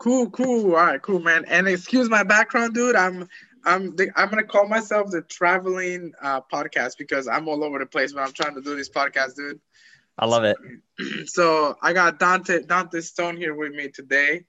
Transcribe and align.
Cool, 0.00 0.30
cool. 0.30 0.64
All 0.64 0.86
right, 0.86 1.02
cool, 1.02 1.20
man. 1.20 1.44
And 1.46 1.68
excuse 1.68 2.08
my 2.08 2.22
background, 2.22 2.72
dude. 2.72 2.96
I'm 2.96 3.28
I'm 3.66 3.94
the, 3.96 4.10
I'm 4.16 4.30
gonna 4.30 4.44
call 4.44 4.66
myself 4.66 5.10
the 5.10 5.20
traveling 5.20 6.12
uh, 6.22 6.40
podcast 6.50 6.96
because 6.96 7.28
I'm 7.28 7.46
all 7.48 7.62
over 7.62 7.78
the 7.78 7.84
place 7.84 8.14
when 8.14 8.24
I'm 8.24 8.32
trying 8.32 8.54
to 8.54 8.62
do 8.62 8.74
this 8.74 8.88
podcast, 8.88 9.36
dude. 9.36 9.60
I 10.18 10.24
love 10.26 10.44
it. 10.44 10.56
So 11.26 11.76
I 11.82 11.92
got 11.92 12.18
Dante 12.18 12.62
Dante 12.62 13.02
Stone 13.02 13.36
here 13.36 13.54
with 13.54 13.72
me 13.72 13.88
today. 13.88 14.44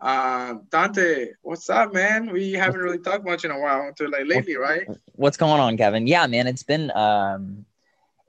Uh, 0.00 0.54
Dante, 0.70 1.28
what's 1.42 1.68
up, 1.68 1.92
man? 1.92 2.30
We 2.30 2.52
haven't 2.52 2.80
really 2.80 2.98
talked 2.98 3.24
much 3.24 3.44
in 3.44 3.50
a 3.50 3.58
while 3.58 3.82
until 3.82 4.10
like 4.10 4.26
lately, 4.26 4.56
right? 4.56 4.86
What's 5.12 5.36
going 5.36 5.60
on, 5.60 5.76
Kevin? 5.76 6.06
Yeah, 6.06 6.26
man, 6.26 6.46
it's 6.46 6.62
been 6.62 6.90
um, 6.96 7.66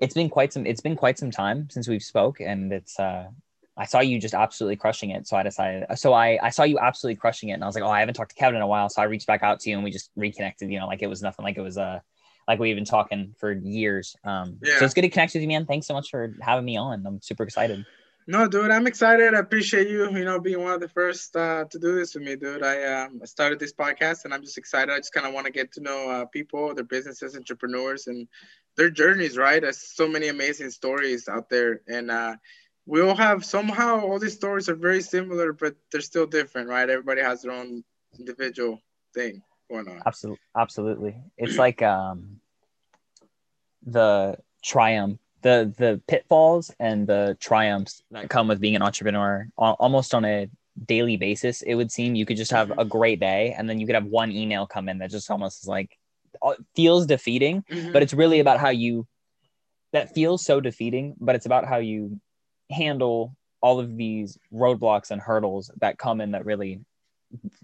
it's 0.01 0.13
been 0.13 0.29
quite 0.29 0.51
some 0.51 0.65
it's 0.65 0.81
been 0.81 0.97
quite 0.97 1.17
some 1.17 1.31
time 1.31 1.69
since 1.69 1.87
we've 1.87 2.03
spoke, 2.03 2.41
and 2.41 2.73
it's 2.73 2.99
uh, 2.99 3.27
I 3.77 3.85
saw 3.85 3.99
you 3.99 4.19
just 4.19 4.33
absolutely 4.33 4.75
crushing 4.75 5.11
it, 5.11 5.27
so 5.27 5.37
I 5.37 5.43
decided. 5.43 5.85
So 5.97 6.13
I 6.13 6.39
I 6.41 6.49
saw 6.49 6.63
you 6.63 6.79
absolutely 6.79 7.17
crushing 7.17 7.49
it, 7.49 7.53
and 7.53 7.63
I 7.63 7.67
was 7.67 7.75
like, 7.75 7.83
oh, 7.83 7.89
I 7.89 7.99
haven't 7.99 8.15
talked 8.15 8.31
to 8.31 8.35
Kevin 8.35 8.55
in 8.55 8.61
a 8.61 8.67
while, 8.67 8.89
so 8.89 9.01
I 9.01 9.05
reached 9.05 9.27
back 9.27 9.43
out 9.43 9.59
to 9.61 9.69
you, 9.69 9.75
and 9.75 9.83
we 9.83 9.91
just 9.91 10.11
reconnected. 10.15 10.71
You 10.71 10.79
know, 10.79 10.87
like 10.87 11.01
it 11.01 11.07
was 11.07 11.21
nothing, 11.21 11.43
like 11.43 11.57
it 11.57 11.61
was 11.61 11.77
uh 11.77 11.99
like 12.47 12.59
we've 12.59 12.75
been 12.75 12.85
talking 12.85 13.35
for 13.39 13.51
years. 13.51 14.15
Um, 14.23 14.57
Yeah. 14.61 14.79
so 14.79 14.85
it's 14.85 14.93
good 14.93 15.01
to 15.01 15.09
connect 15.09 15.33
with 15.33 15.41
you, 15.41 15.47
man. 15.49 15.65
Thanks 15.65 15.85
so 15.85 15.93
much 15.93 16.09
for 16.09 16.33
having 16.41 16.65
me 16.65 16.77
on. 16.77 17.05
I'm 17.05 17.21
super 17.21 17.43
excited. 17.43 17.85
No, 18.29 18.45
dude, 18.47 18.71
I'm 18.71 18.87
excited. 18.87 19.33
I 19.33 19.39
appreciate 19.39 19.87
you, 19.87 20.09
you 20.11 20.25
know, 20.25 20.37
being 20.37 20.61
one 20.61 20.73
of 20.73 20.81
the 20.81 20.89
first 20.89 21.33
uh, 21.35 21.63
to 21.63 21.79
do 21.79 21.95
this 21.95 22.13
with 22.13 22.23
me, 22.23 22.35
dude. 22.35 22.61
I 22.61 23.03
um, 23.03 23.21
started 23.23 23.57
this 23.57 23.73
podcast 23.73 24.25
and 24.25 24.33
I'm 24.33 24.41
just 24.41 24.57
excited. 24.57 24.93
I 24.93 24.97
just 24.97 25.13
kind 25.13 25.25
of 25.25 25.33
want 25.33 25.45
to 25.45 25.51
get 25.51 25.71
to 25.73 25.81
know 25.81 26.09
uh, 26.09 26.25
people, 26.25 26.73
their 26.75 26.83
businesses, 26.83 27.37
entrepreneurs, 27.37 28.07
and 28.07 28.27
their 28.75 28.89
journeys, 28.89 29.37
right? 29.37 29.61
There's 29.61 29.81
so 29.95 30.09
many 30.09 30.27
amazing 30.27 30.71
stories 30.71 31.29
out 31.29 31.49
there. 31.49 31.81
And 31.87 32.11
uh, 32.11 32.35
we 32.87 33.01
all 33.01 33.15
have 33.15 33.43
somehow, 33.45 33.99
all 33.99 34.17
these 34.17 34.33
stories 34.33 34.69
are 34.69 34.75
very 34.75 35.01
similar, 35.01 35.51
but 35.51 35.75
they're 35.91 36.01
still 36.01 36.25
different, 36.25 36.69
right? 36.69 36.89
Everybody 36.89 37.21
has 37.21 37.41
their 37.41 37.51
own 37.51 37.83
individual 38.17 38.81
thing 39.13 39.43
going 39.69 39.89
on. 39.89 40.01
Absolutely, 40.05 40.39
absolutely. 40.57 41.15
It's 41.37 41.57
like 41.65 41.81
um, 41.81 42.39
the 43.85 44.37
triumph, 44.63 45.19
the 45.41 45.73
the 45.77 46.01
pitfalls 46.07 46.73
and 46.79 47.05
the 47.05 47.37
triumphs 47.41 48.01
that 48.11 48.29
come 48.29 48.47
with 48.47 48.61
being 48.61 48.75
an 48.75 48.81
entrepreneur, 48.81 49.47
almost 49.57 50.15
on 50.15 50.23
a 50.23 50.49
daily 50.85 51.17
basis. 51.17 51.61
It 51.63 51.75
would 51.75 51.91
seem 51.91 52.15
you 52.15 52.25
could 52.25 52.37
just 52.37 52.51
have 52.51 52.71
a 52.77 52.85
great 52.85 53.19
day, 53.19 53.53
and 53.57 53.69
then 53.69 53.79
you 53.79 53.85
could 53.85 53.95
have 53.95 54.05
one 54.05 54.31
email 54.31 54.65
come 54.65 54.87
in 54.87 54.99
that 54.99 55.11
just 55.11 55.29
almost 55.29 55.63
is 55.63 55.67
like 55.67 55.97
uh, 56.41 56.55
feels 56.73 57.05
defeating, 57.05 57.65
Mhm. 57.69 57.91
but 57.91 58.01
it's 58.01 58.13
really 58.13 58.39
about 58.39 58.59
how 58.59 58.69
you. 58.69 59.05
That 59.93 60.13
feels 60.13 60.43
so 60.43 60.59
defeating, 60.59 61.15
but 61.19 61.35
it's 61.35 61.45
about 61.45 61.65
how 61.65 61.77
you 61.77 62.19
handle 62.69 63.35
all 63.61 63.79
of 63.79 63.97
these 63.97 64.37
roadblocks 64.53 65.11
and 65.11 65.21
hurdles 65.21 65.71
that 65.79 65.97
come 65.97 66.21
in 66.21 66.31
that 66.31 66.45
really 66.45 66.79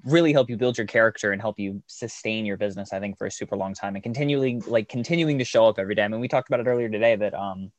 really 0.04 0.34
help 0.34 0.50
you 0.50 0.58
build 0.58 0.78
your 0.78 0.88
character 0.88 1.32
and 1.32 1.42
help 1.42 1.58
you 1.58 1.82
sustain 1.88 2.46
your 2.46 2.58
business 2.58 2.92
i 2.92 3.00
think 3.00 3.18
for 3.18 3.28
a 3.28 3.32
super 3.32 3.56
long 3.56 3.74
time 3.74 3.96
and 3.96 4.04
continually 4.04 4.60
like 4.68 4.90
continuing 4.90 5.38
to 5.38 5.46
show 5.46 5.66
up 5.68 5.80
every 5.80 5.96
day 5.96 6.04
i 6.04 6.08
mean 6.08 6.20
we 6.20 6.28
talked 6.28 6.50
about 6.50 6.60
it 6.60 6.68
earlier 6.68 6.90
today 6.90 7.16
that 7.16 7.34
um 7.34 7.72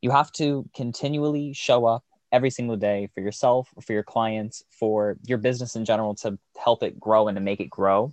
you 0.00 0.10
have 0.10 0.32
to 0.32 0.68
continually 0.74 1.52
show 1.52 1.84
up 1.84 2.02
every 2.32 2.50
single 2.50 2.76
day 2.76 3.08
for 3.14 3.20
yourself 3.20 3.68
for 3.80 3.92
your 3.92 4.02
clients 4.02 4.64
for 4.70 5.16
your 5.24 5.38
business 5.38 5.76
in 5.76 5.84
general 5.84 6.14
to 6.14 6.36
help 6.58 6.82
it 6.82 6.98
grow 6.98 7.28
and 7.28 7.36
to 7.36 7.40
make 7.40 7.60
it 7.60 7.70
grow 7.70 8.12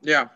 yeah. 0.00 0.28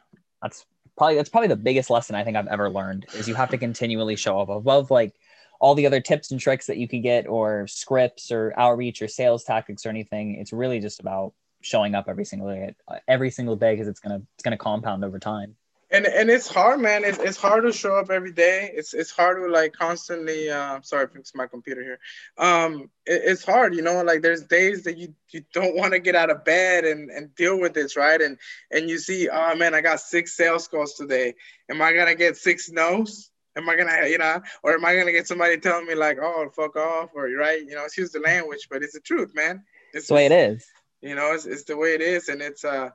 that's 0.43 0.67
probably 0.97 1.17
that's 1.17 1.29
probably 1.29 1.49
the 1.49 1.57
biggest 1.57 1.89
lesson 1.89 2.15
I 2.15 2.25
think 2.25 2.37
I've 2.37 2.47
ever 2.49 2.69
learned 2.69 3.07
is 3.15 3.29
you 3.29 3.35
have 3.35 3.51
to 3.51 3.59
continually 3.59 4.17
show 4.17 4.39
up 4.39 4.49
above 4.49 4.91
like 4.91 5.15
all 5.61 5.75
the 5.75 5.87
other 5.87 6.01
tips 6.01 6.31
and 6.31 6.41
tricks 6.41 6.67
that 6.67 6.79
you 6.79 6.89
could 6.89 7.03
get 7.03 7.29
or 7.29 7.67
scripts 7.67 8.33
or 8.33 8.53
outreach 8.59 9.03
or 9.03 9.09
sales 9.09 9.45
tactics 9.45 9.87
or 9.87 9.91
anything. 9.91 10.37
It's 10.37 10.53
really 10.53 10.81
just 10.81 11.01
about 11.01 11.35
showing 11.61 11.95
up 11.95 12.07
every 12.09 12.25
single 12.25 12.49
day, 12.49 12.75
every 13.07 13.31
single 13.31 13.57
day 13.57 13.75
because 13.75 13.87
it's 13.87 14.01
gonna 14.01 14.23
it's 14.35 14.43
gonna 14.43 14.57
compound 14.57 15.05
over 15.05 15.19
time. 15.19 15.57
and 15.91 16.07
and 16.07 16.31
it's 16.31 16.49
hard 16.49 16.81
man. 16.81 17.05
It's, 17.05 17.19
it's 17.19 17.37
hard 17.37 17.65
to 17.65 17.73
show 17.73 17.95
up 17.97 18.11
every 18.11 18.33
day. 18.33 18.71
It's 18.73 18.95
it's 18.95 19.11
hard 19.11 19.37
to 19.43 19.53
like 19.53 19.75
constantly 19.75 20.49
uh 20.49 20.81
sorry 20.83 21.09
fix 21.13 21.35
my 21.35 21.47
computer 21.47 21.83
here. 21.83 21.99
Um 22.39 22.91
it, 23.05 23.21
it's 23.25 23.45
hard 23.45 23.75
you 23.75 23.83
know 23.83 24.03
like 24.03 24.23
there's 24.23 24.45
days 24.45 24.85
that 24.85 24.97
you 24.97 25.15
you 25.29 25.43
don't 25.53 25.77
want 25.77 25.93
to 25.93 25.99
get 25.99 26.15
out 26.15 26.31
of 26.31 26.45
bed 26.45 26.85
and 26.87 27.11
and 27.11 27.35
deal 27.35 27.61
with 27.61 27.75
this 27.75 27.97
right? 27.99 28.21
And 28.21 28.39
and 28.71 28.89
you 28.89 28.99
see 28.99 29.29
oh 29.29 29.55
man 29.57 29.75
i 29.75 29.83
got 29.83 30.01
six 30.01 30.35
sales 30.35 30.69
calls 30.69 30.95
today. 30.95 31.35
Am 31.69 31.83
i 31.83 31.93
gonna 31.93 32.15
get 32.15 32.39
six 32.39 32.71
no's 32.71 33.31
am 33.57 33.69
i 33.69 33.77
gonna 33.77 34.07
you 34.09 34.19
know 34.19 34.41
or 34.63 34.75
am 34.75 34.85
i 34.85 34.95
gonna 34.97 35.13
get 35.13 35.27
somebody 35.27 35.57
telling 35.59 35.87
me 35.87 35.95
like 35.95 36.19
oh 36.21 36.49
fuck 36.55 36.77
off 36.77 37.11
or 37.15 37.29
right 37.31 37.61
you 37.67 37.75
know 37.75 37.85
excuse 37.85 38.11
the 38.11 38.21
language 38.21 38.69
but 38.71 38.83
it's 38.83 38.95
the 38.95 39.01
truth 39.01 39.33
man 39.35 39.63
it's 39.93 40.09
the 40.09 40.15
way 40.15 40.27
it 40.27 40.33
is. 40.33 40.67
you 41.03 41.15
know 41.15 41.33
it's, 41.33 41.47
it's 41.47 41.65
the 41.65 41.77
way 41.77 41.95
it 41.95 42.01
is 42.01 42.29
and 42.29 42.41
it's 42.43 42.65
uh 42.65 42.89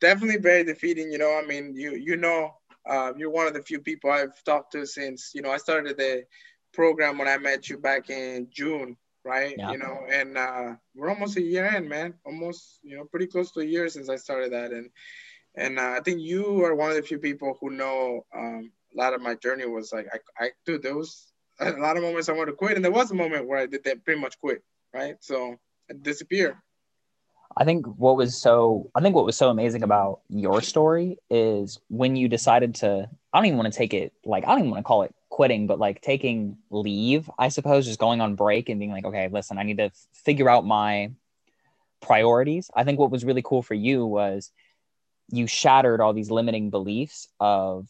definitely 0.00 0.38
very 0.38 0.64
defeating 0.64 1.10
you 1.10 1.18
know 1.18 1.38
i 1.42 1.46
mean 1.46 1.74
you 1.74 1.94
you 1.94 2.16
know 2.16 2.52
uh, 2.88 3.12
you're 3.16 3.30
one 3.30 3.46
of 3.46 3.54
the 3.54 3.62
few 3.62 3.80
people 3.80 4.10
i've 4.10 4.42
talked 4.44 4.72
to 4.72 4.84
since 4.86 5.32
you 5.34 5.40
know 5.42 5.50
i 5.50 5.56
started 5.56 5.96
the 5.96 6.22
program 6.72 7.16
when 7.18 7.28
i 7.28 7.36
met 7.38 7.68
you 7.68 7.78
back 7.78 8.10
in 8.10 8.46
june 8.50 8.96
right 9.24 9.54
Yeah. 9.56 9.70
you 9.72 9.78
know 9.78 10.00
and 10.10 10.36
uh 10.36 10.74
we're 10.94 11.08
almost 11.08 11.36
a 11.36 11.42
year 11.42 11.64
in 11.76 11.88
man 11.88 12.14
almost 12.26 12.80
you 12.82 12.96
know 12.96 13.04
pretty 13.04 13.26
close 13.26 13.50
to 13.52 13.60
a 13.60 13.64
year 13.64 13.88
since 13.88 14.08
i 14.10 14.16
started 14.16 14.52
that 14.52 14.70
and 14.72 14.90
and 15.54 15.78
uh, 15.78 15.94
i 15.96 16.00
think 16.00 16.20
you 16.20 16.62
are 16.64 16.74
one 16.74 16.90
of 16.90 16.96
the 16.96 17.02
few 17.02 17.18
people 17.18 17.56
who 17.60 17.70
know 17.70 18.26
um 18.36 18.70
a 18.94 18.98
lot 18.98 19.14
of 19.14 19.20
my 19.20 19.34
journey 19.34 19.66
was 19.66 19.92
like 19.92 20.06
i 20.12 20.44
i 20.44 20.50
dude 20.66 20.82
there 20.82 20.96
was 20.96 21.32
a 21.60 21.72
lot 21.72 21.96
of 21.96 22.02
moments 22.02 22.28
i 22.28 22.32
wanted 22.32 22.52
to 22.52 22.56
quit 22.56 22.76
and 22.76 22.84
there 22.84 22.92
was 22.92 23.10
a 23.10 23.14
moment 23.14 23.46
where 23.46 23.58
i 23.58 23.66
did 23.66 23.84
that 23.84 24.04
pretty 24.04 24.20
much 24.20 24.38
quit 24.40 24.62
right 24.92 25.16
so 25.20 25.56
I 25.90 25.94
disappear 26.00 26.62
I 27.56 27.64
think 27.64 27.86
what 27.86 28.16
was 28.16 28.36
so 28.40 28.90
I 28.94 29.00
think 29.00 29.14
what 29.14 29.24
was 29.24 29.36
so 29.36 29.48
amazing 29.48 29.82
about 29.82 30.20
your 30.28 30.60
story 30.60 31.18
is 31.30 31.78
when 31.88 32.16
you 32.16 32.28
decided 32.28 32.74
to 32.76 33.08
I 33.32 33.38
don't 33.38 33.46
even 33.46 33.58
want 33.58 33.72
to 33.72 33.78
take 33.78 33.94
it 33.94 34.12
like 34.24 34.44
I 34.44 34.48
don't 34.48 34.60
even 34.60 34.70
want 34.70 34.80
to 34.80 34.88
call 34.88 35.02
it 35.02 35.14
quitting, 35.28 35.66
but 35.66 35.78
like 35.78 36.00
taking 36.00 36.56
leave, 36.70 37.28
I 37.38 37.48
suppose, 37.48 37.86
just 37.86 37.98
going 37.98 38.20
on 38.20 38.36
break 38.36 38.68
and 38.68 38.78
being 38.78 38.92
like, 38.92 39.04
okay, 39.04 39.28
listen, 39.28 39.58
I 39.58 39.64
need 39.64 39.78
to 39.78 39.84
f- 39.84 40.06
figure 40.12 40.48
out 40.48 40.64
my 40.64 41.10
priorities. 42.00 42.70
I 42.74 42.84
think 42.84 42.98
what 42.98 43.10
was 43.10 43.24
really 43.24 43.42
cool 43.42 43.62
for 43.62 43.74
you 43.74 44.06
was 44.06 44.52
you 45.30 45.46
shattered 45.46 46.00
all 46.00 46.12
these 46.12 46.30
limiting 46.30 46.70
beliefs 46.70 47.28
of 47.40 47.88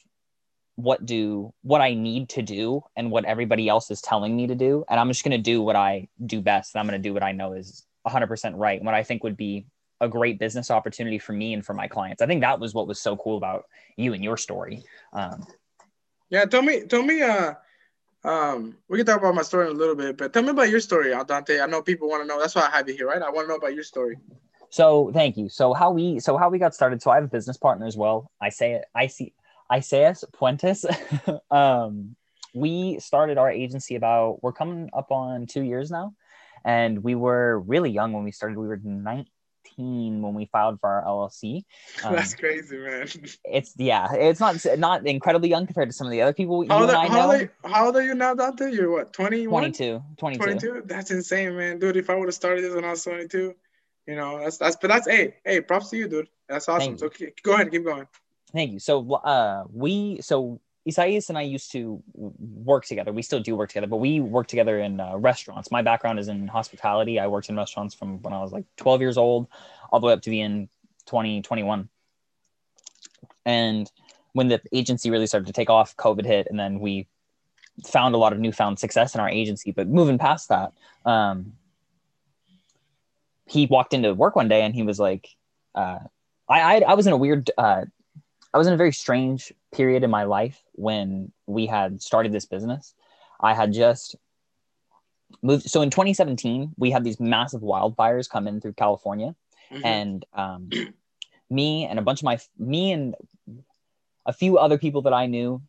what 0.76 1.06
do 1.06 1.52
what 1.62 1.80
I 1.80 1.94
need 1.94 2.28
to 2.30 2.42
do 2.42 2.82
and 2.96 3.10
what 3.10 3.24
everybody 3.24 3.68
else 3.68 3.90
is 3.90 4.00
telling 4.00 4.36
me 4.36 4.46
to 4.48 4.54
do. 4.54 4.84
And 4.88 4.98
I'm 4.98 5.08
just 5.08 5.24
gonna 5.24 5.38
do 5.38 5.62
what 5.62 5.76
I 5.76 6.08
do 6.24 6.40
best. 6.40 6.74
And 6.74 6.80
I'm 6.80 6.86
gonna 6.86 6.98
do 6.98 7.14
what 7.14 7.22
I 7.22 7.32
know 7.32 7.52
is 7.52 7.84
100% 8.06 8.56
right 8.56 8.78
and 8.78 8.86
what 8.86 8.94
I 8.94 9.02
think 9.02 9.22
would 9.22 9.36
be 9.36 9.66
a 10.00 10.08
great 10.08 10.38
business 10.38 10.70
opportunity 10.70 11.18
for 11.18 11.32
me 11.32 11.54
and 11.54 11.64
for 11.64 11.74
my 11.74 11.86
clients. 11.86 12.20
I 12.20 12.26
think 12.26 12.40
that 12.42 12.60
was 12.60 12.74
what 12.74 12.86
was 12.86 13.00
so 13.00 13.16
cool 13.16 13.36
about 13.36 13.64
you 13.96 14.12
and 14.12 14.22
your 14.22 14.36
story. 14.36 14.82
Um, 15.12 15.46
Yeah, 16.30 16.44
tell 16.44 16.62
me, 16.62 16.84
tell 16.86 17.02
me. 17.02 17.22
Uh, 17.22 17.54
um, 18.24 18.76
we 18.88 18.96
can 18.96 19.06
talk 19.06 19.18
about 19.18 19.34
my 19.34 19.42
story 19.42 19.68
in 19.68 19.76
a 19.76 19.78
little 19.78 19.94
bit, 19.94 20.16
but 20.16 20.32
tell 20.32 20.42
me 20.42 20.48
about 20.48 20.70
your 20.70 20.80
story, 20.80 21.14
Dante. 21.26 21.60
I 21.60 21.66
know 21.66 21.82
people 21.82 22.08
want 22.08 22.22
to 22.22 22.26
know. 22.26 22.40
That's 22.40 22.54
why 22.54 22.66
I 22.66 22.76
have 22.76 22.88
you 22.88 22.94
here, 22.94 23.06
right? 23.06 23.20
I 23.20 23.28
want 23.30 23.44
to 23.44 23.48
know 23.50 23.56
about 23.56 23.74
your 23.74 23.84
story. 23.84 24.16
so 24.70 25.10
thank 25.12 25.36
you. 25.36 25.48
So 25.48 25.74
how 25.74 25.90
we 25.90 26.18
so 26.20 26.36
how 26.36 26.48
we 26.48 26.58
got 26.58 26.74
started. 26.74 27.02
So 27.02 27.10
I 27.10 27.16
have 27.16 27.24
a 27.24 27.28
business 27.28 27.56
partner 27.58 27.86
as 27.86 27.96
well. 27.96 28.30
I 28.40 28.48
say 28.48 28.72
it. 28.72 28.86
I 28.94 29.08
see. 29.08 29.34
Isaias 29.72 30.24
Puentes. 30.32 30.84
um, 31.50 32.16
we 32.54 32.98
started 33.00 33.38
our 33.38 33.50
agency 33.50 33.96
about 33.96 34.42
we're 34.42 34.52
coming 34.52 34.90
up 34.92 35.10
on 35.10 35.46
two 35.46 35.62
years 35.62 35.90
now, 35.90 36.14
and 36.64 37.02
we 37.02 37.14
were 37.14 37.58
really 37.60 37.90
young 37.90 38.12
when 38.12 38.24
we 38.24 38.32
started. 38.32 38.58
We 38.58 38.68
were 38.68 38.80
19 38.82 39.26
when 40.22 40.34
we 40.34 40.46
filed 40.46 40.78
for 40.80 40.88
our 40.88 41.04
LLC. 41.04 41.64
Um, 42.04 42.14
That's 42.14 42.34
crazy, 42.34 42.76
man. 42.76 43.08
it's 43.44 43.72
yeah, 43.76 44.12
it's 44.12 44.40
not 44.40 44.64
not 44.78 45.06
incredibly 45.06 45.48
young 45.48 45.66
compared 45.66 45.88
to 45.88 45.92
some 45.92 46.06
of 46.06 46.10
the 46.10 46.22
other 46.22 46.32
people 46.32 46.62
you 46.62 46.70
How 46.70 46.80
old, 46.80 46.90
and 46.90 46.96
are, 46.96 47.04
I 47.04 47.08
how, 47.08 47.14
know. 47.14 47.28
are 47.28 47.36
you, 47.38 47.48
how 47.64 47.86
old 47.86 47.96
are 47.96 48.02
you 48.02 48.14
now, 48.14 48.34
Dante? 48.34 48.70
You're 48.70 48.90
what, 48.90 49.12
21? 49.12 49.48
22, 49.48 50.02
22. 50.16 50.44
22? 50.44 50.82
That's 50.86 51.10
insane, 51.10 51.56
man. 51.56 51.78
Dude, 51.78 51.96
if 51.96 52.10
I 52.10 52.14
would 52.14 52.28
have 52.28 52.34
started 52.34 52.62
this 52.62 52.74
when 52.74 52.84
I 52.84 52.90
was 52.90 53.04
22, 53.04 53.54
you 54.06 54.16
know, 54.16 54.38
that's, 54.38 54.58
that's, 54.58 54.76
but 54.76 54.88
that's, 54.88 55.08
hey, 55.08 55.36
hey, 55.44 55.60
props 55.60 55.90
to 55.90 55.96
you, 55.96 56.08
dude. 56.08 56.28
That's 56.48 56.68
awesome. 56.68 56.98
So 56.98 57.08
keep- 57.08 57.42
go 57.42 57.54
ahead, 57.54 57.70
keep 57.70 57.84
going. 57.84 58.06
Thank 58.54 58.72
you. 58.72 58.78
So, 58.78 59.14
uh, 59.14 59.64
we, 59.70 60.20
so 60.22 60.60
Isaias 60.86 61.28
and 61.28 61.36
I 61.36 61.42
used 61.42 61.72
to 61.72 62.02
work 62.14 62.84
together. 62.84 63.12
We 63.12 63.22
still 63.22 63.40
do 63.40 63.56
work 63.56 63.70
together, 63.70 63.88
but 63.88 63.96
we 63.96 64.20
work 64.20 64.46
together 64.46 64.78
in 64.78 65.00
uh, 65.00 65.16
restaurants. 65.16 65.70
My 65.72 65.82
background 65.82 66.20
is 66.20 66.28
in 66.28 66.46
hospitality. 66.46 67.18
I 67.18 67.26
worked 67.26 67.48
in 67.48 67.56
restaurants 67.56 67.94
from 67.94 68.22
when 68.22 68.32
I 68.32 68.40
was 68.40 68.52
like 68.52 68.64
12 68.76 69.00
years 69.00 69.18
old 69.18 69.48
all 69.90 69.98
the 69.98 70.06
way 70.06 70.12
up 70.12 70.22
to 70.22 70.30
being 70.30 70.68
20, 71.06 71.42
21. 71.42 71.88
And 73.44 73.90
when 74.34 74.48
the 74.48 74.60
agency 74.72 75.10
really 75.10 75.26
started 75.26 75.46
to 75.46 75.52
take 75.52 75.70
off, 75.70 75.96
COVID 75.96 76.24
hit, 76.24 76.46
and 76.48 76.58
then 76.58 76.78
we 76.78 77.08
found 77.84 78.14
a 78.14 78.18
lot 78.18 78.32
of 78.32 78.38
newfound 78.38 78.78
success 78.78 79.14
in 79.14 79.20
our 79.20 79.28
agency. 79.28 79.72
But 79.72 79.88
moving 79.88 80.18
past 80.18 80.48
that, 80.50 80.72
um, 81.04 81.54
he 83.46 83.66
walked 83.66 83.94
into 83.94 84.14
work 84.14 84.36
one 84.36 84.48
day 84.48 84.62
and 84.62 84.74
he 84.74 84.82
was 84.82 85.00
like, 85.00 85.28
uh, 85.74 85.98
I, 86.48 86.60
I, 86.60 86.80
I 86.80 86.94
was 86.94 87.06
in 87.06 87.12
a 87.12 87.16
weird, 87.16 87.50
uh, 87.58 87.84
I 88.54 88.58
was 88.58 88.68
in 88.68 88.72
a 88.72 88.76
very 88.76 88.92
strange 88.92 89.52
period 89.72 90.04
in 90.04 90.10
my 90.10 90.22
life 90.22 90.62
when 90.72 91.32
we 91.46 91.66
had 91.66 92.00
started 92.00 92.30
this 92.32 92.46
business. 92.46 92.94
I 93.40 93.52
had 93.52 93.72
just 93.72 94.14
moved. 95.42 95.68
So 95.68 95.82
in 95.82 95.90
2017, 95.90 96.72
we 96.78 96.92
had 96.92 97.02
these 97.02 97.18
massive 97.18 97.62
wildfires 97.62 98.30
come 98.30 98.46
in 98.46 98.60
through 98.60 98.74
California, 98.74 99.34
Mhm. 99.72 99.84
and 99.84 100.24
um, 100.34 100.70
me 101.50 101.84
and 101.84 101.98
a 101.98 102.02
bunch 102.02 102.20
of 102.20 102.24
my 102.24 102.38
me 102.56 102.92
and 102.92 103.16
a 104.24 104.32
few 104.32 104.56
other 104.56 104.78
people 104.78 105.02
that 105.02 105.12
I 105.12 105.26
knew, 105.26 105.60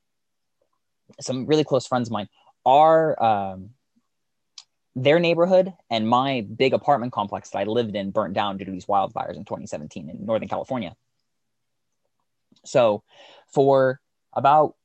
some 1.20 1.48
really 1.48 1.64
close 1.64 1.88
friends 1.88 2.08
of 2.10 2.12
mine, 2.12 2.30
our 2.68 3.22
um, 3.22 3.72
their 4.96 5.20
neighborhood 5.20 5.74
and 5.90 6.08
my 6.08 6.42
big 6.56 6.74
apartment 6.74 7.14
complex 7.14 7.50
that 7.50 7.58
I 7.58 7.64
lived 7.64 7.96
in 7.96 8.12
burnt 8.12 8.34
down 8.36 8.58
due 8.58 8.66
to 8.66 8.72
these 8.72 8.86
wildfires 8.86 9.36
in 9.36 9.44
2017 9.44 10.10
in 10.10 10.26
Northern 10.26 10.48
California. 10.48 10.96
So, 12.68 13.04
for 13.48 14.00
about 14.34 14.76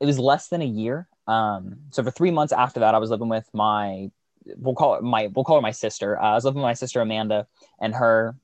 it 0.00 0.06
was 0.06 0.18
less 0.18 0.48
than 0.48 0.62
a 0.62 0.66
year. 0.66 1.08
Um, 1.26 1.76
so 1.90 2.02
for 2.02 2.10
three 2.10 2.32
months 2.32 2.52
after 2.52 2.80
that, 2.80 2.94
I 2.94 2.98
was 2.98 3.10
living 3.10 3.28
with 3.28 3.48
my 3.52 4.10
we'll 4.56 4.74
call 4.74 4.96
it 4.96 5.02
my 5.02 5.28
we'll 5.34 5.44
call 5.44 5.56
her 5.56 5.62
my 5.62 5.70
sister. 5.70 6.20
Uh, 6.20 6.32
I 6.32 6.34
was 6.34 6.44
living 6.44 6.60
with 6.60 6.66
my 6.66 6.74
sister 6.74 7.00
Amanda 7.00 7.46
and 7.80 7.94
her 7.94 8.34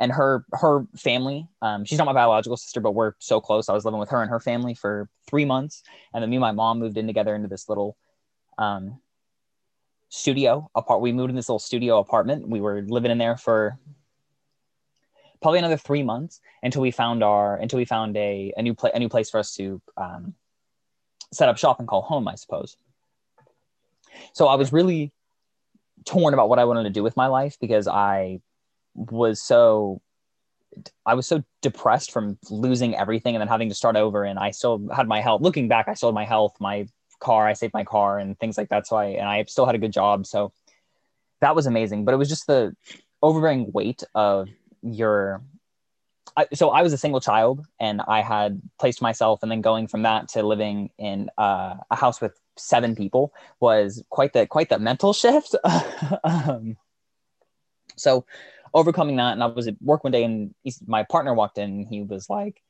and 0.00 0.10
her 0.12 0.44
her 0.52 0.86
family. 0.96 1.48
Um, 1.62 1.84
she's 1.84 1.98
not 1.98 2.06
my 2.06 2.12
biological 2.12 2.56
sister, 2.56 2.80
but 2.80 2.92
we're 2.92 3.12
so 3.20 3.40
close. 3.40 3.68
I 3.68 3.72
was 3.72 3.84
living 3.84 4.00
with 4.00 4.10
her 4.10 4.20
and 4.20 4.30
her 4.30 4.40
family 4.40 4.74
for 4.74 5.08
three 5.28 5.44
months, 5.44 5.82
and 6.12 6.22
then 6.22 6.30
me 6.30 6.36
and 6.36 6.40
my 6.40 6.52
mom 6.52 6.80
moved 6.80 6.98
in 6.98 7.06
together 7.06 7.34
into 7.34 7.48
this 7.48 7.68
little 7.68 7.96
um, 8.58 9.00
studio 10.08 10.68
apart. 10.74 11.00
We 11.00 11.12
moved 11.12 11.30
in 11.30 11.36
this 11.36 11.48
little 11.48 11.60
studio 11.60 11.98
apartment. 11.98 12.48
We 12.48 12.60
were 12.60 12.82
living 12.82 13.12
in 13.12 13.18
there 13.18 13.36
for 13.36 13.78
probably 15.40 15.58
another 15.58 15.76
three 15.76 16.02
months 16.02 16.40
until 16.62 16.82
we 16.82 16.90
found 16.90 17.22
our 17.22 17.56
until 17.56 17.78
we 17.78 17.84
found 17.84 18.16
a 18.16 18.52
a 18.56 18.62
new 18.62 18.74
place 18.74 18.92
a 18.94 18.98
new 18.98 19.08
place 19.08 19.30
for 19.30 19.38
us 19.38 19.54
to 19.54 19.80
um, 19.96 20.34
set 21.32 21.48
up 21.48 21.58
shop 21.58 21.78
and 21.78 21.88
call 21.88 22.02
home, 22.02 22.28
I 22.28 22.34
suppose. 22.34 22.76
So 24.32 24.46
I 24.46 24.56
was 24.56 24.72
really 24.72 25.12
torn 26.04 26.34
about 26.34 26.48
what 26.48 26.58
I 26.58 26.64
wanted 26.64 26.84
to 26.84 26.90
do 26.90 27.02
with 27.02 27.16
my 27.16 27.26
life 27.26 27.56
because 27.60 27.86
I 27.88 28.40
was 28.94 29.42
so 29.42 30.00
I 31.04 31.14
was 31.14 31.26
so 31.26 31.42
depressed 31.62 32.12
from 32.12 32.38
losing 32.50 32.96
everything 32.96 33.34
and 33.34 33.40
then 33.40 33.48
having 33.48 33.68
to 33.68 33.74
start 33.74 33.96
over. 33.96 34.24
And 34.24 34.38
I 34.38 34.50
still 34.50 34.88
had 34.94 35.08
my 35.08 35.20
health. 35.20 35.42
Looking 35.42 35.68
back, 35.68 35.88
I 35.88 35.94
had 36.00 36.14
my 36.14 36.24
health, 36.24 36.54
my 36.60 36.86
car, 37.20 37.46
I 37.46 37.54
saved 37.54 37.74
my 37.74 37.84
car 37.84 38.18
and 38.18 38.38
things 38.38 38.56
like 38.58 38.68
that. 38.68 38.86
So 38.86 38.96
I 38.96 39.06
and 39.06 39.28
I 39.28 39.44
still 39.44 39.66
had 39.66 39.74
a 39.74 39.78
good 39.78 39.92
job. 39.92 40.26
So 40.26 40.52
that 41.40 41.54
was 41.54 41.66
amazing. 41.66 42.04
But 42.04 42.14
it 42.14 42.18
was 42.18 42.28
just 42.28 42.46
the 42.46 42.74
overbearing 43.22 43.70
weight 43.72 44.02
of 44.14 44.48
your 44.82 45.42
I, 46.36 46.46
so 46.54 46.70
I 46.70 46.82
was 46.82 46.92
a 46.92 46.98
single 46.98 47.20
child 47.20 47.66
and 47.80 48.00
I 48.06 48.20
had 48.20 48.60
placed 48.78 49.02
myself 49.02 49.42
and 49.42 49.50
then 49.50 49.60
going 49.60 49.88
from 49.88 50.02
that 50.02 50.28
to 50.30 50.42
living 50.42 50.90
in 50.98 51.30
uh, 51.36 51.76
a 51.90 51.96
house 51.96 52.20
with 52.20 52.38
seven 52.56 52.94
people 52.94 53.32
was 53.60 54.02
quite 54.10 54.32
the 54.32 54.46
quite 54.46 54.68
the 54.68 54.78
mental 54.78 55.12
shift. 55.22 55.54
um, 56.24 56.76
so 57.96 58.24
overcoming 58.74 59.16
that 59.16 59.32
and 59.32 59.42
I 59.42 59.46
was 59.46 59.66
at 59.66 59.80
work 59.80 60.04
one 60.04 60.12
day 60.12 60.24
and 60.24 60.54
my 60.86 61.02
partner 61.02 61.34
walked 61.34 61.58
in 61.58 61.70
and 61.70 61.86
he 61.88 62.02
was 62.02 62.28
like 62.28 62.62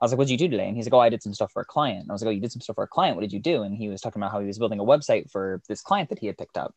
I 0.00 0.04
was 0.04 0.12
like, 0.12 0.18
what 0.18 0.26
did 0.26 0.32
you 0.32 0.48
do 0.48 0.48
today? 0.48 0.68
And 0.68 0.76
he's 0.76 0.84
like, 0.84 0.92
oh, 0.92 0.98
I 0.98 1.08
did 1.08 1.22
some 1.22 1.32
stuff 1.32 1.52
for 1.52 1.62
a 1.62 1.64
client. 1.64 2.02
And 2.02 2.10
I 2.10 2.12
was 2.12 2.20
like, 2.20 2.28
oh, 2.28 2.32
you 2.32 2.40
did 2.40 2.52
some 2.52 2.60
stuff 2.60 2.76
for 2.76 2.84
a 2.84 2.88
client. 2.88 3.16
What 3.16 3.22
did 3.22 3.32
you 3.32 3.40
do? 3.40 3.62
And 3.62 3.74
he 3.74 3.88
was 3.88 4.02
talking 4.02 4.20
about 4.20 4.30
how 4.30 4.40
he 4.40 4.46
was 4.46 4.58
building 4.58 4.78
a 4.78 4.84
website 4.84 5.30
for 5.30 5.62
this 5.68 5.80
client 5.80 6.10
that 6.10 6.18
he 6.18 6.26
had 6.26 6.36
picked 6.36 6.58
up. 6.58 6.74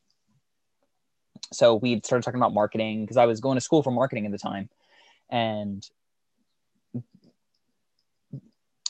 So 1.52 1.76
we 1.76 2.02
started 2.04 2.24
talking 2.24 2.40
about 2.40 2.54
marketing 2.54 3.04
because 3.04 3.18
I 3.18 3.26
was 3.26 3.40
going 3.40 3.58
to 3.58 3.62
school 3.62 3.84
for 3.84 3.92
marketing 3.92 4.26
at 4.26 4.32
the 4.32 4.38
time. 4.38 4.70
And 5.30 5.88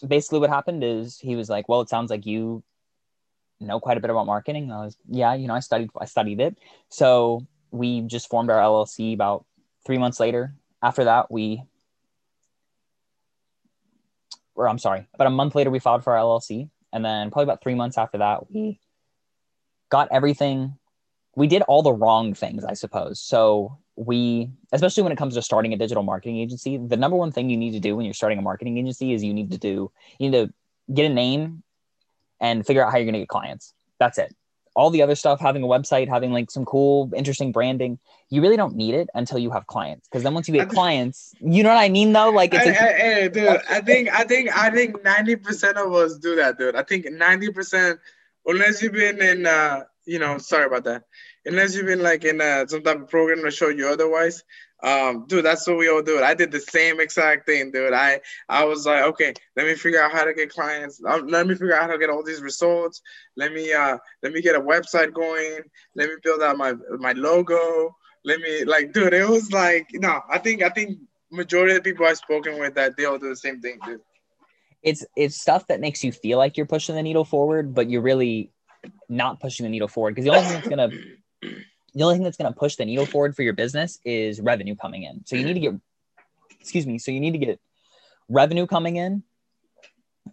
basically 0.05 0.39
what 0.39 0.49
happened 0.49 0.83
is 0.83 1.19
he 1.19 1.35
was 1.35 1.49
like, 1.49 1.69
well, 1.69 1.81
it 1.81 1.89
sounds 1.89 2.09
like 2.09 2.25
you 2.25 2.63
know 3.59 3.79
quite 3.79 3.97
a 3.97 3.99
bit 4.01 4.09
about 4.09 4.25
marketing. 4.25 4.63
And 4.63 4.73
I 4.73 4.85
was, 4.85 4.97
yeah, 5.07 5.33
you 5.33 5.47
know, 5.47 5.53
I 5.53 5.59
studied, 5.59 5.89
I 5.99 6.05
studied 6.05 6.39
it. 6.39 6.57
So 6.89 7.45
we 7.71 8.01
just 8.01 8.29
formed 8.29 8.49
our 8.49 8.59
LLC 8.59 9.13
about 9.13 9.45
three 9.85 9.97
months 9.97 10.19
later. 10.19 10.55
After 10.81 11.05
that, 11.05 11.31
we, 11.31 11.63
or 14.55 14.67
I'm 14.67 14.79
sorry, 14.79 15.07
about 15.13 15.27
a 15.27 15.31
month 15.31 15.55
later, 15.55 15.69
we 15.69 15.79
filed 15.79 16.03
for 16.03 16.17
our 16.17 16.23
LLC. 16.23 16.69
And 16.91 17.05
then 17.05 17.29
probably 17.29 17.43
about 17.43 17.61
three 17.61 17.75
months 17.75 17.97
after 17.97 18.17
that, 18.19 18.51
we 18.51 18.79
got 19.89 20.07
everything. 20.11 20.78
We 21.39 21.47
did 21.47 21.61
all 21.63 21.81
the 21.81 21.93
wrong 21.93 22.33
things, 22.33 22.65
I 22.65 22.73
suppose. 22.73 23.21
So 23.21 23.77
we, 23.95 24.51
especially 24.73 25.03
when 25.03 25.11
it 25.11 25.17
comes 25.17 25.35
to 25.35 25.41
starting 25.41 25.73
a 25.73 25.77
digital 25.77 26.03
marketing 26.03 26.37
agency, 26.37 26.77
the 26.77 26.97
number 26.97 27.15
one 27.15 27.31
thing 27.31 27.49
you 27.49 27.57
need 27.57 27.71
to 27.71 27.79
do 27.79 27.95
when 27.95 28.05
you're 28.05 28.13
starting 28.13 28.39
a 28.39 28.41
marketing 28.41 28.77
agency 28.77 29.13
is 29.13 29.23
you 29.23 29.33
need 29.33 29.51
to 29.51 29.57
do, 29.57 29.91
you 30.19 30.29
need 30.29 30.37
to 30.37 30.53
get 30.93 31.05
a 31.09 31.13
name 31.13 31.63
and 32.41 32.65
figure 32.65 32.83
out 32.83 32.91
how 32.91 32.97
you're 32.97 33.05
going 33.05 33.13
to 33.13 33.19
get 33.19 33.29
clients. 33.29 33.73
That's 33.99 34.17
it. 34.17 34.35
All 34.75 34.89
the 34.89 35.01
other 35.01 35.15
stuff, 35.15 35.39
having 35.39 35.63
a 35.63 35.65
website, 35.65 36.07
having 36.07 36.31
like 36.31 36.51
some 36.51 36.65
cool, 36.65 37.11
interesting 37.15 37.51
branding, 37.51 37.99
you 38.29 38.41
really 38.41 38.57
don't 38.57 38.75
need 38.75 38.93
it 38.93 39.09
until 39.13 39.39
you 39.39 39.51
have 39.51 39.67
clients. 39.67 40.07
Because 40.07 40.23
then 40.23 40.33
once 40.33 40.47
you 40.47 40.53
get 40.53 40.69
clients, 40.69 41.33
you 41.41 41.63
know 41.63 41.69
what 41.69 41.79
I 41.79 41.89
mean, 41.89 42.13
though. 42.13 42.29
Like, 42.29 42.53
it's 42.53 42.63
Hey, 42.63 42.69
a, 42.69 42.73
hey, 42.73 43.21
hey, 43.21 43.29
dude, 43.29 43.61
I 43.69 43.81
think 43.89 44.09
I 44.09 44.23
think 44.23 44.55
I 44.55 44.69
think 44.69 45.03
ninety 45.03 45.35
percent 45.35 45.77
of 45.77 45.93
us 45.93 46.17
do 46.17 46.35
that, 46.35 46.57
dude. 46.57 46.75
I 46.75 46.83
think 46.83 47.11
ninety 47.11 47.51
percent, 47.51 47.99
unless 48.45 48.81
you've 48.81 48.93
been 48.93 49.21
in, 49.21 49.45
uh, 49.45 49.83
you 50.05 50.19
know, 50.19 50.37
sorry 50.37 50.65
about 50.65 50.85
that. 50.85 51.03
Unless 51.45 51.75
you've 51.75 51.85
been 51.85 52.03
like 52.03 52.25
in 52.25 52.41
uh, 52.41 52.67
some 52.67 52.83
type 52.83 53.01
of 53.01 53.09
program 53.09 53.43
to 53.43 53.51
show 53.51 53.69
you 53.69 53.87
otherwise, 53.87 54.43
um, 54.81 55.25
dude, 55.27 55.43
that's 55.45 55.67
what 55.67 55.77
we 55.77 55.89
all 55.89 56.01
do. 56.01 56.21
I 56.23 56.33
did 56.33 56.51
the 56.51 56.59
same 56.59 56.99
exact 56.99 57.45
thing, 57.45 57.71
dude. 57.71 57.93
I 57.93 58.21
I 58.47 58.63
was 58.65 58.85
like, 58.85 59.03
okay, 59.03 59.33
let 59.55 59.65
me 59.65 59.75
figure 59.75 60.01
out 60.01 60.11
how 60.11 60.23
to 60.23 60.33
get 60.33 60.49
clients. 60.49 61.01
Um, 61.05 61.27
let 61.27 61.47
me 61.47 61.55
figure 61.55 61.75
out 61.75 61.83
how 61.83 61.93
to 61.93 61.97
get 61.97 62.09
all 62.09 62.23
these 62.23 62.41
results. 62.41 63.01
Let 63.35 63.53
me 63.53 63.73
uh, 63.73 63.97
let 64.23 64.31
me 64.31 64.41
get 64.41 64.55
a 64.55 64.61
website 64.61 65.13
going. 65.13 65.59
Let 65.95 66.09
me 66.09 66.15
build 66.23 66.41
out 66.41 66.57
my 66.57 66.73
my 66.97 67.13
logo. 67.13 67.95
Let 68.23 68.39
me 68.39 68.65
like, 68.65 68.93
dude, 68.93 69.13
it 69.13 69.27
was 69.27 69.51
like, 69.51 69.87
no, 69.93 70.21
I 70.29 70.37
think 70.37 70.61
I 70.61 70.69
think 70.69 70.99
majority 71.31 71.75
of 71.75 71.83
the 71.83 71.89
people 71.89 72.05
I've 72.05 72.17
spoken 72.17 72.59
with 72.59 72.75
that 72.75 72.97
they 72.97 73.05
all 73.05 73.17
do 73.17 73.29
the 73.29 73.35
same 73.35 73.61
thing, 73.61 73.79
dude. 73.85 74.01
it's 74.81 75.05
it's 75.15 75.39
stuff 75.39 75.67
that 75.67 75.79
makes 75.79 76.03
you 76.03 76.11
feel 76.11 76.37
like 76.37 76.57
you're 76.57 76.65
pushing 76.65 76.95
the 76.95 77.03
needle 77.03 77.25
forward, 77.25 77.73
but 77.73 77.89
you're 77.89 78.01
really 78.01 78.51
not 79.09 79.39
pushing 79.39 79.65
the 79.65 79.69
needle 79.69 79.87
forward 79.87 80.15
because 80.15 80.25
the 80.25 80.31
only 80.31 80.43
thing 80.43 80.53
that's 80.53 80.67
gonna 80.67 80.89
the 81.41 82.03
only 82.03 82.15
thing 82.15 82.23
that's 82.23 82.37
gonna 82.37 82.53
push 82.53 82.75
the 82.75 82.85
needle 82.85 83.05
forward 83.05 83.35
for 83.35 83.43
your 83.43 83.53
business 83.53 83.99
is 84.05 84.39
revenue 84.39 84.75
coming 84.75 85.03
in. 85.03 85.25
So 85.25 85.35
you 85.35 85.45
need 85.45 85.53
to 85.53 85.59
get 85.59 85.73
excuse 86.59 86.85
me, 86.85 86.97
so 86.97 87.11
you 87.11 87.19
need 87.19 87.31
to 87.31 87.37
get 87.37 87.59
revenue 88.27 88.67
coming 88.67 88.97
in 88.97 89.23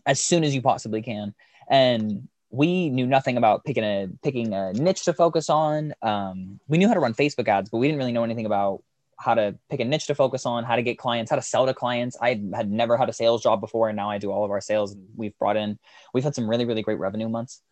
as 0.04 0.22
soon 0.22 0.44
as 0.44 0.54
you 0.54 0.62
possibly 0.62 1.02
can. 1.02 1.34
And 1.68 2.28
we 2.50 2.90
knew 2.90 3.06
nothing 3.06 3.36
about 3.36 3.64
picking 3.64 3.84
a 3.84 4.08
picking 4.22 4.52
a 4.52 4.72
niche 4.72 5.04
to 5.04 5.12
focus 5.12 5.50
on. 5.50 5.94
Um, 6.02 6.60
we 6.68 6.78
knew 6.78 6.88
how 6.88 6.94
to 6.94 7.00
run 7.00 7.14
Facebook 7.14 7.48
ads, 7.48 7.70
but 7.70 7.78
we 7.78 7.86
didn't 7.86 7.98
really 7.98 8.12
know 8.12 8.24
anything 8.24 8.46
about 8.46 8.82
how 9.18 9.34
to 9.34 9.58
pick 9.70 9.80
a 9.80 9.84
niche 9.84 10.06
to 10.06 10.14
focus 10.14 10.44
on, 10.44 10.64
how 10.64 10.76
to 10.76 10.82
get 10.82 10.98
clients, 10.98 11.30
how 11.30 11.36
to 11.36 11.42
sell 11.42 11.66
to 11.66 11.74
clients. 11.74 12.16
I 12.20 12.40
had 12.54 12.70
never 12.70 12.96
had 12.96 13.08
a 13.08 13.12
sales 13.12 13.42
job 13.42 13.60
before, 13.60 13.88
and 13.88 13.96
now 13.96 14.10
I 14.10 14.18
do 14.18 14.30
all 14.30 14.44
of 14.44 14.50
our 14.50 14.60
sales. 14.60 14.94
We've 15.16 15.36
brought 15.38 15.56
in, 15.56 15.78
we've 16.12 16.24
had 16.24 16.34
some 16.34 16.48
really, 16.48 16.66
really 16.66 16.82
great 16.82 16.98
revenue 16.98 17.28
months 17.28 17.62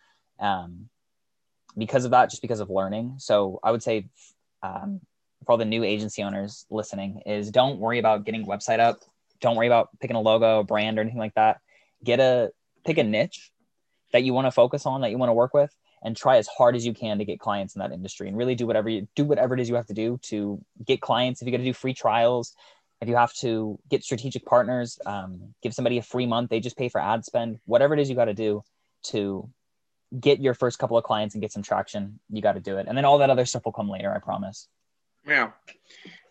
um, 0.41 0.89
because 1.77 2.05
of 2.05 2.13
that, 2.13 2.31
just 2.31 2.43
because 2.43 2.61
of 2.61 2.71
learning. 2.71 3.15
So 3.19 3.61
I 3.63 3.71
would 3.71 3.83
say 3.83 4.09
um, 4.63 5.01
for 5.45 5.53
all 5.53 5.59
the 5.59 5.65
new 5.65 5.85
agency 5.85 6.23
owners 6.23 6.67
listening, 6.71 7.23
is 7.27 7.51
don't 7.51 7.79
worry 7.79 7.99
about 7.99 8.25
getting 8.25 8.43
a 8.43 8.47
website 8.47 8.81
up. 8.81 9.01
Don't 9.41 9.57
worry 9.57 9.67
about 9.67 9.89
picking 10.01 10.17
a 10.17 10.21
logo, 10.21 10.61
a 10.61 10.65
brand, 10.65 10.99
or 10.99 11.03
anything 11.03 11.19
like 11.19 11.35
that. 11.35 11.61
Get 12.03 12.21
a 12.21 12.51
pick 12.85 12.99
a 12.99 13.05
niche 13.05 13.51
that 14.13 14.23
you 14.23 14.33
want 14.33 14.47
to 14.47 14.51
focus 14.51 14.87
on, 14.87 15.01
that 15.01 15.11
you 15.11 15.19
want 15.19 15.31
to 15.31 15.35
work 15.35 15.55
with, 15.55 15.75
and 16.05 16.17
try 16.17 16.37
as 16.37 16.47
hard 16.47 16.77
as 16.77 16.87
you 16.87 16.95
can 16.95 17.19
to 17.19 17.25
get 17.25 17.41
clients 17.41 17.75
in 17.75 17.81
that 17.81 17.91
industry 17.91 18.29
and 18.29 18.37
really 18.37 18.55
do 18.55 18.67
whatever 18.67 18.89
you 18.89 19.09
do 19.17 19.25
whatever 19.25 19.55
it 19.55 19.61
is 19.61 19.69
you 19.69 19.75
have 19.75 19.87
to 19.87 19.95
do 19.95 20.19
to 20.23 20.63
get 20.85 21.01
clients 21.01 21.41
if 21.41 21.47
you 21.47 21.53
got 21.53 21.59
to 21.59 21.65
do 21.65 21.73
free 21.73 21.95
trials 21.95 22.55
if 23.01 23.09
you 23.09 23.17
have 23.17 23.33
to 23.35 23.79
get 23.91 24.05
strategic 24.05 24.45
partners 24.45 24.99
um, 25.07 25.55
give 25.63 25.75
somebody 25.75 25.99
a 25.99 26.03
free 26.03 26.27
month 26.27 26.51
they 26.51 26.61
just 26.61 26.77
pay 26.77 26.89
for 26.89 27.01
ad 27.01 27.25
spend 27.25 27.59
whatever 27.65 27.95
it 27.95 28.01
is 28.01 28.09
you 28.09 28.15
got 28.15 28.27
to 28.27 28.35
do 28.35 28.63
to 29.03 29.49
get 30.21 30.41
your 30.41 30.55
first 30.55 30.79
couple 30.79 30.97
of 30.97 31.05
clients 31.05 31.35
and 31.35 31.43
get 31.43 31.53
some 31.53 31.63
traction 31.63 32.19
you 32.31 32.43
got 32.43 32.53
to 32.53 32.61
do 32.61 32.79
it 32.79 32.87
and 32.89 32.97
then 32.97 33.05
all 33.05 33.19
that 33.19 33.31
other 33.31 33.47
stuff 33.47 33.65
will 33.65 33.73
come 33.73 33.89
later 33.89 34.13
i 34.15 34.19
promise 34.19 34.69
Yeah, 35.27 35.53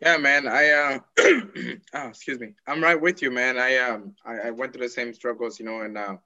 yeah, 0.01 0.17
man. 0.17 0.47
I 0.47 0.69
uh, 0.69 0.99
oh, 1.95 2.07
excuse 2.09 2.39
me. 2.39 2.53
I'm 2.67 2.83
right 2.83 2.99
with 2.99 3.21
you, 3.21 3.31
man. 3.31 3.57
I 3.57 3.77
um, 3.77 4.15
I, 4.23 4.47
I 4.47 4.51
went 4.51 4.73
through 4.73 4.83
the 4.83 4.89
same 4.89 5.13
struggles, 5.13 5.59
you 5.59 5.65
know, 5.65 5.81
and 5.81 5.97
uh, 5.97 6.17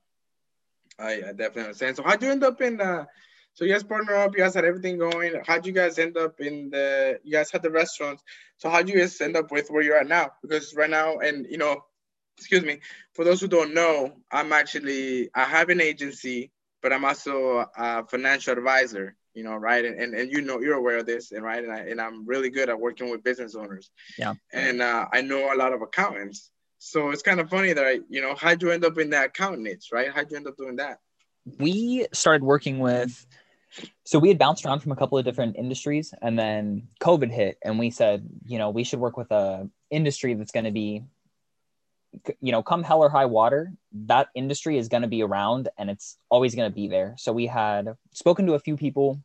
I, 0.99 1.11
I 1.11 1.31
definitely 1.31 1.63
understand. 1.63 1.95
So 1.95 2.03
how'd 2.03 2.21
you 2.21 2.29
end 2.29 2.43
up 2.43 2.61
in 2.61 2.81
uh? 2.81 3.05
So 3.53 3.65
you 3.65 3.73
guys 3.73 3.83
partner 3.83 4.15
up. 4.15 4.35
You 4.35 4.43
guys 4.43 4.53
had 4.53 4.65
everything 4.65 4.97
going. 4.97 5.41
How'd 5.45 5.65
you 5.65 5.71
guys 5.71 5.97
end 5.97 6.17
up 6.17 6.39
in 6.41 6.69
the? 6.69 7.19
You 7.23 7.31
guys 7.31 7.51
had 7.51 7.63
the 7.63 7.71
restaurants. 7.71 8.23
So 8.57 8.69
how'd 8.69 8.89
you 8.89 8.97
guys 8.97 9.19
end 9.21 9.37
up 9.37 9.51
with 9.51 9.69
where 9.69 9.81
you're 9.81 9.97
at 9.97 10.07
now? 10.07 10.31
Because 10.41 10.75
right 10.75 10.89
now, 10.89 11.19
and 11.19 11.47
you 11.49 11.57
know, 11.57 11.85
excuse 12.37 12.63
me. 12.63 12.79
For 13.13 13.23
those 13.23 13.39
who 13.39 13.47
don't 13.47 13.73
know, 13.73 14.17
I'm 14.31 14.51
actually 14.51 15.29
I 15.33 15.45
have 15.45 15.69
an 15.69 15.81
agency, 15.81 16.51
but 16.81 16.93
I'm 16.93 17.05
also 17.05 17.65
a 17.75 18.05
financial 18.07 18.53
advisor. 18.53 19.15
You 19.33 19.43
know, 19.43 19.55
right? 19.55 19.85
And, 19.85 20.01
and 20.01 20.15
and 20.15 20.31
you 20.31 20.41
know 20.41 20.59
you're 20.61 20.77
aware 20.77 20.97
of 20.97 21.05
this, 21.05 21.31
and 21.31 21.43
right? 21.43 21.63
And 21.63 21.71
I 21.71 21.79
and 21.79 22.01
I'm 22.01 22.25
really 22.25 22.49
good 22.49 22.69
at 22.69 22.79
working 22.79 23.11
with 23.11 23.23
business 23.23 23.53
owners. 23.53 23.91
Yeah. 24.17 24.33
And 24.51 24.81
uh, 24.81 25.05
I 25.13 25.21
know 25.21 25.53
a 25.53 25.55
lot 25.55 25.73
of 25.73 25.83
accountants. 25.83 26.49
So 26.79 27.11
it's 27.11 27.21
kind 27.21 27.39
of 27.39 27.49
funny 27.49 27.73
that 27.73 27.85
I, 27.85 27.99
you 28.09 28.21
know, 28.21 28.35
how'd 28.35 28.61
you 28.61 28.71
end 28.71 28.85
up 28.85 28.97
in 28.97 29.11
that 29.11 29.27
accountant 29.27 29.63
niche, 29.63 29.89
right? 29.91 30.11
How'd 30.13 30.31
you 30.31 30.37
end 30.37 30.47
up 30.47 30.57
doing 30.57 30.77
that? 30.77 30.99
we 31.59 32.07
started 32.13 32.43
working 32.43 32.79
with 32.79 33.25
so 34.05 34.17
we 34.19 34.29
had 34.29 34.37
bounced 34.37 34.65
around 34.65 34.79
from 34.79 34.91
a 34.91 34.95
couple 34.95 35.17
of 35.17 35.25
different 35.25 35.55
industries 35.55 36.13
and 36.21 36.37
then 36.37 36.87
covid 36.99 37.31
hit 37.31 37.57
and 37.63 37.79
we 37.79 37.89
said 37.89 38.27
you 38.45 38.57
know 38.57 38.69
we 38.69 38.83
should 38.83 38.99
work 38.99 39.17
with 39.17 39.31
a 39.31 39.69
industry 39.89 40.33
that's 40.33 40.51
going 40.51 40.65
to 40.65 40.71
be 40.71 41.03
you 42.41 42.51
know 42.51 42.63
come 42.63 42.83
hell 42.83 43.03
or 43.03 43.09
high 43.09 43.25
water 43.25 43.71
that 44.05 44.29
industry 44.35 44.77
is 44.77 44.87
going 44.87 45.01
to 45.01 45.07
be 45.07 45.23
around 45.23 45.69
and 45.77 45.89
it's 45.89 46.17
always 46.29 46.55
going 46.55 46.69
to 46.69 46.75
be 46.75 46.87
there. 46.87 47.15
So 47.17 47.33
we 47.33 47.47
had 47.47 47.95
spoken 48.13 48.45
to 48.47 48.53
a 48.53 48.59
few 48.59 48.77
people 48.77 49.21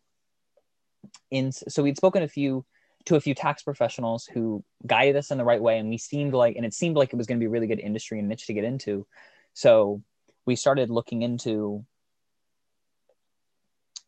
in 1.30 1.52
so 1.52 1.82
we'd 1.82 1.96
spoken 1.96 2.22
a 2.22 2.28
few 2.28 2.64
to 3.04 3.16
a 3.16 3.20
few 3.20 3.34
tax 3.34 3.62
professionals 3.62 4.26
who 4.26 4.64
guided 4.86 5.16
us 5.16 5.30
in 5.30 5.38
the 5.38 5.44
right 5.44 5.60
way 5.60 5.78
and 5.78 5.88
we 5.88 5.98
seemed 5.98 6.32
like 6.32 6.56
and 6.56 6.64
it 6.64 6.74
seemed 6.74 6.96
like 6.96 7.12
it 7.12 7.16
was 7.16 7.26
going 7.26 7.38
to 7.38 7.42
be 7.42 7.46
a 7.46 7.50
really 7.50 7.66
good 7.66 7.80
industry 7.80 8.18
and 8.18 8.28
niche 8.28 8.46
to 8.46 8.54
get 8.54 8.64
into. 8.64 9.06
So 9.54 10.02
we 10.46 10.56
started 10.56 10.90
looking 10.90 11.22
into 11.22 11.84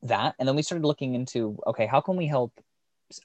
that 0.02 0.34
and 0.38 0.48
then 0.48 0.54
we 0.54 0.62
started 0.62 0.86
looking 0.86 1.14
into 1.14 1.58
okay 1.66 1.86
how 1.86 2.00
can 2.00 2.16
we 2.16 2.26
help 2.26 2.52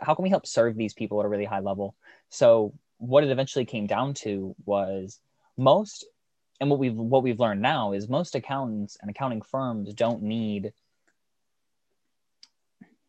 how 0.01 0.13
can 0.15 0.23
we 0.23 0.29
help 0.29 0.45
serve 0.45 0.75
these 0.75 0.93
people 0.93 1.19
at 1.19 1.25
a 1.25 1.29
really 1.29 1.45
high 1.45 1.59
level? 1.59 1.95
So 2.29 2.73
what 2.97 3.23
it 3.23 3.31
eventually 3.31 3.65
came 3.65 3.87
down 3.87 4.13
to 4.13 4.55
was 4.65 5.19
most 5.59 6.05
and 6.59 6.69
what 6.69 6.79
we've 6.79 6.95
what 6.95 7.23
we've 7.23 7.39
learned 7.39 7.61
now 7.61 7.93
is 7.93 8.09
most 8.09 8.35
accountants 8.35 8.97
and 9.01 9.09
accounting 9.09 9.41
firms 9.41 9.93
don't 9.93 10.23
need 10.23 10.73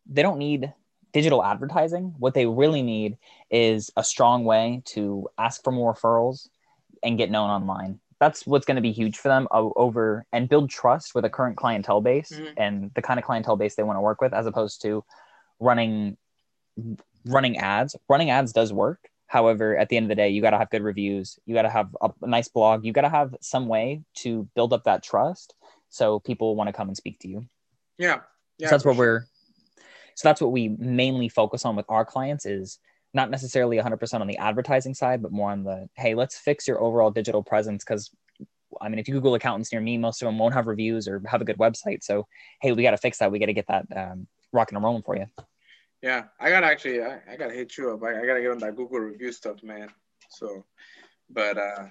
they 0.05 0.21
don't 0.21 0.37
need 0.37 0.73
digital 1.13 1.43
advertising. 1.43 2.15
What 2.17 2.33
they 2.33 2.45
really 2.45 2.81
need 2.81 3.17
is 3.49 3.91
a 3.95 4.03
strong 4.03 4.45
way 4.45 4.81
to 4.85 5.27
ask 5.37 5.63
for 5.63 5.71
more 5.71 5.93
referrals 5.93 6.49
and 7.03 7.17
get 7.17 7.31
known 7.31 7.49
online. 7.49 7.99
That's 8.19 8.45
what's 8.45 8.65
going 8.65 8.75
to 8.75 8.81
be 8.81 8.91
huge 8.91 9.17
for 9.17 9.29
them 9.29 9.47
over 9.51 10.25
and 10.31 10.47
build 10.47 10.69
trust 10.69 11.15
with 11.15 11.25
a 11.25 11.29
current 11.29 11.57
clientele 11.57 12.01
base 12.01 12.31
mm-hmm. 12.31 12.53
and 12.57 12.91
the 12.93 13.01
kind 13.01 13.19
of 13.19 13.25
clientele 13.25 13.55
base 13.55 13.75
they 13.75 13.83
want 13.83 13.97
to 13.97 14.01
work 14.01 14.21
with 14.21 14.33
as 14.33 14.45
opposed 14.45 14.81
to 14.83 15.03
running 15.59 16.17
running 17.25 17.57
ads. 17.57 17.95
Running 18.07 18.29
ads 18.29 18.53
does 18.53 18.71
work 18.71 19.10
however 19.31 19.77
at 19.77 19.87
the 19.87 19.95
end 19.95 20.03
of 20.03 20.09
the 20.09 20.15
day 20.15 20.29
you 20.29 20.41
got 20.41 20.49
to 20.49 20.57
have 20.57 20.69
good 20.69 20.83
reviews 20.83 21.39
you 21.45 21.55
got 21.55 21.61
to 21.61 21.69
have 21.69 21.95
a, 22.01 22.09
a, 22.21 22.27
nice 22.27 22.49
blog 22.49 22.83
you 22.85 22.91
got 22.91 23.01
to 23.01 23.09
have 23.09 23.33
some 23.39 23.67
way 23.67 24.01
to 24.13 24.47
build 24.55 24.73
up 24.73 24.83
that 24.83 25.01
trust 25.01 25.55
so 25.89 26.19
people 26.19 26.55
want 26.55 26.67
to 26.67 26.73
come 26.73 26.89
and 26.89 26.97
speak 26.97 27.17
to 27.19 27.29
you 27.29 27.45
yeah, 27.97 28.17
yeah 28.57 28.67
so 28.67 28.71
that's 28.71 28.85
what 28.85 28.95
sure. 28.95 29.05
we're 29.05 29.25
so 30.15 30.27
that's 30.27 30.41
what 30.41 30.51
we 30.51 30.67
mainly 30.67 31.29
focus 31.29 31.63
on 31.65 31.75
with 31.75 31.85
our 31.87 32.03
clients 32.03 32.45
is 32.45 32.79
not 33.13 33.29
necessarily 33.29 33.77
100% 33.77 34.21
on 34.21 34.27
the 34.27 34.37
advertising 34.37 34.93
side, 34.93 35.21
but 35.21 35.31
more 35.31 35.51
on 35.51 35.63
the 35.63 35.89
hey, 35.95 36.15
let's 36.15 36.37
fix 36.37 36.67
your 36.67 36.81
overall 36.81 37.11
digital 37.11 37.43
presence 37.43 37.83
because 37.83 38.11
I 38.81 38.87
mean, 38.87 38.99
if 38.99 39.07
you 39.07 39.13
Google 39.15 39.35
accountants 39.35 39.71
near 39.71 39.81
me, 39.81 39.97
most 39.97 40.21
of 40.21 40.27
them 40.27 40.37
won't 40.37 40.53
have 40.53 40.67
reviews 40.67 41.07
or 41.07 41.21
have 41.25 41.41
a 41.41 41.45
good 41.45 41.57
website. 41.57 42.03
So, 42.03 42.27
hey, 42.61 42.71
we 42.71 42.83
got 42.83 42.91
to 42.91 42.97
fix 42.97 43.17
that. 43.17 43.31
We 43.31 43.39
got 43.39 43.47
to 43.47 43.53
get 43.53 43.67
that 43.67 43.85
um, 43.93 44.27
rocking 44.53 44.77
and 44.77 44.83
rolling 44.83 45.03
for 45.03 45.17
you. 45.17 45.25
Yeah, 46.01 46.25
I 46.39 46.49
got 46.49 46.61
to 46.61 46.67
actually, 46.67 47.01
I, 47.01 47.19
I 47.31 47.35
got 47.37 47.47
to 47.47 47.53
hit 47.53 47.77
you 47.77 47.91
up. 47.91 48.03
I, 48.03 48.21
I 48.21 48.25
got 48.25 48.33
to 48.35 48.41
get 48.41 48.51
on 48.51 48.59
that 48.59 48.75
Google 48.75 48.99
review 48.99 49.31
stuff, 49.31 49.61
man. 49.61 49.89
So, 50.29 50.65
but 51.29 51.57
uh, 51.57 51.87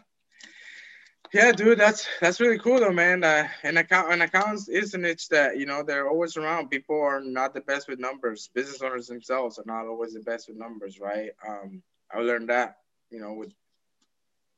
yeah, 1.32 1.52
dude, 1.52 1.78
that's 1.78 2.08
that's 2.20 2.40
really 2.40 2.58
cool 2.58 2.80
though, 2.80 2.90
man. 2.92 3.22
Uh, 3.22 3.46
and 3.62 3.78
account 3.78 4.12
and 4.12 4.22
accounts 4.22 4.68
is 4.68 4.94
a 4.94 4.98
niche 4.98 5.28
that 5.28 5.58
you 5.58 5.66
know 5.66 5.84
they're 5.84 6.08
always 6.08 6.36
around. 6.36 6.70
People 6.70 7.00
are 7.00 7.20
not 7.20 7.54
the 7.54 7.60
best 7.60 7.88
with 7.88 8.00
numbers. 8.00 8.50
Business 8.52 8.82
owners 8.82 9.06
themselves 9.06 9.58
are 9.58 9.64
not 9.66 9.86
always 9.86 10.14
the 10.14 10.20
best 10.20 10.48
with 10.48 10.56
numbers, 10.56 10.98
right? 10.98 11.30
Um, 11.46 11.82
I 12.12 12.18
learned 12.18 12.48
that, 12.48 12.78
you 13.10 13.20
know, 13.20 13.34
with 13.34 13.52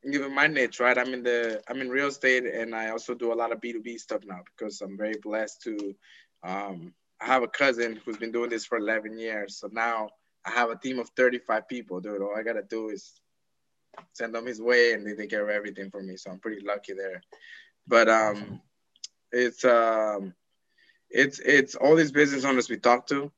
even 0.05 0.35
my 0.35 0.47
niche, 0.47 0.81
right? 0.81 0.97
I'm 0.97 1.13
in 1.13 1.23
the 1.23 1.63
I'm 1.69 1.83
in 1.83 1.91
real 1.91 2.09
estate, 2.09 2.47
and 2.47 2.75
I 2.75 2.89
also 2.89 3.15
do 3.15 3.33
a 3.33 3.35
lot 3.35 3.53
of 3.53 3.61
B 3.61 3.73
two 3.73 3.83
B 3.83 3.99
stuff 3.99 4.23
now 4.25 4.41
because 4.57 4.81
I'm 4.81 4.97
very 4.97 5.17
blessed 5.23 5.63
to. 5.65 5.95
Um, 6.43 6.95
I 7.23 7.27
have 7.27 7.43
a 7.43 7.49
cousin 7.49 8.01
who's 8.05 8.17
been 8.17 8.33
doing 8.33 8.51
this 8.51 8.65
for 8.65 8.79
11 8.79 9.19
years, 9.19 9.57
so 9.57 9.69
now 9.73 10.11
I 10.45 10.51
have 10.51 10.71
a 10.71 10.77
team 10.77 10.99
of 10.99 11.09
35 11.11 11.69
people, 11.69 12.01
dude. 12.01 12.21
All 12.21 12.37
I 12.37 12.43
gotta 12.43 12.63
do 12.63 12.89
is 12.89 13.21
send 14.13 14.35
them 14.35 14.47
his 14.47 14.61
way 14.61 14.93
and 14.93 15.07
they 15.07 15.15
take 15.15 15.31
care 15.31 15.45
of 15.45 15.51
everything 15.51 15.91
for 15.91 16.03
me. 16.03 16.17
So 16.17 16.31
I'm 16.31 16.39
pretty 16.39 16.65
lucky 16.67 16.95
there. 16.95 17.23
But 17.87 18.09
um, 18.09 18.61
it's 19.31 19.65
um, 19.65 20.35
it's 21.11 21.39
it's 21.41 21.75
all 21.75 21.95
these 21.95 22.13
business 22.13 22.45
owners 22.45 22.69
we 22.69 22.79
talk 22.79 23.07
to. 23.09 23.31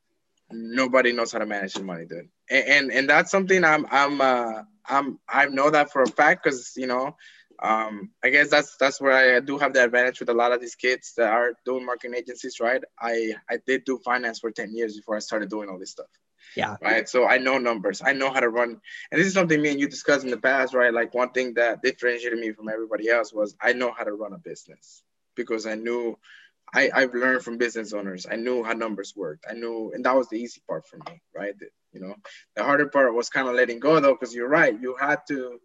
Nobody 0.50 1.12
knows 1.12 1.32
how 1.32 1.38
to 1.38 1.46
manage 1.46 1.74
their 1.74 1.84
money, 1.84 2.04
dude. 2.06 2.28
And 2.50 2.68
and, 2.68 2.92
and 2.92 3.10
that's 3.10 3.30
something 3.30 3.64
I'm 3.64 3.86
I'm 3.90 4.20
uh, 4.20 4.62
I'm 4.86 5.18
I 5.28 5.46
know 5.46 5.70
that 5.70 5.92
for 5.92 6.02
a 6.02 6.08
fact 6.08 6.44
because 6.44 6.72
you 6.76 6.86
know 6.86 7.16
um, 7.64 8.10
I 8.22 8.28
guess 8.28 8.50
that's 8.50 8.76
that's 8.76 9.00
where 9.00 9.36
I 9.36 9.40
do 9.40 9.56
have 9.56 9.72
the 9.72 9.82
advantage 9.82 10.20
with 10.20 10.28
a 10.28 10.34
lot 10.34 10.52
of 10.52 10.60
these 10.60 10.74
kids 10.74 11.14
that 11.16 11.32
are 11.32 11.54
doing 11.64 11.86
marketing 11.86 12.14
agencies, 12.14 12.60
right? 12.60 12.82
I 13.00 13.34
I 13.48 13.58
did 13.66 13.84
do 13.86 13.98
finance 14.04 14.38
for 14.40 14.50
10 14.50 14.76
years 14.76 14.96
before 14.96 15.16
I 15.16 15.20
started 15.20 15.48
doing 15.48 15.70
all 15.70 15.78
this 15.78 15.90
stuff. 15.90 16.10
Yeah. 16.56 16.76
Right. 16.82 17.08
So 17.08 17.26
I 17.26 17.38
know 17.38 17.56
numbers. 17.56 18.02
I 18.04 18.12
know 18.12 18.30
how 18.30 18.40
to 18.40 18.50
run. 18.50 18.78
And 19.10 19.18
this 19.18 19.26
is 19.26 19.32
something 19.32 19.60
me 19.60 19.70
and 19.70 19.80
you 19.80 19.88
discussed 19.88 20.24
in 20.24 20.30
the 20.30 20.36
past, 20.36 20.74
right? 20.74 20.92
Like 20.92 21.14
one 21.14 21.30
thing 21.30 21.54
that 21.54 21.82
differentiated 21.82 22.38
me 22.38 22.52
from 22.52 22.68
everybody 22.68 23.08
else 23.08 23.32
was 23.32 23.56
I 23.62 23.72
know 23.72 23.92
how 23.96 24.04
to 24.04 24.12
run 24.12 24.34
a 24.34 24.38
business 24.38 25.02
because 25.34 25.66
I 25.66 25.74
knew 25.74 26.18
I, 26.74 26.90
I've 26.94 27.14
learned 27.14 27.42
from 27.42 27.56
business 27.56 27.94
owners. 27.94 28.26
I 28.30 28.36
knew 28.36 28.62
how 28.62 28.74
numbers 28.74 29.14
worked. 29.16 29.46
I 29.48 29.54
knew, 29.54 29.92
and 29.94 30.04
that 30.04 30.14
was 30.14 30.28
the 30.28 30.38
easy 30.38 30.60
part 30.68 30.86
for 30.86 30.98
me, 30.98 31.22
right? 31.34 31.54
You 31.92 32.00
know, 32.00 32.14
the 32.56 32.62
harder 32.62 32.88
part 32.88 33.14
was 33.14 33.30
kind 33.30 33.48
of 33.48 33.54
letting 33.54 33.80
go 33.80 33.98
though, 34.00 34.14
because 34.14 34.34
you're 34.34 34.48
right. 34.48 34.78
You 34.78 34.96
had 34.98 35.20
to 35.28 35.60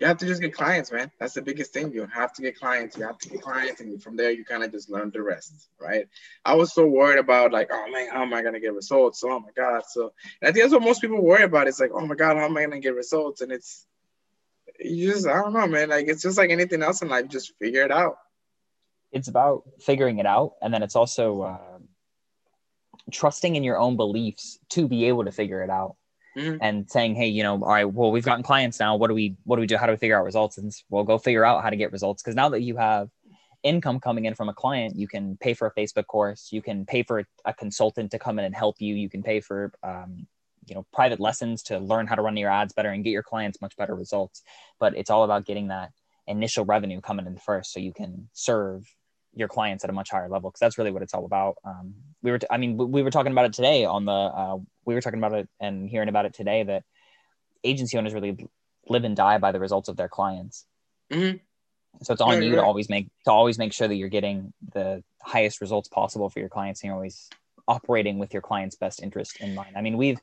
you 0.00 0.06
have 0.06 0.18
to 0.18 0.26
just 0.26 0.40
get 0.40 0.54
clients, 0.54 0.92
man. 0.92 1.10
That's 1.18 1.34
the 1.34 1.42
biggest 1.42 1.72
thing. 1.72 1.92
You 1.92 2.06
have 2.06 2.32
to 2.34 2.42
get 2.42 2.56
clients. 2.56 2.96
You 2.96 3.04
have 3.04 3.18
to 3.18 3.28
get 3.28 3.42
clients, 3.42 3.80
and 3.80 4.00
from 4.00 4.16
there, 4.16 4.30
you 4.30 4.44
kind 4.44 4.62
of 4.62 4.70
just 4.70 4.88
learn 4.88 5.10
the 5.10 5.22
rest, 5.22 5.68
right? 5.80 6.06
I 6.44 6.54
was 6.54 6.72
so 6.72 6.86
worried 6.86 7.18
about 7.18 7.52
like, 7.52 7.68
oh 7.72 7.90
man, 7.90 8.08
how 8.08 8.22
am 8.22 8.32
I 8.32 8.42
gonna 8.42 8.60
get 8.60 8.74
results? 8.74 9.22
Oh 9.24 9.40
my 9.40 9.50
god. 9.56 9.82
So 9.88 10.12
I 10.42 10.46
think 10.46 10.58
that's 10.58 10.72
what 10.72 10.82
most 10.82 11.00
people 11.00 11.20
worry 11.20 11.42
about. 11.42 11.66
It's 11.66 11.80
like, 11.80 11.90
oh 11.92 12.06
my 12.06 12.14
god, 12.14 12.36
how 12.36 12.44
am 12.44 12.56
I 12.56 12.62
gonna 12.62 12.78
get 12.78 12.94
results? 12.94 13.40
And 13.40 13.50
it's 13.50 13.86
you 14.78 15.12
just, 15.12 15.26
I 15.26 15.34
don't 15.42 15.52
know, 15.52 15.66
man. 15.66 15.88
Like 15.88 16.06
it's 16.06 16.22
just 16.22 16.38
like 16.38 16.50
anything 16.50 16.82
else 16.82 17.02
in 17.02 17.08
life. 17.08 17.26
Just 17.28 17.54
figure 17.58 17.82
it 17.82 17.90
out. 17.90 18.18
It's 19.10 19.28
about 19.28 19.64
figuring 19.80 20.18
it 20.18 20.26
out, 20.26 20.54
and 20.62 20.72
then 20.72 20.82
it's 20.82 20.94
also 20.94 21.40
uh, 21.42 21.78
trusting 23.10 23.56
in 23.56 23.64
your 23.64 23.78
own 23.78 23.96
beliefs 23.96 24.58
to 24.70 24.86
be 24.86 25.06
able 25.06 25.24
to 25.24 25.32
figure 25.32 25.62
it 25.62 25.70
out 25.70 25.96
mm-hmm. 26.38 26.56
and 26.60 26.90
saying, 26.90 27.14
hey, 27.14 27.26
you 27.26 27.42
know, 27.42 27.54
all 27.54 27.68
right, 27.68 27.84
well, 27.84 28.10
we've 28.10 28.24
gotten 28.24 28.42
clients 28.42 28.78
now. 28.78 28.96
What 28.96 29.08
do 29.08 29.14
we 29.14 29.36
what 29.44 29.56
do 29.56 29.60
we 29.60 29.66
do? 29.66 29.76
How 29.76 29.86
do 29.86 29.92
we 29.92 29.98
figure 29.98 30.18
out 30.18 30.24
results? 30.24 30.58
And 30.58 30.72
we'll 30.90 31.04
go 31.04 31.18
figure 31.18 31.44
out 31.44 31.62
how 31.62 31.70
to 31.70 31.76
get 31.76 31.92
results. 31.92 32.22
Because 32.22 32.34
now 32.34 32.48
that 32.50 32.62
you 32.62 32.76
have 32.76 33.08
income 33.62 34.00
coming 34.00 34.24
in 34.24 34.34
from 34.34 34.48
a 34.48 34.54
client, 34.54 34.96
you 34.96 35.08
can 35.08 35.36
pay 35.36 35.54
for 35.54 35.66
a 35.66 35.74
Facebook 35.74 36.06
course, 36.06 36.48
you 36.52 36.62
can 36.62 36.86
pay 36.86 37.02
for 37.02 37.24
a, 37.44 37.52
consultant 37.52 38.12
to 38.12 38.18
come 38.18 38.38
in 38.38 38.44
and 38.44 38.54
help 38.54 38.76
you, 38.78 38.94
you 38.94 39.08
can 39.08 39.22
pay 39.22 39.40
for 39.40 39.72
um, 39.82 40.26
you 40.66 40.74
know 40.74 40.86
private 40.92 41.18
lessons 41.20 41.62
to 41.64 41.78
learn 41.78 42.06
how 42.06 42.14
to 42.14 42.22
run 42.22 42.36
your 42.36 42.50
ads 42.50 42.72
better 42.72 42.90
and 42.90 43.04
get 43.04 43.10
your 43.10 43.22
clients 43.22 43.60
much 43.60 43.76
better 43.76 43.94
results. 43.94 44.42
But 44.78 44.96
it's 44.96 45.10
all 45.10 45.24
about 45.24 45.44
getting 45.44 45.68
that 45.68 45.90
initial 46.26 46.64
revenue 46.64 47.00
coming 47.00 47.26
in 47.26 47.38
first 47.38 47.72
so 47.72 47.80
you 47.80 47.92
can 47.92 48.28
serve 48.32 48.86
your 49.34 49.48
clients 49.48 49.84
at 49.84 49.90
a 49.90 49.92
much 49.92 50.10
higher 50.10 50.28
level 50.28 50.50
because 50.50 50.60
that's 50.60 50.78
really 50.78 50.90
what 50.90 51.02
it's 51.02 51.14
all 51.14 51.24
about. 51.24 51.56
Um, 51.64 51.94
we 52.22 52.30
were, 52.30 52.38
t- 52.38 52.46
I 52.50 52.56
mean, 52.56 52.76
we 52.76 53.02
were 53.02 53.10
talking 53.10 53.32
about 53.32 53.46
it 53.46 53.52
today 53.52 53.84
on 53.84 54.04
the, 54.04 54.12
uh, 54.12 54.58
we 54.88 54.94
were 54.94 55.02
talking 55.02 55.18
about 55.18 55.34
it 55.34 55.48
and 55.60 55.86
hearing 55.86 56.08
about 56.08 56.24
it 56.24 56.32
today 56.32 56.62
that 56.62 56.82
agency 57.62 57.98
owners 57.98 58.14
really 58.14 58.48
live 58.88 59.04
and 59.04 59.14
die 59.14 59.36
by 59.36 59.52
the 59.52 59.60
results 59.60 59.90
of 59.90 59.98
their 59.98 60.08
clients. 60.08 60.64
Mm-hmm. 61.12 61.36
So 62.02 62.14
it's 62.14 62.22
on 62.22 62.30
right, 62.30 62.42
you 62.42 62.50
right. 62.50 62.56
to 62.56 62.64
always 62.64 62.88
make 62.88 63.08
to 63.24 63.30
always 63.30 63.58
make 63.58 63.74
sure 63.74 63.86
that 63.86 63.96
you're 63.96 64.08
getting 64.08 64.54
the 64.72 65.04
highest 65.22 65.60
results 65.60 65.88
possible 65.88 66.30
for 66.30 66.38
your 66.38 66.48
clients, 66.48 66.80
and 66.80 66.88
you're 66.88 66.94
always 66.94 67.28
operating 67.66 68.18
with 68.18 68.32
your 68.32 68.40
client's 68.40 68.76
best 68.76 69.02
interest 69.02 69.40
in 69.40 69.54
mind. 69.54 69.74
I 69.76 69.82
mean, 69.82 69.98
we've 69.98 70.18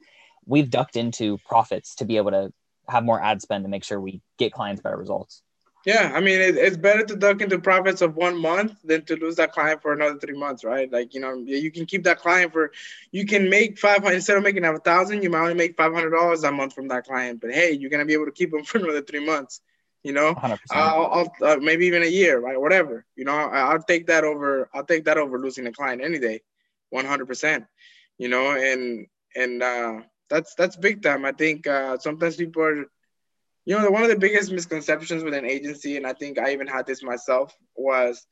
we've 0.47 0.69
ducked 0.69 0.95
into 0.95 1.37
profits 1.45 1.93
to 1.95 2.05
be 2.05 2.17
able 2.17 2.31
to 2.31 2.51
have 2.87 3.03
more 3.03 3.21
ad 3.21 3.41
spend 3.41 3.65
to 3.65 3.69
make 3.69 3.83
sure 3.83 4.01
we 4.01 4.21
get 4.39 4.51
clients 4.51 4.81
better 4.81 4.97
results. 4.97 5.43
Yeah, 5.85 6.11
I 6.15 6.19
mean, 6.19 6.41
it, 6.41 6.57
it's 6.57 6.77
better 6.77 7.05
to 7.05 7.15
duck 7.15 7.41
into 7.41 7.59
profits 7.59 8.01
of 8.01 8.15
one 8.15 8.41
month 8.41 8.73
than 8.83 9.05
to 9.05 9.15
lose 9.17 9.35
that 9.35 9.51
client 9.51 9.83
for 9.83 9.93
another 9.93 10.17
three 10.17 10.37
months, 10.37 10.63
right? 10.63 10.91
Like, 10.91 11.13
you 11.13 11.19
know, 11.19 11.35
you 11.35 11.69
can 11.69 11.85
keep 11.85 12.03
that 12.05 12.17
client 12.17 12.53
for, 12.53 12.71
you 13.11 13.27
can 13.27 13.51
make 13.51 13.77
five 13.77 14.01
hundred 14.01 14.15
instead 14.15 14.35
of 14.35 14.43
making 14.43 14.65
a 14.65 14.79
thousand, 14.79 15.21
you 15.21 15.29
might 15.29 15.41
only 15.41 15.53
make 15.53 15.77
five 15.77 15.93
hundred 15.93 16.09
dollars 16.09 16.43
a 16.43 16.51
month 16.51 16.73
from 16.73 16.87
that 16.87 17.05
client. 17.05 17.39
But 17.39 17.53
hey, 17.53 17.73
you're 17.73 17.91
gonna 17.91 18.05
be 18.05 18.13
able 18.13 18.25
to 18.25 18.31
keep 18.31 18.49
them 18.49 18.63
for 18.63 18.77
another 18.79 19.03
three 19.03 19.23
months. 19.23 19.61
You 20.01 20.13
know, 20.13 20.35
I'll, 20.71 21.31
I'll 21.41 21.51
uh, 21.51 21.57
maybe 21.57 21.85
even 21.85 22.03
a 22.03 22.07
year, 22.07 22.39
right? 22.39 22.59
Whatever. 22.59 23.05
You 23.15 23.25
know, 23.25 23.33
I, 23.33 23.73
will 23.73 23.81
take 23.81 24.07
that 24.07 24.23
over. 24.23 24.69
I'll 24.73 24.85
take 24.85 25.05
that 25.05 25.17
over 25.17 25.39
losing 25.39 25.65
a 25.67 25.71
client 25.71 26.03
any 26.03 26.19
day, 26.19 26.41
one 26.89 27.05
hundred 27.05 27.27
percent. 27.27 27.65
You 28.17 28.29
know, 28.29 28.51
and 28.51 29.07
and 29.35 29.61
uh, 29.61 30.01
that's 30.29 30.55
that's 30.55 30.77
big 30.77 31.03
time. 31.03 31.25
I 31.25 31.31
think 31.31 31.67
uh, 31.67 31.97
sometimes 31.99 32.35
people 32.37 32.63
are 32.63 32.85
you 33.65 33.77
know, 33.77 33.89
one 33.89 34.03
of 34.03 34.09
the 34.09 34.17
biggest 34.17 34.51
misconceptions 34.51 35.23
with 35.23 35.33
an 35.33 35.45
agency, 35.45 35.97
and 35.97 36.05
I 36.05 36.13
think 36.13 36.39
I 36.39 36.53
even 36.53 36.67
had 36.67 36.85
this 36.85 37.03
myself, 37.03 37.55
was 37.75 38.25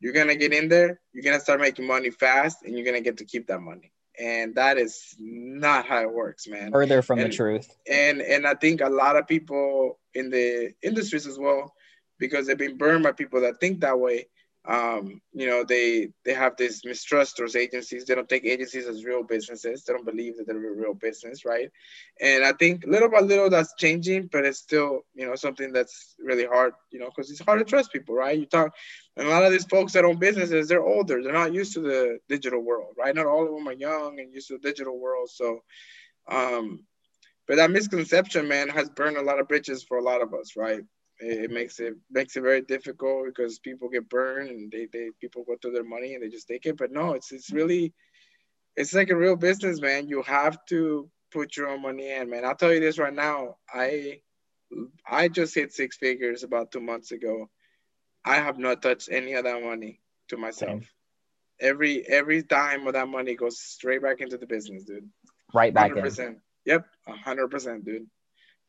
you're 0.00 0.12
gonna 0.12 0.36
get 0.36 0.52
in 0.52 0.68
there, 0.68 1.00
you're 1.12 1.24
gonna 1.24 1.40
start 1.40 1.60
making 1.60 1.86
money 1.86 2.10
fast, 2.10 2.58
and 2.64 2.76
you're 2.76 2.84
gonna 2.84 3.00
get 3.00 3.16
to 3.18 3.24
keep 3.24 3.46
that 3.46 3.60
money. 3.60 3.90
And 4.20 4.54
that 4.54 4.78
is 4.78 5.16
not 5.18 5.86
how 5.86 6.02
it 6.02 6.12
works, 6.12 6.46
man. 6.46 6.70
Further 6.70 7.02
from 7.02 7.18
and, 7.18 7.32
the 7.32 7.36
truth. 7.36 7.74
And 7.90 8.20
and 8.20 8.46
I 8.46 8.54
think 8.54 8.80
a 8.80 8.88
lot 8.88 9.16
of 9.16 9.26
people 9.26 9.98
in 10.12 10.30
the 10.30 10.72
industries 10.82 11.26
as 11.26 11.38
well, 11.38 11.74
because 12.18 12.46
they've 12.46 12.56
been 12.56 12.76
burned 12.76 13.02
by 13.02 13.12
people 13.12 13.40
that 13.40 13.58
think 13.60 13.80
that 13.80 13.98
way, 13.98 14.26
um, 14.66 15.20
you 15.34 15.46
know, 15.46 15.62
they 15.62 16.08
they 16.24 16.32
have 16.32 16.56
this 16.56 16.84
mistrust 16.86 17.36
towards 17.36 17.54
agencies. 17.54 18.06
They 18.06 18.14
don't 18.14 18.28
take 18.28 18.46
agencies 18.46 18.86
as 18.86 19.04
real 19.04 19.22
businesses. 19.22 19.84
They 19.84 19.92
don't 19.92 20.06
believe 20.06 20.38
that 20.38 20.46
they're 20.46 20.56
a 20.56 20.74
real 20.74 20.94
business, 20.94 21.44
right? 21.44 21.70
And 22.18 22.42
I 22.42 22.52
think 22.52 22.84
little 22.86 23.10
by 23.10 23.20
little 23.20 23.50
that's 23.50 23.74
changing, 23.74 24.30
but 24.32 24.46
it's 24.46 24.58
still, 24.58 25.02
you 25.14 25.26
know, 25.26 25.34
something 25.34 25.70
that's 25.70 26.14
really 26.18 26.46
hard, 26.46 26.72
you 26.90 26.98
know, 26.98 27.10
because 27.14 27.30
it's 27.30 27.44
hard 27.44 27.58
to 27.58 27.64
trust 27.66 27.92
people, 27.92 28.14
right? 28.14 28.38
You 28.38 28.46
talk, 28.46 28.74
and 29.18 29.26
a 29.26 29.30
lot 29.30 29.44
of 29.44 29.52
these 29.52 29.66
folks 29.66 29.92
that 29.92 30.06
own 30.06 30.18
businesses, 30.18 30.68
they're 30.68 30.82
older. 30.82 31.22
They're 31.22 31.32
not 31.32 31.52
used 31.52 31.74
to 31.74 31.80
the 31.80 32.18
digital 32.30 32.60
world, 32.62 32.94
right? 32.98 33.14
Not 33.14 33.26
all 33.26 33.46
of 33.46 33.54
them 33.54 33.68
are 33.68 33.72
young 33.72 34.18
and 34.18 34.32
used 34.32 34.48
to 34.48 34.54
the 34.54 34.66
digital 34.66 34.98
world. 34.98 35.28
So, 35.28 35.60
um, 36.30 36.84
but 37.46 37.56
that 37.56 37.70
misconception, 37.70 38.48
man, 38.48 38.70
has 38.70 38.88
burned 38.88 39.18
a 39.18 39.22
lot 39.22 39.40
of 39.40 39.48
bridges 39.48 39.84
for 39.84 39.98
a 39.98 40.02
lot 40.02 40.22
of 40.22 40.32
us, 40.32 40.56
right? 40.56 40.80
It, 41.20 41.50
makes 41.50 41.80
it 41.80 41.94
makes 42.10 42.36
it 42.36 42.42
very 42.42 42.62
difficult 42.62 43.26
because 43.26 43.58
people 43.58 43.88
get 43.88 44.08
burned 44.08 44.50
and 44.50 44.70
they, 44.70 44.86
they 44.92 45.10
people 45.20 45.44
go 45.46 45.56
through 45.60 45.72
their 45.72 45.84
money 45.84 46.14
and 46.14 46.22
they 46.22 46.28
just 46.28 46.48
take 46.48 46.66
it. 46.66 46.76
But 46.76 46.92
no, 46.92 47.12
it's 47.12 47.32
it's 47.32 47.52
really 47.52 47.92
it's 48.76 48.94
like 48.94 49.10
a 49.10 49.16
real 49.16 49.36
business, 49.36 49.80
man. 49.80 50.08
You 50.08 50.22
have 50.22 50.58
to 50.66 51.08
put 51.32 51.56
your 51.56 51.68
own 51.68 51.82
money 51.82 52.10
in, 52.10 52.30
man. 52.30 52.44
I'll 52.44 52.56
tell 52.56 52.72
you 52.72 52.80
this 52.80 52.98
right 52.98 53.14
now. 53.14 53.56
I 53.72 54.20
I 55.08 55.28
just 55.28 55.54
hit 55.54 55.72
six 55.72 55.96
figures 55.96 56.42
about 56.42 56.72
two 56.72 56.80
months 56.80 57.12
ago. 57.12 57.48
I 58.24 58.36
have 58.36 58.58
not 58.58 58.82
touched 58.82 59.08
any 59.10 59.34
of 59.34 59.44
that 59.44 59.62
money 59.62 60.00
to 60.28 60.36
myself. 60.36 60.70
Same. 60.70 60.88
Every 61.60 62.06
every 62.08 62.42
dime 62.42 62.86
of 62.86 62.94
that 62.94 63.08
money 63.08 63.36
goes 63.36 63.60
straight 63.60 64.02
back 64.02 64.20
into 64.20 64.38
the 64.38 64.46
business, 64.46 64.84
dude. 64.84 65.08
Right 65.52 65.72
back 65.72 65.92
100%. 65.92 66.18
in. 66.26 66.40
Yep, 66.64 66.86
hundred 67.06 67.48
percent, 67.48 67.84
dude. 67.84 68.06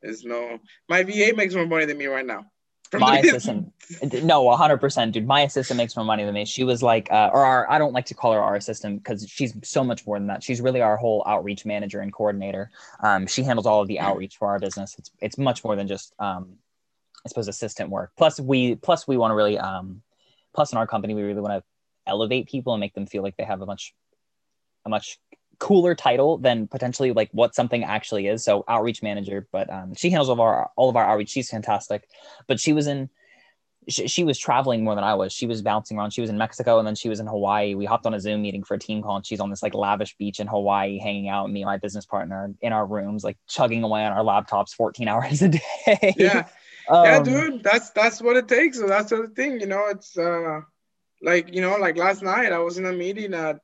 There's 0.06 0.24
no 0.24 0.60
my 0.88 1.04
VA 1.04 1.34
makes 1.36 1.56
more 1.56 1.66
money 1.66 1.86
than 1.86 1.98
me 1.98 2.06
right 2.06 2.26
now. 2.26 2.46
My 3.00 3.20
assistant, 3.20 3.74
no, 4.24 4.46
100%, 4.46 5.12
dude. 5.12 5.26
My 5.26 5.42
assistant 5.42 5.78
makes 5.78 5.96
more 5.96 6.06
money 6.06 6.24
than 6.24 6.34
me. 6.34 6.46
She 6.46 6.64
was 6.64 6.84
like, 6.84 7.12
uh, 7.12 7.32
or 7.34 7.44
our, 7.44 7.70
I 7.70 7.78
don't 7.78 7.94
like 7.94 8.06
to 8.06 8.14
call 8.14 8.32
her 8.34 8.40
our 8.40 8.56
assistant 8.56 9.04
because 9.04 9.28
she's 9.28 9.54
so 9.64 9.84
much 9.84 10.06
more 10.06 10.18
than 10.18 10.28
that. 10.28 10.44
She's 10.44 10.62
really 10.62 10.82
our 10.82 10.96
whole 10.96 11.24
outreach 11.26 11.66
manager 11.66 12.00
and 12.00 12.14
coordinator. 12.14 12.70
Um, 13.02 13.26
she 13.26 13.44
handles 13.44 13.66
all 13.66 13.82
of 13.82 13.88
the 13.88 14.00
outreach 14.00 14.38
for 14.38 14.48
our 14.48 14.60
business. 14.60 14.96
It's 15.00 15.12
it's 15.20 15.38
much 15.38 15.64
more 15.64 15.76
than 15.76 15.88
just, 15.88 16.14
um, 16.20 16.54
I 17.26 17.30
suppose, 17.30 17.48
assistant 17.48 17.90
work. 17.90 18.12
Plus, 18.16 18.40
we 18.40 18.76
plus 18.76 19.08
we 19.08 19.18
want 19.18 19.32
to 19.32 19.36
really, 19.36 19.58
um, 19.58 20.02
plus 20.54 20.72
in 20.72 20.78
our 20.78 20.88
company, 20.88 21.16
we 21.16 21.24
really 21.24 21.42
want 21.42 21.56
to 21.56 21.64
elevate 22.08 22.48
people 22.48 22.74
and 22.74 22.80
make 22.80 22.94
them 22.94 23.08
feel 23.08 23.24
like 23.24 23.36
they 23.36 23.44
have 23.44 23.62
a 23.62 23.66
much, 23.66 23.96
a 24.86 24.90
much 24.90 25.18
cooler 25.60 25.96
title 25.96 26.38
than 26.38 26.68
potentially 26.68 27.12
like 27.12 27.30
what 27.32 27.56
something 27.56 27.84
actually 27.84 28.28
is. 28.28 28.44
So 28.44 28.64
outreach 28.68 29.02
manager, 29.04 29.48
but 29.52 29.72
um, 29.72 29.94
she 29.96 30.10
handles 30.10 30.30
all 30.30 30.34
of 30.34 30.40
our 30.40 30.72
all 30.76 30.90
of 30.90 30.96
our 30.96 31.06
outreach. 31.06 31.30
She's 31.30 31.50
fantastic. 31.50 32.08
But 32.48 32.60
she 32.60 32.74
was 32.74 32.88
in 32.88 33.10
she, 33.88 34.08
she, 34.08 34.24
was 34.24 34.38
traveling 34.38 34.84
more 34.84 34.96
than 34.96 35.04
I 35.04 35.14
was. 35.16 35.32
She 35.34 35.46
was 35.46 35.62
bouncing 35.62 35.98
around. 35.98 36.12
She 36.12 36.22
was 36.22 36.30
in 36.30 36.38
Mexico 36.38 36.80
and 36.80 36.88
then 36.88 36.96
she 36.96 37.10
was 37.10 37.20
in 37.20 37.28
Hawaii. 37.28 37.76
We 37.76 37.86
hopped 37.86 38.06
on 38.06 38.14
a 38.14 38.20
Zoom 38.20 38.42
meeting 38.42 38.64
for 38.64 38.74
a 38.74 38.80
team 38.80 39.02
call 39.02 39.18
and 39.18 39.26
she's 39.26 39.40
on 39.40 39.50
this 39.50 39.62
like 39.62 39.74
lavish 39.74 40.16
beach 40.18 40.40
in 40.40 40.48
Hawaii, 40.48 40.98
hanging 40.98 41.30
out. 41.30 41.52
Me 41.52 41.62
and 41.62 41.68
my 41.68 41.78
business 41.78 42.06
partner 42.06 42.54
in 42.62 42.74
our 42.74 42.86
rooms, 42.86 43.24
like 43.24 43.38
chugging 43.48 43.84
away 43.84 44.04
on 44.06 44.12
our 44.12 44.24
laptops 44.24 44.74
14 44.74 45.08
hours 45.10 45.42
a 45.42 45.50
day. 45.50 46.14
Yeah. 46.18 46.48
um, 46.90 47.06
yeah, 47.06 47.20
dude. 47.22 47.64
That's 47.64 47.92
that's 47.92 48.22
what 48.22 48.38
it 48.38 48.48
takes. 48.48 48.78
So 48.78 48.88
that's 48.88 49.10
the 49.10 49.28
thing, 49.36 49.60
you 49.60 49.68
know, 49.68 49.88
it's 49.90 50.18
uh 50.18 50.62
like, 51.22 51.54
you 51.54 51.62
know, 51.62 51.76
like 51.78 51.98
last 51.98 52.22
night 52.22 52.52
I 52.52 52.60
was 52.60 52.78
in 52.78 52.86
a 52.86 52.94
meeting 52.94 53.34
at 53.34 53.60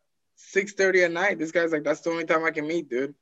six 0.49 0.73
thirty 0.73 1.03
at 1.03 1.11
night. 1.11 1.39
This 1.39 1.51
guy's 1.51 1.71
like, 1.71 1.83
that's 1.83 2.01
the 2.01 2.09
only 2.09 2.25
time 2.25 2.43
I 2.43 2.51
can 2.51 2.67
meet, 2.67 2.89
dude. 2.89 3.15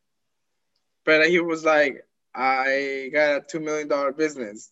But 1.05 1.27
he 1.27 1.39
was 1.39 1.65
like, 1.65 2.05
I 2.35 3.09
got 3.13 3.35
a 3.35 3.41
two 3.47 3.59
million 3.59 3.87
dollar 3.87 4.11
business. 4.11 4.71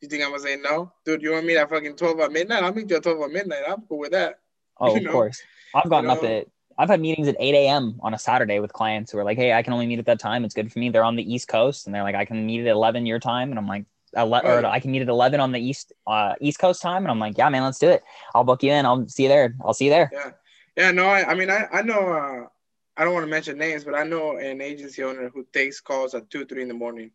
You 0.00 0.08
think 0.08 0.22
I'm 0.22 0.30
gonna 0.30 0.42
say 0.42 0.56
no, 0.56 0.92
dude? 1.04 1.22
You 1.22 1.32
want 1.32 1.46
me 1.46 1.54
to 1.54 1.60
at 1.60 1.70
fucking 1.70 1.96
twelve 1.96 2.20
at 2.20 2.32
midnight? 2.32 2.62
I'll 2.62 2.74
meet 2.74 2.90
you 2.90 2.96
at 2.96 3.02
twelve 3.02 3.20
at 3.22 3.30
midnight. 3.30 3.62
I'm 3.68 3.82
cool 3.82 3.98
with 3.98 4.12
that. 4.12 4.40
Oh, 4.78 4.90
you 4.90 4.98
of 4.98 5.04
know? 5.04 5.12
course. 5.12 5.40
I've 5.74 5.88
gotten 5.88 6.10
you 6.10 6.14
know? 6.14 6.20
up 6.20 6.24
at. 6.24 6.48
I've 6.76 6.90
had 6.90 7.00
meetings 7.00 7.28
at 7.28 7.36
8 7.40 7.54
a.m. 7.54 7.98
on 8.02 8.12
a 8.12 8.18
Saturday 8.18 8.60
with 8.60 8.74
clients 8.74 9.10
who 9.10 9.16
are 9.16 9.24
like, 9.24 9.38
"Hey, 9.38 9.54
I 9.54 9.62
can 9.62 9.72
only 9.72 9.86
meet 9.86 9.98
at 9.98 10.04
that 10.04 10.18
time. 10.20 10.44
It's 10.44 10.52
good 10.52 10.70
for 10.70 10.78
me." 10.78 10.90
They're 10.90 11.02
on 11.02 11.16
the 11.16 11.34
East 11.34 11.48
Coast, 11.48 11.86
and 11.86 11.94
they're 11.94 12.02
like, 12.02 12.14
"I 12.14 12.26
can 12.26 12.44
meet 12.44 12.60
at 12.60 12.66
11 12.66 13.06
your 13.06 13.18
time," 13.18 13.48
and 13.48 13.58
I'm 13.58 13.66
like, 13.66 13.86
ele- 14.14 14.34
or 14.44 14.66
I 14.66 14.80
can 14.80 14.90
meet 14.90 15.00
at 15.00 15.08
11 15.08 15.40
on 15.40 15.52
the 15.52 15.58
East 15.58 15.94
uh, 16.06 16.34
East 16.42 16.58
Coast 16.58 16.82
time, 16.82 17.04
and 17.04 17.10
I'm 17.10 17.18
like, 17.18 17.38
"Yeah, 17.38 17.48
man, 17.48 17.62
let's 17.62 17.78
do 17.78 17.88
it. 17.88 18.02
I'll 18.34 18.44
book 18.44 18.62
you 18.62 18.70
in. 18.70 18.84
I'll 18.84 19.08
see 19.08 19.22
you 19.22 19.30
there. 19.30 19.54
I'll 19.64 19.72
see 19.72 19.86
you 19.86 19.90
there." 19.90 20.10
Yeah. 20.12 20.32
Yeah, 20.76 20.90
no, 20.90 21.06
I, 21.06 21.30
I 21.30 21.34
mean, 21.34 21.50
I, 21.50 21.66
I 21.72 21.82
know, 21.82 22.12
uh, 22.12 22.46
I 22.96 23.04
don't 23.04 23.14
want 23.14 23.24
to 23.24 23.30
mention 23.30 23.58
names, 23.58 23.84
but 23.84 23.94
I 23.94 24.04
know 24.04 24.36
an 24.36 24.60
agency 24.60 25.02
owner 25.02 25.30
who 25.30 25.46
takes 25.52 25.80
calls 25.80 26.14
at 26.14 26.30
two, 26.30 26.44
three 26.44 26.62
in 26.62 26.68
the 26.68 26.74
morning. 26.74 27.10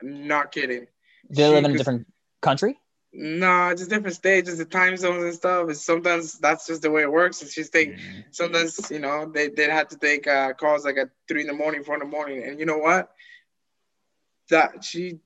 I'm 0.00 0.26
not 0.26 0.52
kidding. 0.52 0.86
Do 1.30 1.34
they 1.34 1.48
live 1.48 1.64
in 1.64 1.74
a 1.74 1.78
different 1.78 2.06
country? 2.40 2.78
No, 3.14 3.46
nah, 3.46 3.74
just 3.74 3.90
different 3.90 4.16
stages, 4.16 4.56
the 4.56 4.64
time 4.64 4.96
zones 4.96 5.22
and 5.22 5.34
stuff. 5.34 5.68
It's 5.68 5.84
sometimes 5.84 6.38
that's 6.38 6.66
just 6.66 6.80
the 6.80 6.90
way 6.90 7.02
it 7.02 7.12
works. 7.12 7.42
And 7.42 7.50
she's 7.50 7.68
taking 7.68 7.94
mm-hmm. 7.94 8.20
sometimes, 8.30 8.90
you 8.90 9.00
know, 9.00 9.30
they 9.30 9.48
they 9.48 9.68
had 9.68 9.90
to 9.90 9.98
take 9.98 10.26
uh, 10.26 10.54
calls 10.54 10.86
like 10.86 10.96
at 10.96 11.10
three 11.28 11.42
in 11.42 11.46
the 11.46 11.52
morning, 11.52 11.84
four 11.84 11.94
in 11.94 12.00
the 12.00 12.06
morning, 12.06 12.42
and 12.42 12.58
you 12.58 12.64
know 12.64 12.78
what? 12.78 13.10
That 14.48 14.82
she 14.82 15.20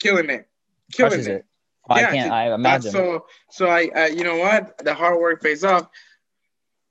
killing 0.00 0.28
it, 0.28 0.48
killing 0.92 1.20
it. 1.20 1.26
it. 1.28 1.46
Oh, 1.88 1.96
yeah, 1.96 2.08
I 2.08 2.12
can't. 2.12 2.32
I 2.32 2.52
imagine. 2.52 2.90
So, 2.90 3.26
so 3.50 3.68
I, 3.68 3.90
I, 3.94 4.06
you 4.08 4.24
know 4.24 4.36
what? 4.36 4.78
The 4.78 4.92
hard 4.92 5.20
work 5.20 5.40
pays 5.40 5.62
off. 5.62 5.88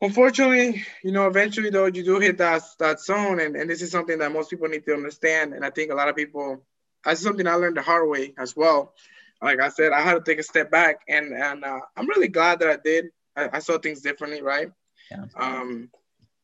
Unfortunately, 0.01 0.85
you 1.03 1.11
know, 1.11 1.27
eventually 1.27 1.71
though, 1.71 1.87
you 1.87 2.03
do 2.03 2.19
hit 2.19 2.37
that 2.37 2.61
that 2.79 2.99
zone, 2.99 3.39
and, 3.39 3.55
and 3.55 3.69
this 3.69 3.81
is 3.81 3.91
something 3.91 4.19
that 4.19 4.31
most 4.31 4.49
people 4.49 4.67
need 4.67 4.85
to 4.85 4.93
understand. 4.93 5.53
And 5.53 5.65
I 5.65 5.71
think 5.71 5.91
a 5.91 5.95
lot 5.95 6.07
of 6.07 6.15
people, 6.15 6.63
that's 7.03 7.21
something 7.21 7.47
I 7.47 7.55
learned 7.55 7.77
the 7.77 7.81
hard 7.81 8.07
way 8.07 8.33
as 8.37 8.55
well. 8.55 8.93
Like 9.41 9.59
I 9.59 9.69
said, 9.69 9.91
I 9.93 10.01
had 10.01 10.13
to 10.13 10.21
take 10.21 10.39
a 10.39 10.43
step 10.43 10.69
back, 10.69 11.01
and 11.07 11.33
and 11.33 11.63
uh, 11.63 11.79
I'm 11.95 12.07
really 12.07 12.27
glad 12.27 12.59
that 12.59 12.69
I 12.69 12.77
did. 12.83 13.05
I, 13.35 13.49
I 13.53 13.59
saw 13.59 13.79
things 13.79 14.01
differently, 14.01 14.41
right? 14.41 14.71
Yeah. 15.09 15.25
Um, 15.35 15.89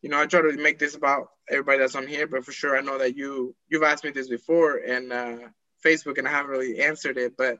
you 0.01 0.09
know, 0.09 0.19
I 0.19 0.25
try 0.25 0.41
to 0.41 0.57
make 0.57 0.79
this 0.79 0.95
about 0.95 1.29
everybody 1.49 1.79
that's 1.79 1.95
on 1.95 2.07
here, 2.07 2.27
but 2.27 2.45
for 2.45 2.51
sure, 2.51 2.77
I 2.77 2.81
know 2.81 2.97
that 2.97 3.15
you 3.15 3.55
you've 3.69 3.83
asked 3.83 4.03
me 4.03 4.11
this 4.11 4.29
before, 4.29 4.77
and 4.77 5.13
uh, 5.13 5.37
Facebook, 5.85 6.17
and 6.17 6.27
I 6.27 6.31
haven't 6.31 6.51
really 6.51 6.79
answered 6.79 7.17
it, 7.17 7.37
but 7.37 7.59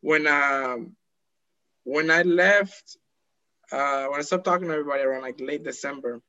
when 0.00 0.26
um 0.26 0.96
when 1.84 2.10
I 2.10 2.22
left, 2.22 2.96
uh, 3.72 4.06
when 4.06 4.18
I 4.18 4.22
stopped 4.22 4.44
talking 4.44 4.68
to 4.68 4.74
everybody 4.74 5.02
around 5.02 5.22
like 5.22 5.40
late 5.40 5.64
December, 5.64 6.20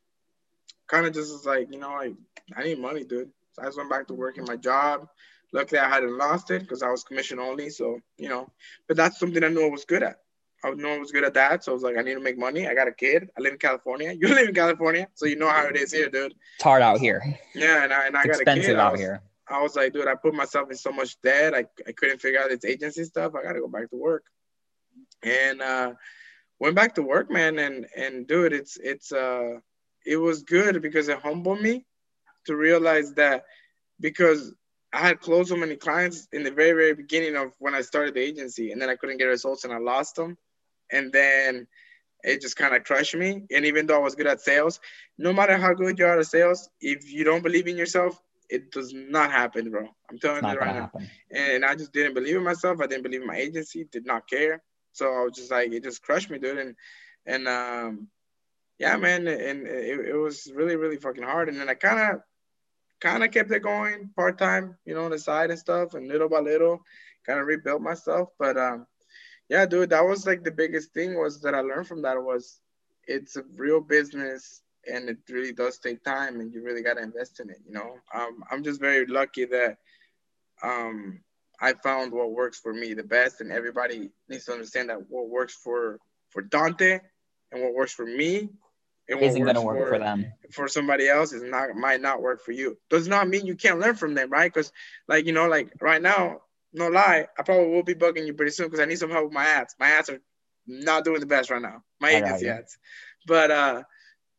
kind 0.88 1.06
of 1.06 1.13
just 1.13 1.32
was 1.32 1.45
like, 1.45 1.71
you 1.71 1.80
know, 1.80 1.89
I 1.89 2.13
I 2.56 2.63
need 2.63 2.80
money, 2.80 3.04
dude. 3.04 3.32
So 3.54 3.62
I 3.62 3.65
just 3.65 3.77
went 3.77 3.89
back 3.89 4.08
to 4.08 4.13
working 4.13 4.45
my 4.45 4.56
job. 4.56 5.08
Luckily, 5.54 5.80
I 5.80 5.89
hadn't 5.89 6.17
lost 6.17 6.51
it 6.51 6.62
because 6.62 6.82
I 6.82 6.89
was 6.89 7.04
commission 7.04 7.39
only. 7.39 7.69
So 7.69 7.99
you 8.17 8.30
know, 8.30 8.49
but 8.88 8.97
that's 8.97 9.19
something 9.19 9.43
I 9.43 9.47
knew 9.49 9.65
I 9.65 9.69
was 9.69 9.86
good 9.86 10.04
at. 10.04 10.19
I 10.63 10.71
knew 10.71 10.88
I 10.88 10.99
was 10.99 11.12
good 11.12 11.23
at 11.23 11.34
that. 11.34 11.63
So 11.63 11.71
I 11.71 11.73
was 11.73 11.84
like, 11.84 11.97
I 11.97 12.01
need 12.01 12.13
to 12.13 12.19
make 12.19 12.38
money. 12.38 12.67
I 12.67 12.75
got 12.75 12.88
a 12.88 12.91
kid. 12.91 13.30
I 13.38 13.41
live 13.41 13.54
in 13.54 13.60
California. 13.60 14.13
You 14.19 14.27
live 14.27 14.47
in 14.47 14.56
California, 14.56 15.08
so 15.15 15.25
you 15.25 15.36
know 15.36 15.49
how 15.49 15.65
it 15.65 15.75
is 15.75 15.91
here, 15.91 16.10
dude. 16.10 16.36
It's 16.56 16.63
hard 16.63 16.82
out 16.82 16.99
here. 16.99 17.21
Yeah, 17.56 17.84
and 17.84 17.91
I, 17.91 18.08
and 18.08 18.15
I 18.15 18.23
got 18.25 18.36
expensive 18.36 18.65
a 18.65 18.73
kid. 18.73 18.80
out 18.80 18.97
here. 18.97 19.21
I 19.49 19.62
was 19.62 19.75
like, 19.75 19.91
dude, 19.93 20.08
I 20.08 20.15
put 20.15 20.34
myself 20.34 20.69
in 20.69 20.77
so 20.77 20.91
much 20.91 21.19
debt. 21.21 21.54
I, 21.54 21.65
I 21.88 21.91
couldn't 21.91 22.21
figure 22.21 22.39
out 22.39 22.49
this 22.49 22.63
agency 22.63 23.04
stuff. 23.04 23.34
I 23.36 23.43
got 23.43 23.54
to 23.54 23.60
go 23.60 23.67
back 23.67 23.89
to 23.89 23.97
work. 23.97 24.23
And 25.23 25.62
uh, 25.62 25.93
went 26.62 26.76
back 26.76 26.93
to 26.93 27.02
work, 27.02 27.30
man. 27.32 27.58
And, 27.58 27.88
and 27.97 28.28
dude, 28.28 28.54
it's, 28.54 28.78
it's, 28.78 29.12
uh, 29.12 29.58
it 30.06 30.17
was 30.17 30.43
good 30.43 30.82
because 30.82 31.10
it 31.10 31.17
humbled 31.17 31.60
me 31.60 31.86
to 32.45 32.56
realize 32.56 33.13
that 33.15 33.45
because 34.00 34.54
I 34.93 35.00
had 35.00 35.19
closed 35.21 35.50
so 35.50 35.56
many 35.56 35.76
clients 35.76 36.28
in 36.32 36.43
the 36.43 36.52
very, 36.52 36.74
very 36.74 36.93
beginning 36.93 37.36
of 37.36 37.54
when 37.58 37.74
I 37.74 37.82
started 37.82 38.13
the 38.13 38.21
agency, 38.21 38.71
and 38.71 38.80
then 38.80 38.89
I 38.89 38.95
couldn't 38.95 39.17
get 39.17 39.26
results 39.26 39.63
and 39.63 39.74
I 39.74 39.80
lost 39.80 40.15
them. 40.15 40.38
And 40.91 41.12
then 41.12 41.65
it 42.24 42.41
just 42.41 42.58
kind 42.58 42.76
of 42.76 42.84
crushed 42.84 43.15
me. 43.15 43.41
And 43.52 43.65
even 43.65 43.88
though 43.88 43.95
I 43.95 44.04
was 44.04 44.13
good 44.13 44.28
at 44.28 44.41
sales, 44.41 44.80
no 45.17 45.34
matter 45.34 45.58
how 45.58 45.74
good 45.74 45.97
you 45.97 46.06
are 46.06 46.19
at 46.19 46.28
sales, 46.28 46.69
if 46.80 47.12
you 47.12 47.24
don't 47.24 47.41
believe 47.41 47.67
in 47.67 47.78
yourself, 47.78 48.21
it 48.50 48.71
does 48.71 48.93
not 48.93 49.32
happen, 49.32 49.71
bro. 49.71 49.88
I'm 50.10 50.19
telling 50.19 50.43
you 50.43 50.60
right 50.60 50.76
now. 50.76 50.82
Happen. 50.82 51.10
And 51.32 51.65
I 51.65 51.74
just 51.74 51.91
didn't 51.91 52.13
believe 52.13 52.36
in 52.36 52.43
myself. 52.43 52.82
I 52.82 52.86
didn't 52.86 53.04
believe 53.04 53.21
in 53.21 53.28
my 53.28 53.38
agency. 53.38 53.88
Did 53.91 54.06
not 54.06 54.30
care. 54.30 54.62
So 54.91 55.06
I 55.13 55.23
was 55.23 55.34
just 55.34 55.51
like, 55.51 55.71
it 55.71 55.84
just 55.84 56.01
crushed 56.01 56.30
me, 56.30 56.39
dude. 56.39 56.58
And 56.58 56.75
and 57.25 57.47
um, 57.47 58.08
yeah, 58.80 58.97
man. 58.97 59.27
And 59.27 59.67
it, 59.67 59.99
it 60.10 60.17
was 60.17 60.51
really 60.54 60.75
really 60.75 60.97
fucking 60.97 61.23
hard. 61.23 61.49
And 61.49 61.60
then 61.60 61.69
I 61.69 61.73
kind 61.73 61.99
of 61.99 62.21
kind 62.99 63.23
of 63.23 63.32
kept 63.32 63.51
it 63.51 63.63
going 63.63 64.12
part 64.15 64.38
time, 64.38 64.77
you 64.86 64.93
know, 64.93 65.06
on 65.06 65.12
the 65.12 65.19
side 65.19 65.49
and 65.49 65.60
stuff. 65.60 65.93
And 65.93 66.08
little 66.08 66.30
by 66.30 66.39
little, 66.39 66.82
kind 67.25 67.39
of 67.39 67.47
rebuilt 67.47 67.82
myself. 67.82 68.30
But 68.39 68.58
um, 68.58 68.88
yeah, 69.49 69.65
dude, 69.65 69.89
that 69.89 70.06
was 70.06 70.25
like 70.25 70.43
the 70.43 70.51
biggest 70.51 70.93
thing 70.93 71.17
was 71.17 71.41
that 71.41 71.56
I 71.56 71.62
learned 71.62 71.88
from 71.88 72.01
that 72.04 72.21
was 72.21 72.60
it's 73.08 73.36
a 73.36 73.43
real 73.56 73.82
business 73.82 74.62
and 74.88 75.10
it 75.10 75.17
really 75.30 75.51
does 75.51 75.77
take 75.77 76.04
time 76.04 76.39
and 76.39 76.54
you 76.54 76.63
really 76.63 76.82
got 76.82 76.95
to 76.95 77.04
invest 77.04 77.39
in 77.39 77.49
it 77.49 77.58
you 77.67 77.73
know 77.73 77.95
um, 78.13 78.43
i'm 78.49 78.63
just 78.63 78.80
very 78.80 79.06
lucky 79.06 79.45
that 79.45 79.77
um, 80.63 81.19
i 81.62 81.74
found 81.74 82.12
what 82.12 82.32
works 82.32 82.60
for 82.60 82.74
me 82.74 82.93
the 82.93 83.04
best 83.04 83.41
and 83.41 83.52
everybody 83.52 84.10
needs 84.28 84.45
to 84.45 84.52
understand 84.52 84.89
that 84.89 85.10
what 85.10 85.30
works 85.30 85.54
for 85.54 86.00
for 86.30 86.41
dante 86.41 87.00
and 87.52 87.62
what 87.62 87.74
works 87.74 87.93
for 87.93 88.06
me 88.06 88.50
and 89.10 89.21
isn't 89.21 89.43
going 89.43 89.56
to 89.56 89.62
work 89.62 89.78
for, 89.78 89.95
for, 89.95 90.00
them. 90.00 90.34
for 90.52 90.67
somebody 90.67 91.08
else 91.08 91.34
is 91.34 91.43
not 91.43 91.76
might 91.76 92.02
not 92.02 92.21
work 92.21 92.41
for 92.43 92.52
you. 92.52 92.78
Does 92.89 93.08
not 93.08 93.28
mean 93.28 93.45
you 93.45 93.56
can't 93.56 93.80
learn 93.80 93.95
from 93.95 94.13
them 94.13 94.30
right? 94.30 94.52
Because 94.52 94.71
like 95.08 95.26
you 95.26 95.34
know 95.34 95.47
like 95.47 95.71
right 95.82 96.02
now 96.02 96.41
no 96.74 96.88
lie 96.88 97.28
i 97.38 97.43
probably 97.43 97.67
will 97.67 97.84
be 97.84 97.93
bugging 97.93 98.26
you 98.26 98.34
pretty 98.34 98.52
soon 98.52 98.67
because 98.67 98.80
i 98.80 98.86
need 98.86 98.97
some 98.97 99.10
help 99.10 99.26
with 99.26 99.34
my 99.34 99.45
ads. 99.45 99.76
My 99.80 99.89
ads 99.89 100.10
are 100.10 100.21
not 100.65 101.04
doing 101.04 101.19
the 101.19 101.26
best 101.26 101.50
right 101.50 101.62
now. 101.62 101.84
My 102.00 102.12
agency 102.12 102.47
ads, 102.47 102.78
but 103.28 103.52
uh, 103.52 103.84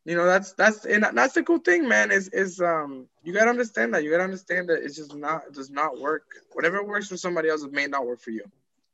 you 0.05 0.15
know 0.15 0.25
that's 0.25 0.53
that's 0.53 0.85
and 0.85 1.03
that's 1.13 1.33
the 1.33 1.43
cool 1.43 1.59
thing, 1.59 1.87
man. 1.87 2.11
Is 2.11 2.27
is 2.29 2.59
um 2.59 3.07
you 3.23 3.33
gotta 3.33 3.49
understand 3.49 3.93
that 3.93 4.03
you 4.03 4.11
gotta 4.11 4.23
understand 4.23 4.69
that 4.69 4.83
it's 4.83 4.95
just 4.95 5.15
not 5.15 5.43
it 5.47 5.53
does 5.53 5.69
not 5.69 5.99
work. 5.99 6.23
Whatever 6.51 6.83
works 6.83 7.07
for 7.07 7.17
somebody 7.17 7.49
else, 7.49 7.63
it 7.63 7.71
may 7.71 7.87
not 7.87 8.05
work 8.05 8.19
for 8.19 8.31
you. 8.31 8.43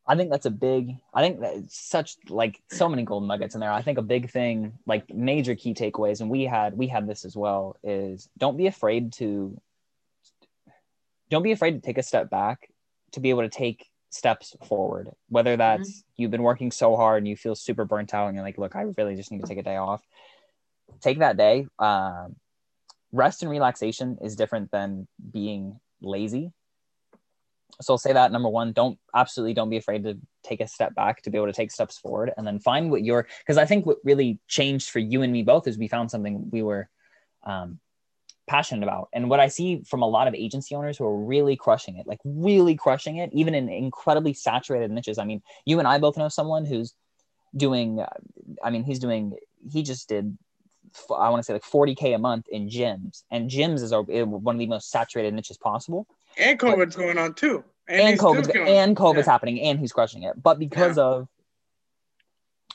I 0.09 0.15
think 0.15 0.31
that's 0.31 0.47
a 0.47 0.51
big. 0.51 0.95
I 1.13 1.21
think 1.21 1.39
that 1.41 1.71
such 1.71 2.17
like 2.29 2.61
so 2.71 2.89
many 2.89 3.03
golden 3.03 3.27
nuggets 3.27 3.53
in 3.53 3.61
there. 3.61 3.71
I 3.71 3.83
think 3.83 3.99
a 3.99 4.03
big 4.03 4.31
thing, 4.31 4.73
like 4.87 5.13
major 5.13 5.55
key 5.55 5.75
takeaways, 5.75 6.21
and 6.21 6.31
we 6.31 6.45
had 6.45 6.75
we 6.75 6.87
had 6.87 7.07
this 7.07 7.25
as 7.25 7.35
well, 7.35 7.77
is 7.83 8.27
don't 8.37 8.57
be 8.57 8.65
afraid 8.65 9.13
to 9.13 9.59
don't 11.29 11.43
be 11.43 11.51
afraid 11.51 11.73
to 11.73 11.79
take 11.79 11.99
a 11.99 12.03
step 12.03 12.29
back 12.29 12.69
to 13.11 13.19
be 13.19 13.29
able 13.29 13.41
to 13.41 13.49
take 13.49 13.85
steps 14.09 14.55
forward. 14.67 15.09
Whether 15.29 15.57
that's 15.57 15.89
mm-hmm. 15.89 16.21
you've 16.21 16.31
been 16.31 16.43
working 16.43 16.71
so 16.71 16.95
hard 16.95 17.19
and 17.19 17.27
you 17.27 17.35
feel 17.35 17.53
super 17.53 17.85
burnt 17.85 18.13
out, 18.13 18.27
and 18.27 18.35
you're 18.35 18.43
like, 18.43 18.57
look, 18.57 18.75
I 18.75 18.87
really 18.97 19.15
just 19.15 19.31
need 19.31 19.41
to 19.41 19.47
take 19.47 19.59
a 19.59 19.63
day 19.63 19.77
off. 19.77 20.01
Take 21.01 21.19
that 21.19 21.37
day. 21.37 21.67
Um, 21.77 22.35
rest 23.11 23.41
and 23.41 23.51
relaxation 23.51 24.17
is 24.21 24.35
different 24.35 24.71
than 24.71 25.07
being 25.31 25.79
lazy 26.01 26.51
so 27.81 27.93
I'll 27.93 27.97
say 27.97 28.13
that 28.13 28.31
number 28.31 28.49
one, 28.49 28.73
don't 28.73 28.99
absolutely 29.15 29.53
don't 29.53 29.69
be 29.69 29.77
afraid 29.77 30.03
to 30.03 30.17
take 30.43 30.59
a 30.59 30.67
step 30.67 30.95
back 30.95 31.21
to 31.21 31.29
be 31.29 31.37
able 31.37 31.47
to 31.47 31.53
take 31.53 31.71
steps 31.71 31.97
forward 31.97 32.31
and 32.35 32.45
then 32.45 32.59
find 32.59 32.91
what 32.91 33.03
your 33.03 33.27
because 33.39 33.57
I 33.57 33.65
think 33.65 33.85
what 33.85 33.97
really 34.03 34.39
changed 34.47 34.89
for 34.89 34.99
you 34.99 35.21
and 35.21 35.31
me 35.31 35.43
both 35.43 35.67
is 35.67 35.77
we 35.77 35.87
found 35.87 36.11
something 36.11 36.49
we 36.51 36.61
were 36.61 36.89
um, 37.43 37.79
passionate 38.47 38.83
about. 38.83 39.09
And 39.13 39.29
what 39.29 39.39
I 39.39 39.47
see 39.47 39.83
from 39.83 40.01
a 40.01 40.07
lot 40.07 40.27
of 40.27 40.33
agency 40.33 40.75
owners 40.75 40.97
who 40.97 41.05
are 41.05 41.17
really 41.17 41.55
crushing 41.55 41.97
it, 41.97 42.07
like 42.07 42.19
really 42.25 42.75
crushing 42.75 43.17
it, 43.17 43.29
even 43.33 43.55
in 43.55 43.69
incredibly 43.69 44.33
saturated 44.33 44.91
niches. 44.91 45.17
I 45.17 45.23
mean, 45.23 45.41
you 45.65 45.79
and 45.79 45.87
I 45.87 45.99
both 45.99 46.17
know 46.17 46.29
someone 46.29 46.65
who's 46.65 46.93
doing, 47.55 48.03
I 48.61 48.69
mean, 48.71 48.83
he's 48.83 48.99
doing, 48.99 49.35
he 49.71 49.83
just 49.83 50.09
did 50.09 50.37
I 51.15 51.29
want 51.29 51.39
to 51.39 51.43
say 51.43 51.53
like 51.53 51.63
40k 51.63 52.15
a 52.15 52.17
month 52.17 52.47
in 52.49 52.69
gyms, 52.69 53.23
and 53.31 53.49
gyms 53.49 53.81
is 53.81 53.91
one 53.91 54.55
of 54.55 54.59
the 54.59 54.67
most 54.67 54.89
saturated 54.89 55.33
niches 55.33 55.57
possible. 55.57 56.07
And 56.37 56.59
COVID's 56.59 56.95
but, 56.95 57.01
going 57.01 57.17
on 57.17 57.33
too. 57.33 57.63
And, 57.87 58.01
and 58.01 58.19
COVID's 58.19 58.49
and 58.49 58.95
COVID's 58.95 59.27
yeah. 59.27 59.31
happening, 59.31 59.61
and 59.61 59.79
he's 59.79 59.91
crushing 59.91 60.23
it. 60.23 60.41
But 60.41 60.59
because 60.59 60.97
yeah. 60.97 61.03
of, 61.03 61.27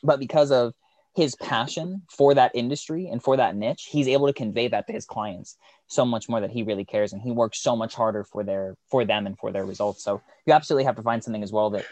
but 0.03 0.19
because 0.19 0.51
of 0.51 0.75
his 1.15 1.37
passion 1.37 2.03
for 2.11 2.35
that 2.35 2.51
industry 2.55 3.07
and 3.07 3.23
for 3.23 3.37
that 3.37 3.55
niche, 3.55 3.89
he's 3.89 4.09
able 4.09 4.27
to 4.27 4.33
convey 4.33 4.67
that 4.69 4.87
to 4.89 4.93
his 4.93 5.07
clients 5.07 5.57
so 5.87 6.05
much 6.05 6.29
more 6.29 6.41
that 6.41 6.51
he 6.51 6.63
really 6.63 6.85
cares, 6.85 7.13
and 7.13 7.23
he 7.23 7.31
works 7.31 7.61
so 7.61 7.77
much 7.77 7.95
harder 7.95 8.25
for 8.25 8.43
their 8.43 8.77
for 8.91 9.05
them 9.05 9.27
and 9.27 9.39
for 9.39 9.53
their 9.53 9.65
results. 9.65 10.03
So 10.03 10.21
you 10.47 10.53
absolutely 10.53 10.85
have 10.85 10.97
to 10.97 11.03
find 11.03 11.23
something 11.23 11.43
as 11.43 11.53
well 11.53 11.71
that 11.71 11.87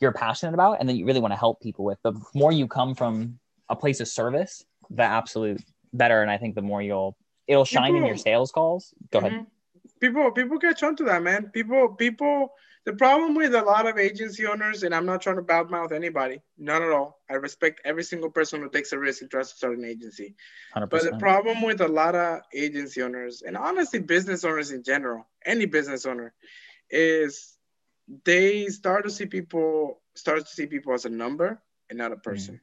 you're 0.00 0.12
passionate 0.12 0.54
about 0.54 0.78
and 0.80 0.88
that 0.88 0.94
you 0.94 1.04
really 1.04 1.20
want 1.20 1.32
to 1.32 1.38
help 1.38 1.60
people 1.60 1.84
with. 1.84 1.98
The 2.02 2.12
more 2.34 2.52
you 2.52 2.68
come 2.68 2.94
from 2.94 3.38
a 3.68 3.76
place 3.76 4.00
of 4.00 4.08
service, 4.08 4.64
the 4.90 5.02
absolute 5.02 5.62
better. 5.92 6.22
And 6.22 6.30
I 6.30 6.38
think 6.38 6.54
the 6.54 6.62
more 6.62 6.82
you'll 6.82 7.16
it'll 7.46 7.64
shine 7.64 7.92
people, 7.92 8.00
in 8.00 8.06
your 8.06 8.16
sales 8.16 8.52
calls. 8.52 8.94
Go 9.10 9.18
mm-hmm. 9.18 9.26
ahead 9.26 9.46
people 10.00 10.30
people 10.30 10.58
catch 10.58 10.82
on 10.82 10.96
to 10.96 11.04
that, 11.04 11.22
man. 11.22 11.50
People 11.52 11.88
people 11.88 12.52
the 12.84 12.92
problem 12.94 13.34
with 13.34 13.54
a 13.54 13.62
lot 13.62 13.86
of 13.86 13.98
agency 13.98 14.46
owners, 14.46 14.82
and 14.82 14.94
I'm 14.94 15.04
not 15.04 15.20
trying 15.20 15.36
to 15.36 15.42
badmouth 15.42 15.92
anybody, 15.92 16.40
not 16.56 16.80
at 16.80 16.90
all. 16.90 17.20
I 17.28 17.34
respect 17.34 17.80
every 17.84 18.02
single 18.02 18.30
person 18.30 18.62
who 18.62 18.70
takes 18.70 18.92
a 18.92 18.98
risk 18.98 19.20
and 19.20 19.30
tries 19.30 19.50
to 19.50 19.56
start 19.56 19.76
an 19.76 19.84
agency. 19.84 20.34
100%. 20.74 20.88
But 20.88 21.02
the 21.02 21.18
problem 21.18 21.62
with 21.62 21.80
a 21.82 21.88
lot 21.88 22.14
of 22.14 22.40
agency 22.54 23.02
owners, 23.02 23.42
and 23.42 23.56
honestly, 23.56 23.98
business 23.98 24.44
owners 24.44 24.70
in 24.70 24.82
general, 24.82 25.26
any 25.44 25.66
business 25.66 26.06
owner, 26.06 26.32
is 26.88 27.58
they 28.24 28.68
start 28.68 29.04
to 29.04 29.10
see 29.10 29.26
people 29.26 30.00
start 30.14 30.40
to 30.40 30.46
see 30.46 30.66
people 30.66 30.94
as 30.94 31.04
a 31.04 31.10
number 31.10 31.60
and 31.90 31.98
not 31.98 32.12
a 32.12 32.16
person. 32.16 32.54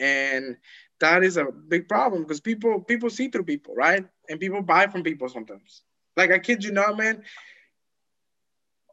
Mm. 0.00 0.04
And 0.04 0.56
that 1.00 1.22
is 1.22 1.36
a 1.36 1.46
big 1.46 1.88
problem 1.88 2.22
because 2.22 2.40
people 2.40 2.80
people 2.80 3.10
see 3.10 3.28
through 3.28 3.44
people, 3.44 3.74
right? 3.74 4.04
And 4.28 4.40
people 4.40 4.62
buy 4.62 4.86
from 4.86 5.02
people 5.02 5.28
sometimes. 5.28 5.82
Like 6.16 6.30
I 6.30 6.38
kid 6.38 6.64
you 6.64 6.72
not, 6.72 6.96
man. 6.96 7.22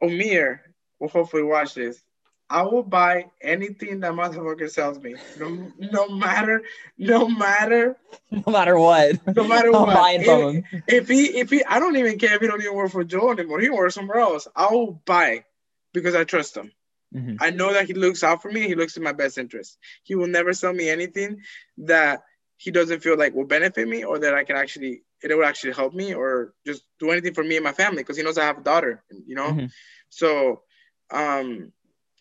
Omir 0.02 0.60
will 1.00 1.08
hopefully 1.08 1.42
watch 1.42 1.74
this. 1.74 2.02
I 2.48 2.62
will 2.62 2.84
buy 2.84 3.26
anything 3.42 4.00
that 4.00 4.12
motherfucker 4.12 4.70
sells 4.70 5.00
me. 5.00 5.16
No, 5.38 5.72
no 5.78 6.08
matter, 6.08 6.62
no 6.96 7.28
matter, 7.28 7.96
no 8.30 8.52
matter 8.52 8.78
what. 8.78 9.18
No 9.34 9.48
matter 9.48 9.72
what. 9.72 9.94
Buying 9.94 10.20
if, 10.20 10.26
from 10.26 10.54
him. 10.54 10.64
if 10.86 11.08
he, 11.08 11.24
if 11.38 11.50
he, 11.50 11.64
I 11.64 11.80
don't 11.80 11.96
even 11.96 12.18
care 12.18 12.34
if 12.34 12.40
he 12.40 12.46
don't 12.46 12.62
even 12.62 12.74
work 12.74 12.92
for 12.92 13.02
Joe 13.02 13.32
anymore. 13.32 13.58
He 13.58 13.68
works 13.68 13.96
somewhere 13.96 14.20
else. 14.20 14.46
I 14.54 14.68
will 14.70 15.02
buy 15.04 15.44
because 15.92 16.14
I 16.14 16.22
trust 16.22 16.56
him. 16.56 16.70
Mm-hmm. 17.14 17.36
I 17.40 17.50
know 17.50 17.72
that 17.72 17.86
he 17.86 17.94
looks 17.94 18.22
out 18.22 18.42
for 18.42 18.50
me. 18.50 18.62
He 18.62 18.74
looks 18.74 18.96
in 18.96 19.02
my 19.02 19.12
best 19.12 19.38
interest. 19.38 19.78
He 20.02 20.14
will 20.14 20.26
never 20.26 20.52
sell 20.52 20.72
me 20.72 20.88
anything 20.88 21.40
that 21.78 22.22
he 22.56 22.70
doesn't 22.70 23.02
feel 23.02 23.16
like 23.16 23.34
will 23.34 23.44
benefit 23.44 23.86
me 23.86 24.04
or 24.04 24.18
that 24.18 24.34
I 24.34 24.44
can 24.44 24.56
actually 24.56 25.02
it 25.22 25.34
will 25.34 25.44
actually 25.44 25.72
help 25.72 25.94
me 25.94 26.14
or 26.14 26.54
just 26.66 26.82
do 26.98 27.10
anything 27.10 27.34
for 27.34 27.44
me 27.44 27.56
and 27.56 27.64
my 27.64 27.72
family 27.72 28.02
because 28.02 28.16
he 28.16 28.22
knows 28.22 28.38
I 28.38 28.44
have 28.44 28.58
a 28.58 28.62
daughter, 28.62 29.02
you 29.26 29.34
know. 29.34 29.50
Mm-hmm. 29.50 29.66
So 30.10 30.62
um 31.10 31.72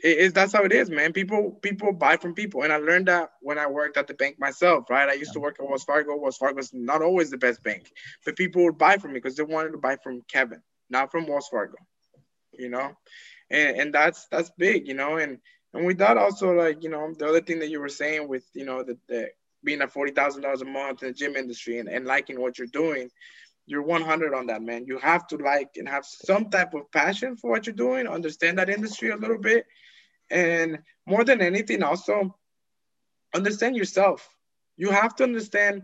it 0.03 0.17
is 0.17 0.33
that's 0.33 0.53
how 0.53 0.63
it 0.63 0.71
is, 0.71 0.89
man. 0.89 1.13
People 1.13 1.51
people 1.61 1.93
buy 1.93 2.17
from 2.17 2.33
people, 2.33 2.63
and 2.63 2.73
I 2.73 2.77
learned 2.77 3.07
that 3.07 3.31
when 3.41 3.57
I 3.57 3.67
worked 3.67 3.97
at 3.97 4.07
the 4.07 4.13
bank 4.13 4.37
myself. 4.39 4.89
Right, 4.89 5.09
I 5.09 5.13
used 5.13 5.33
to 5.33 5.39
work 5.39 5.57
at 5.59 5.67
Wells 5.67 5.83
Fargo. 5.83 6.17
Wells 6.17 6.37
Fargo 6.37 6.59
is 6.59 6.73
not 6.73 7.01
always 7.01 7.31
the 7.31 7.37
best 7.37 7.63
bank, 7.63 7.89
but 8.25 8.35
people 8.35 8.63
would 8.65 8.77
buy 8.77 8.97
from 8.97 9.13
me 9.13 9.19
because 9.19 9.35
they 9.35 9.43
wanted 9.43 9.71
to 9.71 9.77
buy 9.77 9.97
from 10.03 10.21
Kevin, 10.27 10.61
not 10.89 11.11
from 11.11 11.27
Wells 11.27 11.47
Fargo. 11.47 11.77
You 12.51 12.69
know, 12.69 12.91
and 13.49 13.77
and 13.77 13.93
that's 13.93 14.27
that's 14.27 14.51
big, 14.57 14.87
you 14.87 14.93
know. 14.93 15.17
And 15.17 15.39
and 15.73 15.85
with 15.85 15.97
that 15.99 16.17
also 16.17 16.53
like 16.53 16.83
you 16.83 16.89
know 16.89 17.13
the 17.17 17.27
other 17.27 17.41
thing 17.41 17.59
that 17.59 17.69
you 17.69 17.79
were 17.79 17.89
saying 17.89 18.27
with 18.27 18.45
you 18.53 18.65
know 18.65 18.83
the, 18.83 18.97
the 19.07 19.29
being 19.63 19.81
at 19.81 19.91
forty 19.91 20.11
thousand 20.11 20.41
dollars 20.41 20.61
a 20.61 20.65
month 20.65 21.03
in 21.03 21.09
the 21.09 21.13
gym 21.13 21.35
industry 21.35 21.79
and, 21.79 21.89
and 21.89 22.05
liking 22.05 22.39
what 22.39 22.57
you're 22.57 22.67
doing, 22.67 23.09
you're 23.65 23.81
100 23.81 24.33
on 24.33 24.47
that, 24.47 24.61
man. 24.61 24.85
You 24.85 24.99
have 24.99 25.27
to 25.27 25.37
like 25.37 25.71
and 25.77 25.89
have 25.89 26.05
some 26.05 26.49
type 26.49 26.73
of 26.73 26.91
passion 26.91 27.35
for 27.35 27.49
what 27.49 27.65
you're 27.65 27.75
doing, 27.75 28.07
understand 28.07 28.59
that 28.59 28.69
industry 28.69 29.09
a 29.09 29.17
little 29.17 29.39
bit, 29.39 29.65
and 30.29 30.79
more 31.05 31.23
than 31.23 31.41
anything, 31.41 31.83
also 31.83 32.35
understand 33.33 33.75
yourself. 33.75 34.29
You 34.77 34.91
have 34.91 35.15
to 35.15 35.23
understand 35.23 35.83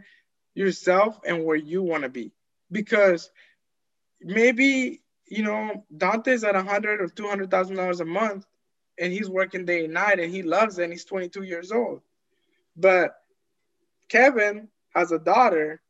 yourself 0.54 1.20
and 1.26 1.46
where 1.46 1.56
you 1.56 1.82
want 1.82 2.04
to 2.04 2.10
be, 2.10 2.32
because 2.72 3.30
maybe 4.22 5.02
you 5.32 5.44
know 5.44 5.86
Dante's 5.96 6.44
at 6.44 6.56
a 6.56 6.60
100 6.60 7.02
or 7.02 7.08
200 7.08 7.50
thousand 7.50 7.78
dollars 7.78 8.02
a 8.02 8.06
month, 8.06 8.46
and 9.00 9.14
he's 9.14 9.30
working 9.30 9.66
day 9.66 9.86
and 9.86 9.94
night, 9.94 10.20
and 10.20 10.32
he 10.32 10.44
loves 10.44 10.78
it. 10.78 10.84
and 10.84 10.94
He's 10.94 11.06
22 11.06 11.44
years 11.44 11.72
old, 11.72 12.02
but 12.76 13.16
Kevin 14.10 14.68
has 14.94 15.12
a 15.12 15.20
daughter 15.20 15.82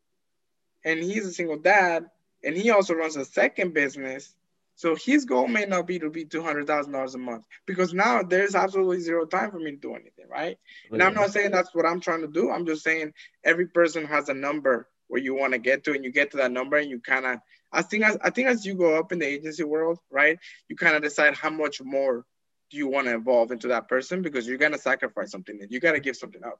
and 0.86 1.00
he's 1.00 1.26
a 1.26 1.34
single 1.34 1.58
dad 1.58 2.06
and 2.44 2.56
he 2.56 2.70
also 2.70 2.94
runs 2.94 3.16
a 3.16 3.26
second 3.26 3.74
business. 3.74 4.36
So 4.76 4.96
his 4.96 5.26
goal 5.26 5.48
may 5.48 5.66
not 5.66 5.88
be 5.88 6.00
to 6.00 6.10
be 6.10 6.26
two 6.26 6.42
hundred 6.44 6.68
thousand 6.68 6.94
dollars 6.94 7.16
a 7.16 7.20
month 7.20 7.44
because 7.66 7.94
now 7.94 8.24
there's 8.24 8.56
absolutely 8.56 9.00
zero 9.00 9.26
time 9.26 9.52
for 9.52 9.60
me 9.60 9.72
to 9.72 9.78
do 9.78 9.94
anything, 9.96 10.28
right? 10.30 10.58
And 10.92 11.02
I'm 11.04 11.14
not 11.14 11.32
saying 11.32 11.52
that's 11.52 11.74
what 11.76 11.86
I'm 11.86 12.00
trying 12.00 12.22
to 12.22 12.28
do. 12.28 12.52
I'm 12.52 12.66
just 12.66 12.84
saying 12.84 13.14
every 13.44 13.68
person 13.68 14.06
has 14.06 14.30
a 14.30 14.34
number 14.34 14.88
where 15.08 15.22
you 15.22 15.36
want 15.36 15.54
to 15.54 15.60
get 15.60 15.84
to, 15.84 15.94
and 15.94 16.04
you 16.06 16.12
get 16.12 16.32
to 16.32 16.38
that 16.38 16.52
number, 16.52 16.78
and 16.78 16.90
you 16.90 17.00
kind 17.00 17.26
of. 17.26 17.40
I 17.72 17.82
think 17.82 18.04
as 18.04 18.18
I 18.22 18.30
think 18.30 18.48
as 18.48 18.66
you 18.66 18.76
go 18.76 18.98
up 19.00 19.12
in 19.12 19.20
the 19.20 19.28
agency 19.28 19.64
world, 19.64 20.00
right, 20.10 20.38
you 20.68 20.76
kind 20.76 20.96
of 20.96 21.02
decide 21.02 21.36
how 21.36 21.50
much 21.50 21.82
more 21.82 22.26
do 22.70 22.78
you 22.78 22.88
want 22.88 23.08
to 23.08 23.16
evolve 23.16 23.52
into 23.52 23.68
that 23.70 23.88
person 23.88 24.22
because 24.22 24.48
you're 24.48 24.58
gonna 24.58 24.78
sacrifice 24.78 25.32
something. 25.32 25.62
and 25.62 25.72
You 25.72 25.80
gotta 25.80 26.00
give 26.00 26.16
something 26.16 26.44
up. 26.44 26.60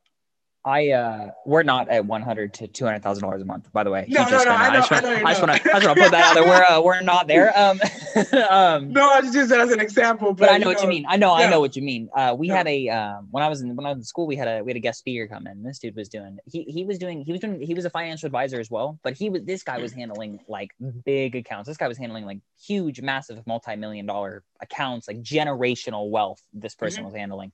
I 0.64 0.92
uh 0.92 1.32
we're 1.46 1.64
not 1.64 1.90
at 1.90 2.06
one 2.06 2.22
hundred 2.22 2.54
to 2.56 2.68
two 2.68 2.86
hundred 2.86 3.02
thousand 3.02 3.24
dollars 3.24 3.42
a 3.42 3.46
month, 3.46 3.72
by 3.74 3.84
the 3.84 3.90
way. 3.90 4.06
No, 4.08 4.24
no, 4.26 4.44
no, 4.44 4.52
I, 4.52 4.74
just 4.76 4.92
want 4.92 5.04
to 5.04 5.10
I 5.10 5.34
just 5.34 5.42
want 5.42 5.98
to 5.98 6.04
put 6.04 6.12
that 6.12 6.14
out 6.14 6.34
there. 6.36 6.44
We're 6.44 6.64
uh, 6.64 6.82
we're 6.82 7.02
not 7.02 7.28
there. 7.28 7.52
Um, 7.62 7.80
um 8.50 8.92
No, 8.92 9.08
I 9.10 9.22
just 9.22 9.34
used 9.34 9.50
that 9.52 9.60
as 9.60 9.72
an 9.72 9.80
example. 9.80 10.34
But, 10.34 10.48
but 10.48 10.52
I 10.52 10.58
know, 10.58 10.66
know, 10.66 10.74
what 10.74 10.82
you 10.82 10.90
mean. 10.90 11.06
I 11.08 11.18
know, 11.18 11.38
yeah. 11.38 11.48
I 11.48 11.50
know 11.50 11.60
what 11.60 11.76
you 11.76 11.82
mean. 11.82 12.10
Uh 12.16 12.36
we 12.38 12.48
yeah. 12.48 12.58
had 12.58 12.68
a 12.68 12.90
um 12.90 13.28
when 13.32 13.44
I 13.44 13.50
was 13.50 13.62
in 13.62 13.76
when 13.76 13.86
I 13.86 13.90
was 13.90 13.98
in 14.00 14.04
school, 14.04 14.28
we 14.28 14.36
had 14.36 14.48
a 14.48 14.64
we 14.64 14.70
had 14.70 14.78
a 14.78 14.82
guest 14.82 15.00
speaker 15.00 15.28
come 15.28 15.48
in. 15.48 15.64
This 15.64 15.80
dude 15.80 15.96
was 15.96 16.10
doing 16.10 16.38
he 16.46 16.64
he 16.64 16.84
was 16.84 16.98
doing 16.98 17.24
he 17.24 17.32
was 17.32 17.42
doing 17.42 17.62
he 17.62 17.74
was 17.74 17.86
a 17.86 17.90
financial 17.90 18.28
advisor 18.28 18.60
as 18.60 18.70
well, 18.70 19.00
but 19.04 19.14
he 19.14 19.30
was 19.30 19.44
this 19.44 19.64
guy 19.64 19.78
was 19.80 19.92
handling 19.94 20.40
like 20.48 20.72
big 21.06 21.36
accounts. 21.36 21.68
This 21.68 21.78
guy 21.78 21.88
was 21.88 21.98
handling 21.98 22.26
like 22.26 22.40
huge, 22.64 23.02
massive, 23.02 23.46
multi-million 23.48 24.06
dollar 24.06 24.44
accounts, 24.62 25.08
like 25.08 25.22
generational 25.22 26.10
wealth 26.10 26.42
this 26.54 26.76
person 26.76 27.00
mm-hmm. 27.00 27.12
was 27.12 27.16
handling. 27.16 27.52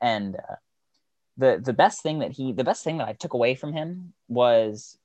And 0.00 0.36
uh, 0.36 0.56
the 1.36 1.60
the 1.62 1.72
best 1.72 2.02
thing 2.02 2.20
that 2.20 2.32
he 2.32 2.52
the 2.52 2.64
best 2.64 2.84
thing 2.84 2.98
that 2.98 3.08
I 3.08 3.12
took 3.12 3.34
away 3.34 3.54
from 3.54 3.72
him 3.72 4.12
was 4.28 4.98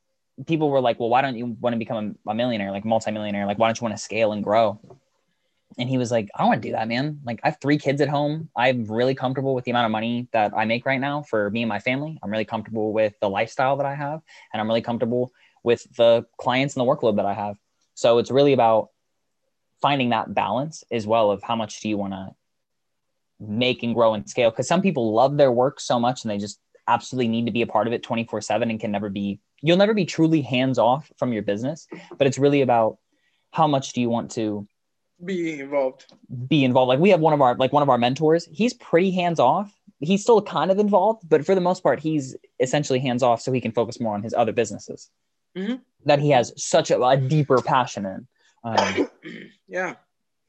people 0.48 0.70
were 0.70 0.82
like, 0.82 1.00
well, 1.00 1.10
why 1.10 1.22
don't 1.22 1.38
you 1.38 1.58
want 1.60 1.74
to 1.74 1.78
become 1.78 2.16
a, 2.26 2.32
a 2.32 2.36
millionaire, 2.36 2.72
like 2.72 2.86
multimillionaire? 2.86 3.46
Like, 3.46 3.60
why 3.60 3.68
don't 3.68 3.80
you 3.80 3.86
want 3.86 3.96
to 3.96 4.02
scale 4.02 4.32
and 4.32 4.44
grow? 4.44 4.80
And 5.78 5.88
he 5.88 5.98
was 5.98 6.12
like, 6.12 6.30
I 6.36 6.40
don't 6.40 6.50
want 6.50 6.62
to 6.62 6.68
do 6.68 6.74
that, 6.74 6.88
man. 6.88 7.22
Like, 7.24 7.40
I 7.44 7.50
have 7.50 7.58
three 7.62 7.78
kids 7.78 8.02
at 8.02 8.10
home. 8.10 8.50
I'm 8.56 8.86
really 8.86 9.16
comfortable 9.16 9.56
with 9.56 9.64
the 9.64 9.72
amount 9.72 9.86
of 9.86 9.92
money 9.92 10.28
that 10.34 10.52
I 10.56 10.66
make 10.66 10.86
right 10.86 11.00
now 11.00 11.22
for 11.22 11.50
me 11.50 11.62
and 11.62 11.70
my 11.70 11.80
family. 11.80 12.20
I'm 12.22 12.30
really 12.30 12.46
comfortable 12.46 12.92
with 12.92 13.14
the 13.22 13.30
lifestyle 13.30 13.78
that 13.78 13.86
I 13.86 13.96
have, 13.96 14.22
and 14.52 14.60
I'm 14.60 14.68
really 14.68 14.82
comfortable 14.82 15.32
with 15.64 15.86
the 15.96 16.26
clients 16.38 16.76
and 16.76 16.86
the 16.86 16.92
workload 16.92 17.18
that 17.18 17.26
I 17.26 17.34
have. 17.34 17.58
So 17.94 18.18
it's 18.18 18.32
really 18.32 18.54
about 18.54 18.90
finding 19.82 20.10
that 20.10 20.34
balance 20.34 20.84
as 20.92 21.08
well 21.08 21.32
of 21.32 21.42
how 21.42 21.56
much 21.56 21.80
do 21.82 21.90
you 21.90 21.98
want 21.98 22.14
to 22.14 22.36
make 23.42 23.84
and 23.84 23.96
grow 23.96 24.14
and 24.14 24.30
scale 24.30 24.52
because 24.52 24.68
some 24.68 24.82
people 24.82 25.14
love 25.14 25.38
their 25.38 25.52
work 25.52 25.80
so 25.80 26.00
much 26.00 26.24
and 26.24 26.32
they 26.32 26.38
just 26.38 26.60
absolutely 26.88 27.28
need 27.28 27.46
to 27.46 27.52
be 27.52 27.62
a 27.62 27.68
part 27.68 27.88
of 27.88 27.94
it 27.94 28.04
24 28.04 28.42
7 28.42 28.70
and 28.70 28.80
can 28.80 28.92
never 28.92 29.10
be 29.10 29.40
you'll 29.62 29.78
never 29.78 29.94
be 29.94 30.06
truly 30.06 30.42
hands 30.42 30.78
off 30.78 31.12
from 31.18 31.34
your 31.34 31.44
business. 31.44 31.88
But 32.18 32.28
it's 32.28 32.38
really 32.38 32.62
about 32.62 32.98
how 33.52 33.68
much 33.68 33.94
do 33.94 34.02
you 34.02 34.10
want 34.10 34.32
to 34.32 34.68
be 35.24 35.60
involved. 35.60 36.12
be 36.48 36.64
involved. 36.64 36.90
Like 36.90 37.00
we 37.00 37.10
have 37.10 37.20
one 37.20 37.34
of 37.34 37.42
our 37.42 37.56
like 37.56 37.74
one 37.74 37.84
of 37.84 37.90
our 37.90 37.98
mentors. 37.98 38.48
He's 38.52 38.74
pretty 38.74 39.12
hands 39.12 39.40
off. 39.40 39.72
He's 40.00 40.24
still 40.24 40.42
kind 40.42 40.72
of 40.72 40.80
involved 40.80 41.30
but 41.30 41.46
for 41.46 41.54
the 41.54 41.62
most 41.62 41.84
part 41.84 42.00
he's 42.00 42.36
essentially 42.60 43.00
hands 43.00 43.22
off 43.22 43.40
so 43.40 43.52
he 43.52 43.62
can 43.62 43.72
focus 43.72 44.00
more 44.00 44.16
on 44.16 44.24
his 44.24 44.34
other 44.34 44.52
businesses 44.52 45.12
mm-hmm. 45.56 45.76
that 46.06 46.18
he 46.18 46.32
has 46.32 46.54
such 46.58 46.90
a, 46.90 47.00
a 47.00 47.18
deeper 47.18 47.62
passion 47.62 48.06
in. 48.06 48.28
Um, 48.64 49.10
yeah 49.68 49.96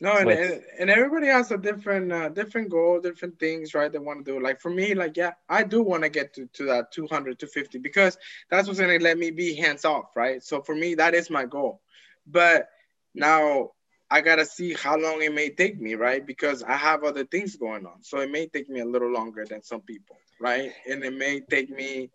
no 0.02 0.16
and, 0.16 0.30
and, 0.30 0.62
and, 0.80 0.90
everybody 0.90 1.28
has 1.28 1.52
a 1.52 1.56
different 1.56 2.12
uh, 2.12 2.28
different 2.28 2.68
goal 2.68 3.00
different 3.00 3.38
things 3.38 3.72
right 3.72 3.92
they 3.92 3.98
want 3.98 4.24
to 4.24 4.32
do 4.32 4.40
like 4.42 4.60
for 4.60 4.70
me 4.70 4.94
like 4.94 5.16
yeah 5.16 5.32
i 5.48 5.62
do 5.62 5.82
want 5.82 6.02
to 6.02 6.08
get 6.08 6.34
to, 6.34 6.46
to 6.52 6.64
that 6.64 6.90
200 6.92 7.38
250 7.38 7.78
because 7.78 8.18
that's 8.50 8.66
what's 8.66 8.80
going 8.80 8.98
to 8.98 9.02
let 9.02 9.16
me 9.16 9.30
be 9.30 9.54
hands 9.54 9.84
off 9.84 10.14
right 10.16 10.42
so 10.42 10.60
for 10.60 10.74
me 10.74 10.94
that 10.94 11.14
is 11.14 11.30
my 11.30 11.44
goal 11.44 11.80
but 12.26 12.68
now 13.14 13.70
I 14.12 14.20
gotta 14.20 14.44
see 14.44 14.74
how 14.74 14.98
long 14.98 15.22
it 15.22 15.32
may 15.32 15.48
take 15.48 15.80
me, 15.80 15.94
right? 15.94 16.24
Because 16.24 16.62
I 16.62 16.76
have 16.76 17.02
other 17.02 17.24
things 17.24 17.56
going 17.56 17.86
on. 17.86 18.02
So 18.02 18.18
it 18.18 18.30
may 18.30 18.46
take 18.46 18.68
me 18.68 18.80
a 18.80 18.84
little 18.84 19.10
longer 19.10 19.46
than 19.46 19.62
some 19.62 19.80
people, 19.80 20.16
right? 20.38 20.70
And 20.86 21.02
it 21.02 21.14
may 21.14 21.40
take 21.40 21.70
me, 21.70 22.10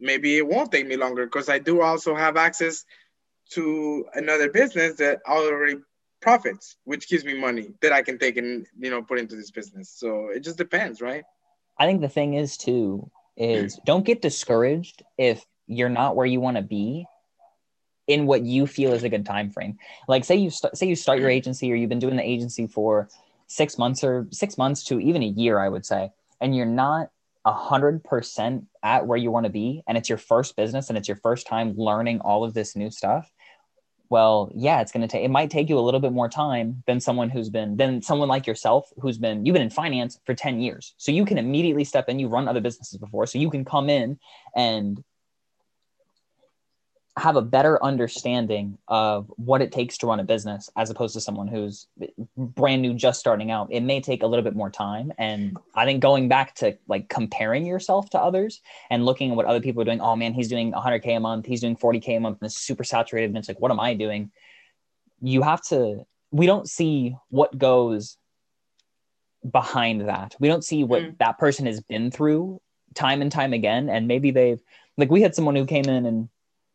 maybe 0.00 0.38
it 0.38 0.46
won't 0.46 0.72
take 0.72 0.86
me 0.86 0.96
longer 0.96 1.26
because 1.26 1.50
I 1.50 1.58
do 1.58 1.82
also 1.82 2.14
have 2.14 2.38
access 2.38 2.86
to 3.50 4.06
another 4.14 4.50
business 4.50 4.96
that 4.96 5.20
already 5.28 5.76
profits, 6.22 6.76
which 6.84 7.08
gives 7.08 7.24
me 7.24 7.38
money 7.38 7.74
that 7.82 7.92
I 7.92 8.02
can 8.02 8.18
take 8.18 8.36
and 8.38 8.66
you 8.78 8.90
know 8.90 9.02
put 9.02 9.18
into 9.18 9.36
this 9.36 9.50
business. 9.50 9.90
So 9.90 10.28
it 10.28 10.40
just 10.40 10.56
depends, 10.56 11.02
right? 11.02 11.24
I 11.78 11.86
think 11.86 12.00
the 12.00 12.08
thing 12.08 12.34
is 12.34 12.56
too 12.56 13.10
is 13.36 13.78
don't 13.86 14.04
get 14.04 14.22
discouraged 14.22 15.02
if 15.18 15.44
you're 15.66 15.88
not 15.88 16.16
where 16.16 16.26
you 16.26 16.40
want 16.40 16.56
to 16.56 16.62
be 16.62 17.06
in 18.06 18.26
what 18.26 18.42
you 18.42 18.66
feel 18.66 18.92
is 18.92 19.04
a 19.04 19.08
good 19.08 19.26
time 19.26 19.50
frame. 19.50 19.78
Like 20.08 20.24
say 20.24 20.36
you 20.36 20.50
st- 20.50 20.76
say 20.76 20.86
you 20.86 20.96
start 20.96 21.18
your 21.20 21.30
agency 21.38 21.70
or 21.72 21.74
you've 21.74 21.90
been 21.90 21.98
doing 21.98 22.16
the 22.16 22.28
agency 22.28 22.66
for 22.66 23.08
six 23.46 23.76
months 23.76 24.02
or 24.02 24.26
six 24.30 24.56
months 24.56 24.84
to 24.84 24.98
even 25.00 25.22
a 25.22 25.26
year, 25.26 25.58
I 25.58 25.68
would 25.68 25.84
say, 25.84 26.10
and 26.40 26.56
you're 26.56 26.66
not 26.66 27.10
a 27.44 27.52
hundred 27.52 28.04
percent 28.04 28.66
at 28.82 29.06
where 29.06 29.18
you 29.18 29.30
want 29.30 29.46
to 29.46 29.50
be, 29.50 29.82
and 29.86 29.98
it's 29.98 30.08
your 30.08 30.18
first 30.18 30.56
business 30.56 30.88
and 30.88 30.96
it's 30.96 31.08
your 31.08 31.16
first 31.16 31.46
time 31.46 31.74
learning 31.76 32.20
all 32.20 32.44
of 32.44 32.54
this 32.54 32.76
new 32.76 32.90
stuff. 32.90 33.30
Well, 34.12 34.52
yeah, 34.54 34.82
it's 34.82 34.92
going 34.92 35.00
to 35.00 35.08
take. 35.08 35.24
It 35.24 35.30
might 35.30 35.48
take 35.48 35.70
you 35.70 35.78
a 35.78 35.80
little 35.80 35.98
bit 35.98 36.12
more 36.12 36.28
time 36.28 36.82
than 36.86 37.00
someone 37.00 37.30
who's 37.30 37.48
been 37.48 37.78
than 37.78 38.02
someone 38.02 38.28
like 38.28 38.46
yourself 38.46 38.92
who's 39.00 39.16
been 39.16 39.46
you've 39.46 39.54
been 39.54 39.62
in 39.62 39.70
finance 39.70 40.20
for 40.26 40.34
ten 40.34 40.60
years, 40.60 40.92
so 40.98 41.10
you 41.10 41.24
can 41.24 41.38
immediately 41.38 41.82
step 41.82 42.10
in. 42.10 42.18
You 42.18 42.28
run 42.28 42.46
other 42.46 42.60
businesses 42.60 42.98
before, 42.98 43.26
so 43.26 43.38
you 43.38 43.48
can 43.48 43.64
come 43.64 43.88
in 43.88 44.18
and 44.54 45.02
have 47.18 47.36
a 47.36 47.42
better 47.42 47.82
understanding 47.84 48.78
of 48.88 49.30
what 49.36 49.60
it 49.60 49.70
takes 49.70 49.98
to 49.98 50.06
run 50.06 50.18
a 50.18 50.24
business 50.24 50.70
as 50.76 50.88
opposed 50.88 51.12
to 51.12 51.20
someone 51.20 51.46
who's 51.46 51.86
brand 52.38 52.80
new 52.80 52.94
just 52.94 53.20
starting 53.20 53.50
out. 53.50 53.68
It 53.70 53.80
may 53.82 54.00
take 54.00 54.22
a 54.22 54.26
little 54.26 54.42
bit 54.42 54.56
more 54.56 54.70
time. 54.70 55.12
And 55.18 55.56
i 55.74 55.84
think 55.84 56.00
going 56.00 56.28
back 56.28 56.54
to 56.56 56.76
like 56.88 57.08
comparing 57.10 57.66
yourself 57.66 58.08
to 58.10 58.20
others 58.20 58.62
and 58.90 59.04
looking 59.04 59.30
at 59.30 59.36
what 59.36 59.46
other 59.46 59.60
people 59.60 59.82
are 59.82 59.84
doing 59.84 60.00
oh 60.00 60.16
man 60.16 60.32
he's 60.32 60.48
doing 60.48 60.72
100k 60.72 61.16
a 61.16 61.20
month. 61.20 61.44
He's 61.44 61.60
doing 61.60 61.76
40k 61.76 62.16
a 62.16 62.20
month 62.20 62.38
and 62.40 62.46
it's 62.46 62.58
super 62.58 62.84
saturated. 62.84 63.26
And 63.26 63.36
it's 63.36 63.48
like 63.48 63.60
what 63.60 63.70
am 63.70 63.80
i 63.80 63.92
doing? 63.94 64.30
You 65.20 65.42
have 65.42 65.62
to 65.66 66.06
we 66.30 66.46
don't 66.46 66.68
see 66.68 67.14
what 67.28 67.58
goes 67.58 68.16
behind 69.48 70.08
that. 70.08 70.34
We 70.40 70.48
don't 70.48 70.64
see 70.64 70.82
what 70.82 71.02
mm. 71.02 71.18
that 71.18 71.38
person 71.38 71.66
has 71.66 71.80
been 71.80 72.10
through 72.10 72.60
time 72.94 73.20
and 73.20 73.30
time 73.30 73.52
again. 73.52 73.90
And 73.90 74.08
maybe 74.08 74.30
they've 74.30 74.62
like 74.96 75.10
we 75.10 75.20
had 75.20 75.34
someone 75.34 75.56
who 75.56 75.66
came 75.66 75.84
in 75.84 76.06
and 76.06 76.28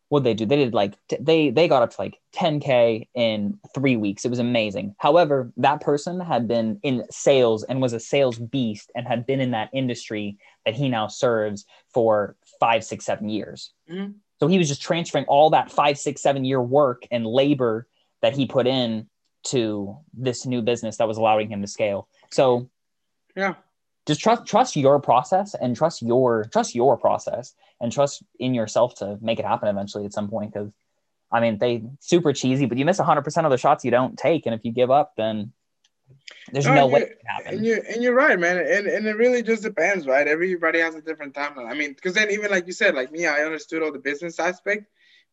what 0.10 0.24
they 0.24 0.34
do? 0.34 0.46
They 0.46 0.56
did 0.56 0.74
like 0.74 0.96
t- 1.10 1.18
they 1.20 1.50
they 1.50 1.68
got 1.68 1.84
up 1.84 1.92
to 1.92 2.02
like 2.02 2.20
10k 2.36 3.08
in 3.14 3.60
three 3.74 3.98
weeks. 3.98 4.24
It 4.24 4.30
was 4.30 4.40
amazing. 4.40 4.96
However 4.98 5.52
that 5.58 5.82
person 5.82 6.20
had 6.20 6.48
been 6.48 6.80
in 6.84 7.04
sales 7.10 7.64
and 7.64 7.82
was 7.82 7.94
a 7.94 8.00
sales 8.00 8.40
beast 8.40 8.92
and 8.96 9.08
had 9.08 9.26
been 9.26 9.42
in 9.42 9.52
that 9.52 9.70
industry 9.74 10.38
that 10.66 10.76
he 10.76 10.90
now 10.90 11.08
serves 11.08 11.66
for 11.94 12.36
five 12.60 12.84
six 12.84 13.06
seven 13.06 13.30
years. 13.30 13.72
Mm-hmm. 13.90 14.14
so 14.40 14.48
he 14.48 14.58
was 14.58 14.68
just 14.68 14.82
transferring 14.82 15.26
all 15.26 15.50
that 15.50 15.72
five 15.72 15.98
six 15.98 16.22
seven 16.22 16.46
year 16.46 16.62
work 16.62 17.04
and 17.12 17.26
labor 17.26 17.88
that 18.22 18.36
he 18.36 18.46
put 18.46 18.68
in 18.68 19.08
to 19.44 19.98
this 20.14 20.46
new 20.46 20.62
business 20.62 20.98
that 20.98 21.08
was 21.08 21.18
allowing 21.18 21.50
him 21.50 21.62
to 21.62 21.68
scale. 21.68 22.08
So 22.32 22.70
yeah. 23.36 23.56
just 24.06 24.22
trust 24.22 24.46
trust 24.46 24.76
your 24.76 25.00
process 25.00 25.54
and 25.54 25.76
trust 25.76 26.02
your 26.02 26.46
trust 26.46 26.76
your 26.76 26.98
process 26.98 27.54
and 27.80 27.92
trust 27.92 28.24
in 28.40 28.54
yourself 28.54 28.96
to 28.96 29.18
make 29.22 29.40
it 29.40 29.46
happen 29.46 29.68
eventually 29.68 30.06
at 30.06 30.14
some 30.14 30.30
point 30.30 30.54
because 30.54 30.72
i 31.32 31.40
mean 31.40 31.58
they 31.58 31.84
super 32.00 32.34
cheesy 32.34 32.66
but 32.66 32.78
you 32.78 32.86
miss 32.86 33.00
100% 33.00 33.46
of 33.46 33.52
the 33.52 33.58
shots 33.58 33.86
you 33.86 33.92
don't 33.92 34.18
take 34.18 34.46
and 34.46 34.56
if 34.56 34.62
you 34.64 34.72
give 34.72 34.92
up 34.92 35.14
then 35.18 35.52
there's 36.52 36.66
no, 36.66 36.74
no 36.74 36.88
way 36.88 37.02
it 37.02 37.20
can 37.20 37.36
happen. 37.36 37.54
and 37.56 37.66
you're, 37.66 37.84
and 37.84 38.04
you're 38.04 38.14
right 38.14 38.40
man 38.40 38.58
and, 38.58 38.88
and 38.88 39.06
it 39.06 39.18
really 39.18 39.44
just 39.44 39.64
depends 39.64 40.08
right? 40.08 40.28
Everybody 40.28 40.80
has 40.80 40.96
a 40.96 41.02
different 41.02 41.34
timeline. 41.34 41.70
I 41.70 41.74
mean 41.74 41.94
because 41.94 42.14
then 42.14 42.32
even 42.32 42.50
like 42.50 42.66
you 42.66 42.74
said 42.74 42.96
like 42.96 43.12
me 43.12 43.26
i 43.26 43.44
understood 43.44 43.84
all 43.84 43.92
the 43.92 44.00
business 44.00 44.40
aspect 44.40 44.86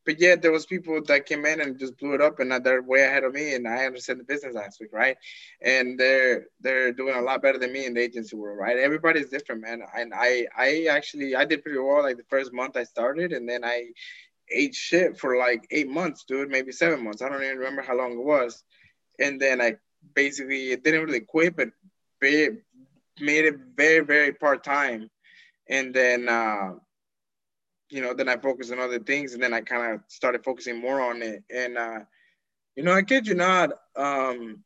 but 0.05 0.21
yeah, 0.21 0.37
there 0.37 0.53
was 0.53 0.67
people 0.67 1.01
that 1.03 1.27
came 1.27 1.47
in 1.47 1.61
and 1.61 1.79
just 1.79 1.99
blew 1.99 2.15
it 2.15 2.21
up 2.21 2.41
and 2.41 2.53
they're 2.65 2.83
way 2.83 3.03
ahead 3.03 3.25
of 3.25 3.33
me 3.33 3.55
and 3.55 3.67
I 3.67 3.87
understand 3.87 4.21
the 4.21 4.25
business 4.25 4.57
aspect, 4.57 4.93
right? 4.93 5.17
And 5.63 5.99
they're 5.99 6.47
they're 6.61 6.93
doing 6.93 7.15
a 7.15 7.23
lot 7.23 7.43
better 7.43 7.59
than 7.59 7.73
me 7.73 7.87
in 7.87 7.95
the 7.95 8.01
agency 8.01 8.37
world, 8.37 8.59
right? 8.59 8.79
Everybody's 8.79 9.31
different, 9.31 9.63
man. 9.63 9.83
And 9.97 10.13
I 10.15 10.47
I 10.57 10.87
actually 10.91 11.35
I 11.35 11.45
did 11.45 11.63
pretty 11.63 11.79
well 11.79 12.03
like 12.03 12.17
the 12.17 12.25
first 12.25 12.53
month 12.53 12.77
I 12.77 12.85
started 12.85 13.33
and 13.33 13.49
then 13.49 13.65
I 13.65 13.89
ate 14.51 14.75
shit 14.75 15.19
for 15.19 15.39
like 15.39 15.67
eight 15.71 15.89
months, 15.89 16.25
dude, 16.25 16.51
maybe 16.51 16.73
seven 16.73 17.03
months. 17.03 17.23
I 17.23 17.29
don't 17.29 17.43
even 17.43 17.59
remember 17.59 17.83
how 17.83 17.97
long 17.97 18.13
it 18.13 18.25
was. 18.25 18.63
And 19.19 19.41
then 19.41 19.61
I 19.61 19.77
basically 20.15 20.77
didn't 20.77 21.05
really 21.05 21.21
quit, 21.21 21.57
but 21.57 21.71
made 22.21 23.45
it 23.45 23.57
very, 23.77 24.05
very 24.05 24.33
part 24.33 24.65
time. 24.65 25.11
And 25.69 25.95
then 25.95 26.29
uh 26.29 26.73
you 27.95 28.01
know, 28.01 28.13
then 28.13 28.29
I 28.29 28.37
focused 28.37 28.73
on 28.73 28.81
other 28.81 28.99
things 28.99 29.35
and 29.35 29.43
then 29.43 29.55
I 29.55 29.61
kind 29.61 29.95
of 29.95 30.01
started 30.09 30.43
focusing 30.43 30.81
more 30.81 31.01
on 31.01 31.23
it. 31.23 31.45
And, 31.49 31.79
uh, 31.79 32.01
you 32.75 32.83
know, 32.83 32.93
I 32.93 33.03
kid 33.03 33.29
you 33.29 33.37
not, 33.37 33.71
um, 33.95 34.65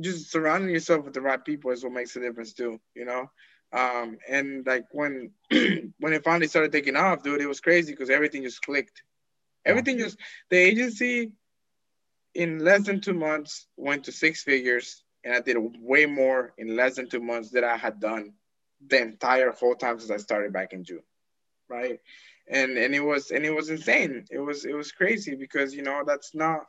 just 0.00 0.30
surrounding 0.30 0.70
yourself 0.70 1.04
with 1.04 1.14
the 1.14 1.20
right 1.20 1.44
people 1.44 1.72
is 1.72 1.82
what 1.82 1.92
makes 1.92 2.14
a 2.14 2.20
difference 2.20 2.52
too, 2.52 2.78
you 2.94 3.04
know? 3.04 3.28
Um, 3.72 4.18
and 4.28 4.64
like 4.64 4.84
when, 4.92 5.32
when 5.50 6.12
it 6.12 6.22
finally 6.22 6.46
started 6.46 6.70
taking 6.70 6.94
off, 6.94 7.24
dude, 7.24 7.40
it 7.40 7.48
was 7.48 7.58
crazy 7.58 7.90
because 7.90 8.10
everything 8.10 8.44
just 8.44 8.62
clicked. 8.62 9.02
Everything 9.64 9.98
just, 9.98 10.16
the 10.48 10.56
agency 10.56 11.32
in 12.32 12.60
less 12.60 12.86
than 12.86 13.00
two 13.00 13.14
months 13.14 13.66
went 13.76 14.04
to 14.04 14.12
six 14.12 14.44
figures 14.44 15.02
and 15.24 15.34
I 15.34 15.40
did 15.40 15.56
way 15.80 16.06
more 16.06 16.52
in 16.58 16.76
less 16.76 16.94
than 16.94 17.08
two 17.08 17.18
months 17.18 17.50
that 17.50 17.64
I 17.64 17.76
had 17.76 17.98
done 17.98 18.34
the 18.86 19.02
entire 19.02 19.50
whole 19.50 19.74
time 19.74 19.98
since 19.98 20.12
I 20.12 20.18
started 20.18 20.52
back 20.52 20.72
in 20.72 20.84
June. 20.84 21.02
Right 21.68 21.98
and 22.48 22.76
and 22.78 22.94
it 22.94 23.00
was 23.00 23.30
and 23.30 23.44
it 23.44 23.54
was 23.54 23.70
insane. 23.70 24.24
It 24.30 24.38
was 24.38 24.64
it 24.64 24.74
was 24.74 24.92
crazy 24.92 25.34
because 25.34 25.74
you 25.74 25.82
know 25.82 26.02
that's 26.06 26.34
not 26.34 26.66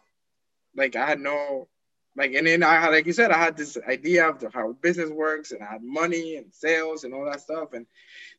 like 0.76 0.96
I 0.96 1.06
had 1.06 1.20
no 1.20 1.68
like 2.16 2.34
and 2.34 2.48
then 2.48 2.64
I 2.64 2.80
had 2.80 2.90
like 2.90 3.06
you 3.06 3.14
said 3.14 3.32
I 3.32 3.38
had 3.38 3.58
this 3.58 3.78
idea 3.88 4.28
of 4.30 4.54
how 4.54 4.74
business 4.74 5.10
works 5.10 5.52
and 5.52 5.62
I 5.62 5.74
had 5.74 5.84
money 5.84 6.38
and 6.38 6.54
sales 6.54 7.04
and 7.04 7.14
all 7.14 7.26
that 7.26 7.42
stuff 7.42 7.74
and 7.74 7.86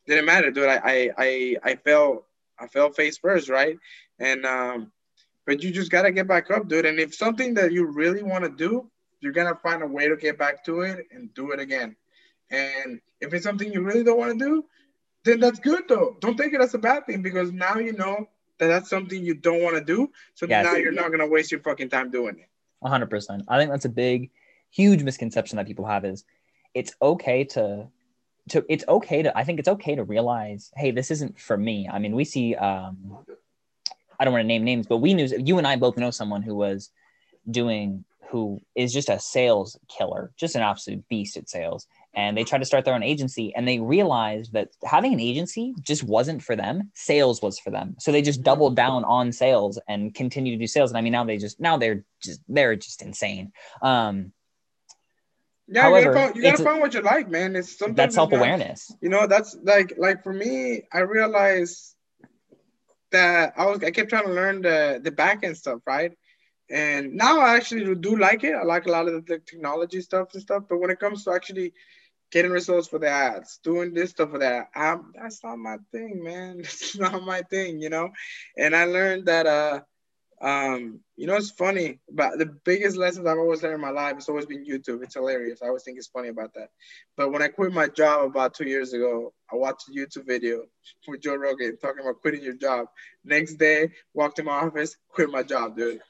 didn't 0.06 0.24
matter, 0.24 0.50
dude. 0.50 0.68
I 0.68 0.80
I 0.82 1.10
I, 1.16 1.56
I 1.62 1.76
fell 1.76 2.26
I 2.58 2.66
fell 2.66 2.90
face 2.90 3.18
first, 3.18 3.48
right? 3.48 3.78
And 4.18 4.44
um, 4.44 4.92
but 5.46 5.62
you 5.62 5.70
just 5.70 5.90
gotta 5.90 6.10
get 6.10 6.26
back 6.26 6.50
up, 6.50 6.68
dude. 6.68 6.86
And 6.86 6.98
if 6.98 7.14
something 7.14 7.54
that 7.54 7.72
you 7.72 7.86
really 7.86 8.22
want 8.22 8.44
to 8.44 8.50
do, 8.50 8.90
you're 9.20 9.32
gonna 9.32 9.54
find 9.54 9.82
a 9.82 9.86
way 9.86 10.08
to 10.08 10.16
get 10.16 10.38
back 10.38 10.64
to 10.64 10.80
it 10.80 11.06
and 11.12 11.32
do 11.34 11.52
it 11.52 11.60
again. 11.60 11.94
And 12.50 13.00
if 13.20 13.32
it's 13.32 13.44
something 13.44 13.72
you 13.72 13.82
really 13.82 14.04
don't 14.04 14.18
want 14.18 14.38
to 14.38 14.44
do, 14.44 14.64
then 15.28 15.40
that's 15.40 15.60
good 15.60 15.84
though. 15.88 16.16
Don't 16.20 16.36
take 16.36 16.54
it 16.54 16.60
as 16.60 16.74
a 16.74 16.78
bad 16.78 17.06
thing 17.06 17.22
because 17.22 17.52
now 17.52 17.76
you 17.76 17.92
know 17.92 18.28
that 18.58 18.68
that's 18.68 18.90
something 18.90 19.24
you 19.24 19.34
don't 19.34 19.62
want 19.62 19.76
to 19.76 19.84
do. 19.84 20.10
So 20.34 20.46
yes. 20.48 20.64
now 20.64 20.74
you're 20.74 20.92
not 20.92 21.10
gonna 21.10 21.26
waste 21.26 21.52
your 21.52 21.60
fucking 21.60 21.90
time 21.90 22.10
doing 22.10 22.38
it. 22.38 22.48
100. 22.80 23.06
percent 23.06 23.42
I 23.48 23.58
think 23.58 23.70
that's 23.70 23.84
a 23.84 23.90
big, 23.90 24.30
huge 24.70 25.02
misconception 25.02 25.56
that 25.56 25.66
people 25.66 25.86
have 25.86 26.04
is 26.04 26.24
it's 26.74 26.94
okay 27.02 27.44
to 27.44 27.88
to 28.50 28.64
it's 28.68 28.84
okay 28.88 29.22
to 29.22 29.36
I 29.36 29.44
think 29.44 29.58
it's 29.58 29.68
okay 29.68 29.94
to 29.94 30.04
realize, 30.04 30.72
hey, 30.76 30.90
this 30.90 31.10
isn't 31.10 31.38
for 31.38 31.56
me. 31.56 31.88
I 31.90 31.98
mean, 31.98 32.14
we 32.14 32.24
see 32.24 32.54
um 32.54 33.18
I 34.18 34.24
don't 34.24 34.32
want 34.32 34.42
to 34.42 34.48
name 34.48 34.64
names, 34.64 34.86
but 34.86 34.98
we 34.98 35.14
knew 35.14 35.26
you 35.26 35.58
and 35.58 35.66
I 35.66 35.76
both 35.76 35.96
know 35.96 36.10
someone 36.10 36.42
who 36.42 36.54
was 36.54 36.90
doing 37.50 38.04
who 38.30 38.60
is 38.74 38.92
just 38.92 39.08
a 39.08 39.18
sales 39.18 39.78
killer, 39.88 40.32
just 40.36 40.54
an 40.54 40.62
absolute 40.62 41.06
beast 41.08 41.36
at 41.36 41.48
sales 41.48 41.86
and 42.18 42.36
they 42.36 42.42
tried 42.42 42.58
to 42.58 42.64
start 42.64 42.84
their 42.84 42.94
own 42.94 43.04
agency 43.04 43.54
and 43.54 43.66
they 43.66 43.78
realized 43.78 44.52
that 44.52 44.68
having 44.84 45.14
an 45.14 45.20
agency 45.20 45.72
just 45.80 46.02
wasn't 46.02 46.42
for 46.42 46.56
them 46.56 46.90
sales 46.94 47.40
was 47.40 47.58
for 47.60 47.70
them 47.70 47.94
so 48.00 48.10
they 48.10 48.20
just 48.20 48.42
doubled 48.42 48.74
down 48.74 49.04
on 49.04 49.30
sales 49.30 49.78
and 49.88 50.14
continue 50.14 50.52
to 50.52 50.58
do 50.58 50.66
sales 50.66 50.90
and 50.90 50.98
i 50.98 51.00
mean 51.00 51.12
now 51.12 51.24
they 51.24 51.38
just 51.38 51.60
now 51.60 51.76
they're 51.78 52.04
just 52.20 52.40
they're 52.48 52.76
just 52.76 53.02
insane 53.02 53.52
um 53.82 54.32
Yeah, 55.68 55.82
However, 55.82 55.98
you 55.98 56.04
gotta, 56.04 56.20
find, 56.20 56.36
you 56.36 56.42
gotta 56.42 56.64
find 56.64 56.80
what 56.80 56.94
you 56.94 57.02
like, 57.02 57.28
man. 57.36 57.54
It's 57.54 57.78
something 57.78 57.94
that's 57.94 58.14
self 58.14 58.32
awareness. 58.32 58.80
You 59.04 59.10
know, 59.14 59.26
that's 59.32 59.50
like 59.72 59.90
like 60.06 60.18
for 60.26 60.32
me, 60.32 60.56
I 60.98 61.00
realized 61.16 61.94
that 63.16 63.52
I 63.60 63.66
was 63.68 63.84
I 63.88 63.90
kept 63.96 64.08
trying 64.08 64.28
to 64.30 64.36
learn 64.40 64.56
the 64.68 64.78
the 65.06 65.14
back 65.22 65.44
end 65.44 65.56
stuff, 65.62 65.80
right? 65.94 66.12
And 66.70 67.14
now 67.14 67.34
I 67.40 67.56
actually 67.56 67.94
do 68.08 68.16
like 68.16 68.44
it. 68.44 68.54
I 68.54 68.64
like 68.74 68.86
a 68.86 68.90
lot 68.96 69.08
of 69.08 69.26
the 69.26 69.38
technology 69.50 70.00
stuff 70.00 70.32
and 70.34 70.42
stuff. 70.42 70.62
But 70.68 70.78
when 70.80 70.90
it 70.90 71.00
comes 71.04 71.24
to 71.24 71.32
actually 71.32 71.72
getting 72.30 72.50
results 72.50 72.88
for 72.88 72.98
the 72.98 73.08
ads, 73.08 73.58
doing 73.62 73.94
this 73.94 74.10
stuff 74.10 74.30
for 74.30 74.38
that, 74.38 74.68
I'm, 74.74 75.12
that's 75.14 75.42
not 75.42 75.58
my 75.58 75.76
thing, 75.92 76.22
man. 76.22 76.58
It's 76.60 76.96
not 76.96 77.22
my 77.22 77.42
thing, 77.42 77.80
you 77.80 77.90
know. 77.90 78.10
And 78.56 78.74
I 78.74 78.84
learned 78.84 79.26
that 79.26 79.46
uh 79.46 79.80
um, 80.40 81.00
you 81.16 81.26
know, 81.26 81.34
it's 81.34 81.50
funny, 81.50 81.98
but 82.10 82.38
the 82.38 82.46
biggest 82.46 82.96
lessons 82.96 83.26
I've 83.26 83.38
always 83.38 83.62
learned 83.62 83.74
in 83.74 83.80
my 83.80 83.90
life 83.90 84.14
has 84.14 84.28
always 84.28 84.46
been 84.46 84.64
YouTube. 84.64 85.02
It's 85.02 85.14
hilarious. 85.14 85.62
I 85.62 85.66
always 85.66 85.82
think 85.82 85.98
it's 85.98 86.06
funny 86.06 86.28
about 86.28 86.54
that. 86.54 86.68
But 87.16 87.32
when 87.32 87.42
I 87.42 87.48
quit 87.48 87.72
my 87.72 87.88
job 87.88 88.24
about 88.30 88.54
two 88.54 88.68
years 88.68 88.92
ago, 88.92 89.32
I 89.52 89.56
watched 89.56 89.88
a 89.88 89.92
YouTube 89.92 90.26
video 90.26 90.62
with 91.08 91.22
Joe 91.22 91.34
Rogan 91.34 91.76
talking 91.78 92.02
about 92.02 92.20
quitting 92.20 92.42
your 92.42 92.54
job. 92.54 92.86
Next 93.24 93.54
day, 93.54 93.90
walked 94.14 94.38
in 94.38 94.44
my 94.44 94.52
office, 94.52 94.96
quit 95.08 95.30
my 95.30 95.42
job, 95.42 95.76
dude. 95.76 96.00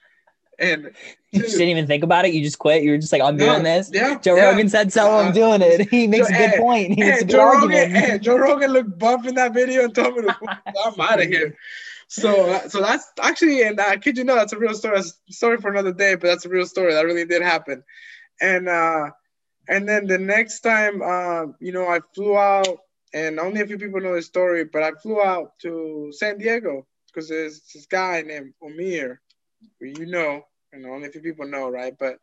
And 0.61 0.90
you 1.31 1.42
didn't 1.42 1.68
even 1.68 1.87
think 1.87 2.03
about 2.03 2.25
it. 2.25 2.35
You 2.35 2.42
just 2.42 2.59
quit. 2.59 2.83
You 2.83 2.90
were 2.90 2.99
just 2.99 3.12
like, 3.12 3.23
I'm 3.23 3.37
doing 3.37 3.62
this. 3.62 3.90
Yeah. 3.92 4.18
Joe 4.18 4.35
yeah. 4.35 4.51
Rogan 4.51 4.68
said 4.68 4.92
so. 4.92 5.18
I'm 5.18 5.29
uh, 5.29 5.33
doing 5.33 5.62
it. 5.62 5.88
He 5.90 6.07
makes 6.07 6.29
Joe, 6.29 6.35
a 6.35 6.38
good 6.38 6.51
hey, 6.51 6.59
point. 6.59 6.94
He 6.94 7.03
hey, 7.03 7.25
Joe 7.25 7.44
Rogan, 7.44 7.90
hey, 7.90 8.18
Joe 8.18 8.37
Rogan 8.37 8.73
looked 8.73 8.99
buff 8.99 9.27
in 9.27 9.37
that 9.37 9.55
video 9.55 9.85
and 9.85 9.94
told 9.94 10.16
me 10.16 10.23
to 10.23 10.37
I'm 10.85 11.01
out 11.01 11.23
of 11.23 11.29
here 11.29 11.57
so 12.09 12.51
uh, 12.51 12.68
so 12.68 12.81
that's 12.81 13.12
actually 13.21 13.62
and 13.62 13.79
I 13.79 13.97
kid 13.99 14.16
you 14.16 14.25
not, 14.25 14.37
that's 14.37 14.55
a 14.55 14.59
real 14.59 14.75
story. 14.75 15.01
Story 15.31 15.59
for 15.59 15.71
another 15.71 15.92
day, 15.92 16.14
but 16.14 16.27
that's 16.27 16.47
a 16.47 16.49
real 16.49 16.66
story. 16.66 16.94
That 16.94 17.05
really 17.05 17.27
did 17.27 17.42
happen. 17.42 17.85
And 18.40 18.68
uh 18.68 19.11
and 19.68 19.87
then 19.87 20.07
the 20.07 20.18
next 20.18 20.61
time 20.61 21.03
uh, 21.03 21.53
you 21.61 21.73
know, 21.73 21.87
I 21.87 22.01
flew 22.14 22.37
out 22.37 22.79
and 23.12 23.38
only 23.38 23.61
a 23.61 23.66
few 23.66 23.79
people 23.79 24.01
know 24.01 24.14
the 24.14 24.23
story, 24.23 24.64
but 24.64 24.83
I 24.83 24.92
flew 25.03 25.21
out 25.21 25.59
to 25.61 26.11
San 26.12 26.38
Diego 26.38 26.87
because 27.07 27.29
there's 27.29 27.61
this 27.75 27.87
guy 27.87 28.23
named 28.23 28.55
Omir, 28.62 29.18
you 29.81 30.07
know, 30.07 30.42
and 30.72 30.87
only 30.87 31.09
a 31.09 31.11
few 31.11 31.20
people 31.20 31.46
know, 31.46 31.68
right? 31.68 31.94
But 31.98 32.18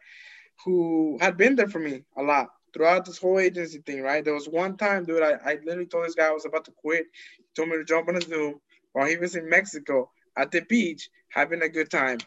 who 0.63 1.17
had 1.19 1.38
been 1.38 1.55
there 1.55 1.67
for 1.67 1.79
me 1.79 2.03
a 2.17 2.23
lot 2.23 2.49
throughout 2.73 3.05
this 3.05 3.17
whole 3.17 3.39
agency 3.39 3.79
thing, 3.79 4.01
right? 4.01 4.23
There 4.23 4.34
was 4.34 4.49
one 4.49 4.77
time, 4.77 5.05
dude, 5.05 5.23
I, 5.23 5.34
I 5.45 5.58
literally 5.63 5.86
told 5.86 6.05
this 6.05 6.15
guy 6.15 6.27
I 6.27 6.31
was 6.31 6.45
about 6.45 6.65
to 6.65 6.71
quit. 6.71 7.05
He 7.38 7.43
told 7.55 7.69
me 7.69 7.77
to 7.77 7.86
jump 7.86 8.10
on 8.10 8.17
a 8.17 8.21
Zoom 8.21 8.60
while 8.93 9.08
he 9.08 9.17
was 9.17 9.36
in 9.36 9.49
Mexico 9.49 10.10
at 10.38 10.51
the 10.51 10.62
beach 10.62 11.10
having 11.29 11.62
a 11.62 11.69
good 11.69 11.89
time. 11.89 12.17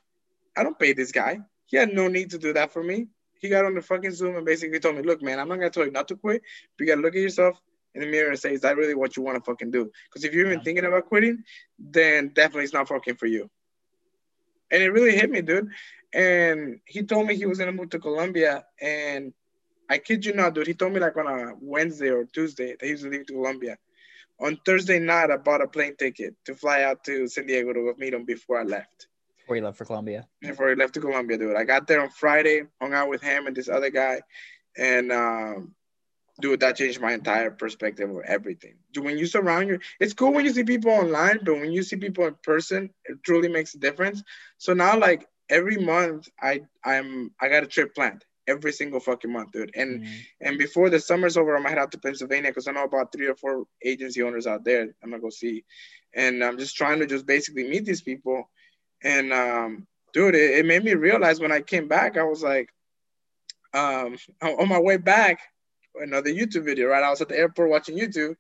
I 0.57 0.63
don't 0.63 0.79
pay 0.79 0.93
this 0.93 1.13
guy. 1.13 1.41
He 1.67 1.77
had 1.77 1.93
no 1.93 2.09
need 2.09 2.31
to 2.31 2.39
do 2.39 2.53
that 2.55 2.73
for 2.73 2.83
me. 2.83 3.09
He 3.41 3.49
got 3.49 3.65
on 3.65 3.75
the 3.75 3.83
fucking 3.83 4.13
Zoom 4.13 4.37
and 4.37 4.45
basically 4.45 4.81
told 4.81 4.97
me, 4.97 5.03
look, 5.03 5.23
man, 5.23 5.39
I'm 5.39 5.49
not 5.49 5.57
gonna 5.57 5.71
tell 5.71 5.85
you 5.85 5.93
not 5.93 6.09
to 6.09 6.17
quit, 6.17 6.43
but 6.77 6.85
you 6.85 6.87
gotta 6.87 7.03
look 7.03 7.15
at 7.15 7.21
yourself 7.21 7.61
in 7.95 8.01
the 8.01 8.07
mirror 8.07 8.31
and 8.31 8.39
say, 8.39 8.53
is 8.53 8.63
that 8.63 8.77
really 8.77 8.95
what 8.95 9.17
you 9.17 9.23
want 9.23 9.37
to 9.37 9.45
fucking 9.45 9.71
do? 9.71 9.91
Because 10.09 10.25
if 10.25 10.33
you're 10.33 10.47
even 10.47 10.61
thinking 10.61 10.85
about 10.85 11.07
quitting, 11.07 11.45
then 11.79 12.29
definitely 12.29 12.65
it's 12.65 12.73
not 12.73 12.89
fucking 12.89 13.17
for 13.17 13.27
you. 13.27 13.51
And 14.71 14.83
it 14.83 14.91
really 14.91 15.17
hit 15.17 15.31
me, 15.31 15.43
dude. 15.43 15.69
And 16.13 16.81
he 16.87 17.03
told 17.03 17.27
me 17.27 17.37
he 17.37 17.47
was 17.47 17.59
gonna 17.59 17.73
move 17.73 17.91
to 17.91 17.99
Colombia. 17.99 18.65
And 18.81 19.33
I 19.91 19.99
kid 19.99 20.25
you 20.25 20.35
not, 20.35 20.55
dude. 20.55 20.67
He 20.67 20.75
told 20.75 20.93
me 20.93 21.01
like 21.01 21.17
on 21.17 21.27
a 21.27 21.55
Wednesday 21.61 22.11
or 22.11 22.25
Tuesday 22.25 22.77
that 22.79 22.87
he 22.87 22.93
was 22.93 23.05
leaving 23.05 23.25
to 23.27 23.33
Colombia 23.33 23.79
on 24.41 24.59
Thursday 24.65 24.99
night, 24.99 25.31
I 25.31 25.37
bought 25.37 25.63
a 25.63 25.67
plane 25.67 25.97
ticket 25.97 26.35
to 26.45 26.55
fly 26.55 26.83
out 26.83 27.05
to 27.05 27.27
San 27.29 27.47
Diego 27.47 27.73
to 27.73 27.95
meet 27.99 28.15
him 28.15 28.25
before 28.25 28.61
I 28.61 28.63
left. 28.63 29.09
Before 29.41 29.57
he 29.57 29.63
left 29.63 29.79
for 29.79 29.85
Colombia. 29.85 30.29
Before 30.41 30.69
he 30.69 30.75
left 30.75 30.95
to 30.95 31.01
Colombia, 31.01 31.39
dude. 31.39 31.57
I 31.57 31.65
got 31.65 31.87
there 31.87 32.03
on 32.03 32.11
Friday, 32.11 32.63
hung 32.81 32.93
out 32.93 33.09
with 33.09 33.23
him 33.23 33.47
and 33.47 33.57
this 33.57 33.69
other 33.69 33.91
guy, 33.91 34.21
and 34.77 35.11
um, 35.11 35.75
dude, 36.41 36.61
that 36.61 36.77
changed 36.77 37.01
my 37.01 37.13
entire 37.13 37.51
perspective 37.51 38.11
of 38.11 38.23
everything. 38.25 38.77
Dude, 38.93 39.05
When 39.05 39.19
you 39.19 39.27
surround 39.27 39.69
you, 39.69 39.79
it's 40.01 40.15
cool 40.15 40.33
when 40.33 40.45
you 40.45 40.53
see 40.53 40.65
people 40.65 40.91
online, 40.91 41.41
but 41.45 41.55
when 41.55 41.73
you 41.73 41.83
see 41.83 41.97
people 41.97 42.27
in 42.27 42.37
person, 42.43 42.91
it 43.05 43.23
truly 43.23 43.49
makes 43.49 43.75
a 43.75 43.79
difference. 43.79 44.23
So 44.59 44.73
now, 44.73 44.99
like 44.99 45.27
every 45.49 45.77
month, 45.77 46.29
I 46.41 46.63
I'm 46.85 47.33
I 47.41 47.49
got 47.49 47.65
a 47.65 47.67
trip 47.67 47.95
planned 47.95 48.25
every 48.47 48.73
single 48.73 48.99
fucking 48.99 49.31
month, 49.31 49.53
dude. 49.53 49.71
And 49.75 50.03
mm-hmm. 50.03 50.15
and 50.41 50.59
before 50.59 50.91
the 50.91 50.99
summer's 50.99 51.37
over, 51.37 51.55
I'm 51.55 51.63
gonna 51.63 51.71
head 51.71 51.79
out 51.79 51.93
to 51.93 51.99
Pennsylvania 51.99 52.51
because 52.51 52.67
I 52.67 52.73
know 52.73 52.85
about 52.85 53.13
three 53.13 53.27
or 53.27 53.37
four 53.37 53.65
agency 53.85 54.23
owners 54.23 54.47
out 54.47 54.65
there. 54.65 54.83
I'm 55.03 55.11
gonna 55.11 55.21
go 55.21 55.31
see, 55.31 55.65
and 56.15 56.43
I'm 56.43 56.59
just 56.59 56.77
trying 56.77 57.01
to 57.01 57.07
just 57.07 57.27
basically 57.27 57.69
meet 57.69 57.85
these 57.85 58.03
people. 58.03 58.51
And 59.03 59.33
um, 59.33 59.87
dude, 60.13 60.35
it, 60.35 60.59
it 60.59 60.67
made 60.67 60.85
me 60.85 60.95
realize 60.95 61.41
when 61.41 61.53
I 61.53 61.61
came 61.61 61.87
back, 61.89 62.17
I 62.17 62.25
was 62.25 62.43
like, 62.43 62.71
um, 63.75 64.17
on 64.43 64.69
my 64.69 64.81
way 64.81 64.97
back, 64.97 65.41
another 65.95 66.31
YouTube 66.31 66.65
video, 66.65 66.89
right? 66.89 67.03
I 67.03 67.11
was 67.11 67.21
at 67.21 67.29
the 67.29 67.39
airport 67.39 67.71
watching 67.71 67.99
YouTube, 67.99 68.35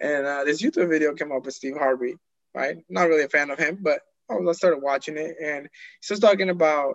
and 0.00 0.26
uh, 0.26 0.44
this 0.44 0.62
YouTube 0.62 0.88
video 0.88 1.14
came 1.14 1.32
up 1.32 1.44
with 1.44 1.54
Steve 1.54 1.76
Harvey, 1.76 2.16
right? 2.54 2.76
Not 2.88 3.08
really 3.08 3.24
a 3.24 3.28
fan 3.28 3.50
of 3.50 3.58
him, 3.58 3.78
but 3.80 4.00
I 4.30 4.52
started 4.52 4.82
watching 4.82 5.16
it, 5.16 5.34
and 5.42 5.68
he's 6.00 6.08
just 6.08 6.22
talking 6.22 6.50
about 6.50 6.94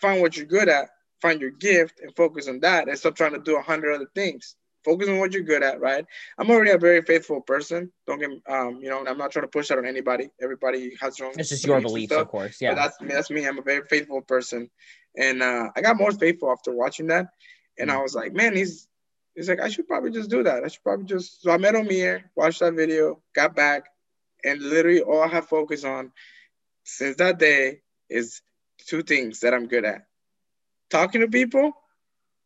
find 0.00 0.20
what 0.20 0.36
you're 0.36 0.46
good 0.46 0.68
at 0.68 0.88
find 1.24 1.40
your 1.40 1.50
gift 1.50 2.00
and 2.00 2.14
focus 2.14 2.48
on 2.48 2.60
that 2.60 2.86
and 2.86 2.98
stop 2.98 3.16
trying 3.16 3.32
to 3.32 3.38
do 3.38 3.56
a 3.56 3.62
hundred 3.62 3.94
other 3.94 4.08
things. 4.14 4.56
Focus 4.84 5.08
on 5.08 5.18
what 5.18 5.32
you're 5.32 5.42
good 5.42 5.62
at, 5.62 5.80
right? 5.80 6.04
I'm 6.36 6.50
already 6.50 6.72
a 6.72 6.76
very 6.76 7.00
faithful 7.00 7.40
person. 7.40 7.90
Don't 8.06 8.20
get 8.20 8.28
um, 8.46 8.80
you 8.82 8.90
know, 8.90 9.02
I'm 9.06 9.16
not 9.16 9.30
trying 9.30 9.44
to 9.44 9.48
push 9.48 9.68
that 9.68 9.78
on 9.78 9.86
anybody. 9.86 10.28
Everybody 10.42 10.94
has 11.00 11.16
their 11.16 11.28
own. 11.28 11.32
It's 11.38 11.48
just 11.48 11.66
your 11.66 11.80
beliefs, 11.80 12.12
of 12.12 12.28
course. 12.28 12.60
Yeah. 12.60 12.74
But 12.74 12.82
that's 12.82 13.00
me. 13.00 13.08
That's 13.08 13.30
me. 13.30 13.46
I'm 13.46 13.58
a 13.58 13.62
very 13.62 13.86
faithful 13.88 14.20
person, 14.20 14.70
and 15.16 15.42
uh, 15.42 15.70
I 15.74 15.80
got 15.80 15.96
more 15.96 16.12
faithful 16.12 16.52
after 16.52 16.72
watching 16.72 17.06
that. 17.06 17.28
And 17.78 17.90
I 17.90 17.96
was 18.02 18.14
like, 18.14 18.34
man, 18.34 18.54
he's 18.54 18.86
he's 19.34 19.48
like, 19.48 19.60
I 19.60 19.68
should 19.68 19.88
probably 19.88 20.10
just 20.10 20.30
do 20.30 20.42
that. 20.42 20.64
I 20.64 20.68
should 20.68 20.82
probably 20.82 21.06
just. 21.06 21.42
So 21.42 21.50
I 21.50 21.58
met 21.58 21.74
Omir, 21.74 22.24
watched 22.34 22.60
that 22.60 22.74
video, 22.74 23.20
got 23.34 23.54
back, 23.54 23.84
and 24.44 24.60
literally 24.60 25.00
all 25.02 25.22
I 25.22 25.28
have 25.28 25.48
focused 25.48 25.84
on 25.84 26.12
since 26.84 27.16
that 27.16 27.38
day 27.38 27.80
is 28.08 28.42
two 28.86 29.02
things 29.02 29.40
that 29.40 29.54
I'm 29.54 29.66
good 29.66 29.84
at 29.84 30.06
talking 30.90 31.22
to 31.22 31.28
people 31.28 31.72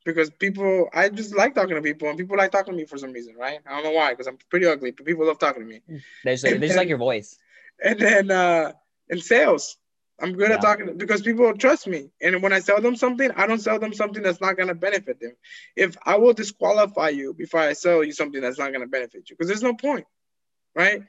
because 0.04 0.30
people 0.30 0.88
I 0.94 1.08
just 1.08 1.36
like 1.36 1.54
talking 1.54 1.76
to 1.76 1.82
people 1.82 2.08
and 2.08 2.18
people 2.18 2.36
like 2.36 2.52
talking 2.52 2.72
to 2.72 2.78
me 2.78 2.86
for 2.86 2.98
some 2.98 3.12
reason, 3.12 3.34
right? 3.36 3.60
I 3.66 3.70
don't 3.70 3.84
know 3.84 3.90
why 3.90 4.12
because 4.12 4.26
I'm 4.26 4.38
pretty 4.50 4.66
ugly, 4.66 4.92
but 4.92 5.04
people 5.04 5.26
love 5.26 5.38
talking 5.38 5.62
to 5.62 5.68
me. 5.68 5.82
They 6.42 6.50
just, 6.50 6.60
they 6.60 6.66
just 6.68 6.76
like 6.78 6.88
your 6.88 6.98
voice. 6.98 7.36
And 7.82 7.98
then 7.98 8.30
uh 8.30 8.72
in 9.08 9.20
sales, 9.20 9.76
I'm 10.20 10.32
good 10.32 10.50
yeah. 10.50 10.56
at 10.56 10.62
talking 10.62 10.96
because 10.96 11.22
people 11.22 11.52
trust 11.56 11.86
me. 11.86 12.10
And 12.20 12.42
when 12.42 12.52
I 12.52 12.58
sell 12.60 12.80
them 12.80 12.96
something, 12.96 13.30
I 13.36 13.46
don't 13.46 13.60
sell 13.60 13.78
them 13.78 13.92
something 13.92 14.22
that's 14.22 14.40
not 14.40 14.56
gonna 14.56 14.74
benefit 14.74 15.20
them. 15.20 15.36
If 15.76 15.96
I 16.04 16.16
will 16.16 16.32
disqualify 16.32 17.10
you 17.10 17.34
before 17.34 17.60
I 17.60 17.72
sell 17.74 18.02
you 18.02 18.12
something 18.12 18.40
that's 18.40 18.58
not 18.58 18.72
gonna 18.72 18.88
benefit 18.88 19.30
you, 19.30 19.36
because 19.36 19.48
there's 19.48 19.62
no 19.62 19.74
point, 19.74 20.06
right? 20.74 21.02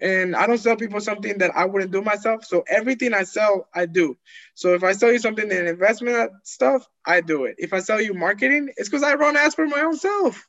and 0.00 0.34
I 0.34 0.46
don't 0.46 0.58
sell 0.58 0.76
people 0.76 1.00
something 1.00 1.38
that 1.38 1.52
I 1.54 1.64
wouldn't 1.64 1.92
do 1.92 2.02
myself. 2.02 2.44
So 2.44 2.64
everything 2.68 3.14
I 3.14 3.22
sell, 3.22 3.68
I 3.72 3.86
do. 3.86 4.16
So 4.54 4.74
if 4.74 4.82
I 4.82 4.92
sell 4.92 5.12
you 5.12 5.18
something 5.18 5.48
in 5.48 5.66
investment 5.66 6.32
stuff, 6.44 6.86
I 7.06 7.20
do 7.20 7.44
it. 7.44 7.56
If 7.58 7.72
I 7.72 7.78
sell 7.78 8.00
you 8.00 8.12
marketing, 8.14 8.70
it's 8.76 8.88
because 8.88 9.04
I 9.04 9.14
run 9.14 9.36
ads 9.36 9.54
for 9.54 9.66
my 9.66 9.80
own 9.82 9.96
self. 9.96 10.46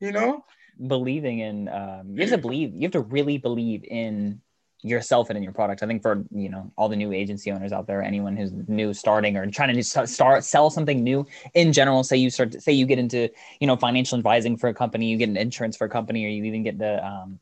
You 0.00 0.12
know, 0.12 0.44
believing 0.86 1.40
in 1.40 1.68
um, 1.68 2.14
you 2.14 2.22
have 2.22 2.30
to 2.30 2.38
believe. 2.38 2.74
You 2.74 2.82
have 2.82 2.92
to 2.92 3.00
really 3.00 3.38
believe 3.38 3.84
in 3.84 4.40
yourself 4.82 5.30
and 5.30 5.36
in 5.36 5.42
your 5.42 5.52
product. 5.52 5.82
I 5.82 5.86
think 5.86 6.02
for 6.02 6.24
you 6.30 6.48
know 6.48 6.70
all 6.76 6.88
the 6.88 6.96
new 6.96 7.12
agency 7.12 7.50
owners 7.50 7.72
out 7.72 7.86
there, 7.86 8.02
anyone 8.02 8.36
who's 8.36 8.52
new 8.68 8.94
starting 8.94 9.36
or 9.36 9.50
trying 9.50 9.74
to 9.74 9.82
start 9.82 10.44
sell 10.44 10.70
something 10.70 11.02
new 11.02 11.26
in 11.54 11.72
general. 11.72 12.02
Say 12.04 12.16
you 12.16 12.30
start, 12.30 12.60
say 12.62 12.72
you 12.72 12.86
get 12.86 12.98
into 12.98 13.28
you 13.60 13.66
know 13.66 13.76
financial 13.76 14.16
advising 14.16 14.56
for 14.56 14.68
a 14.68 14.74
company, 14.74 15.06
you 15.06 15.16
get 15.16 15.28
an 15.28 15.36
insurance 15.36 15.76
for 15.76 15.86
a 15.86 15.90
company, 15.90 16.24
or 16.24 16.28
you 16.28 16.44
even 16.44 16.62
get 16.62 16.78
the 16.78 17.04
um, 17.04 17.38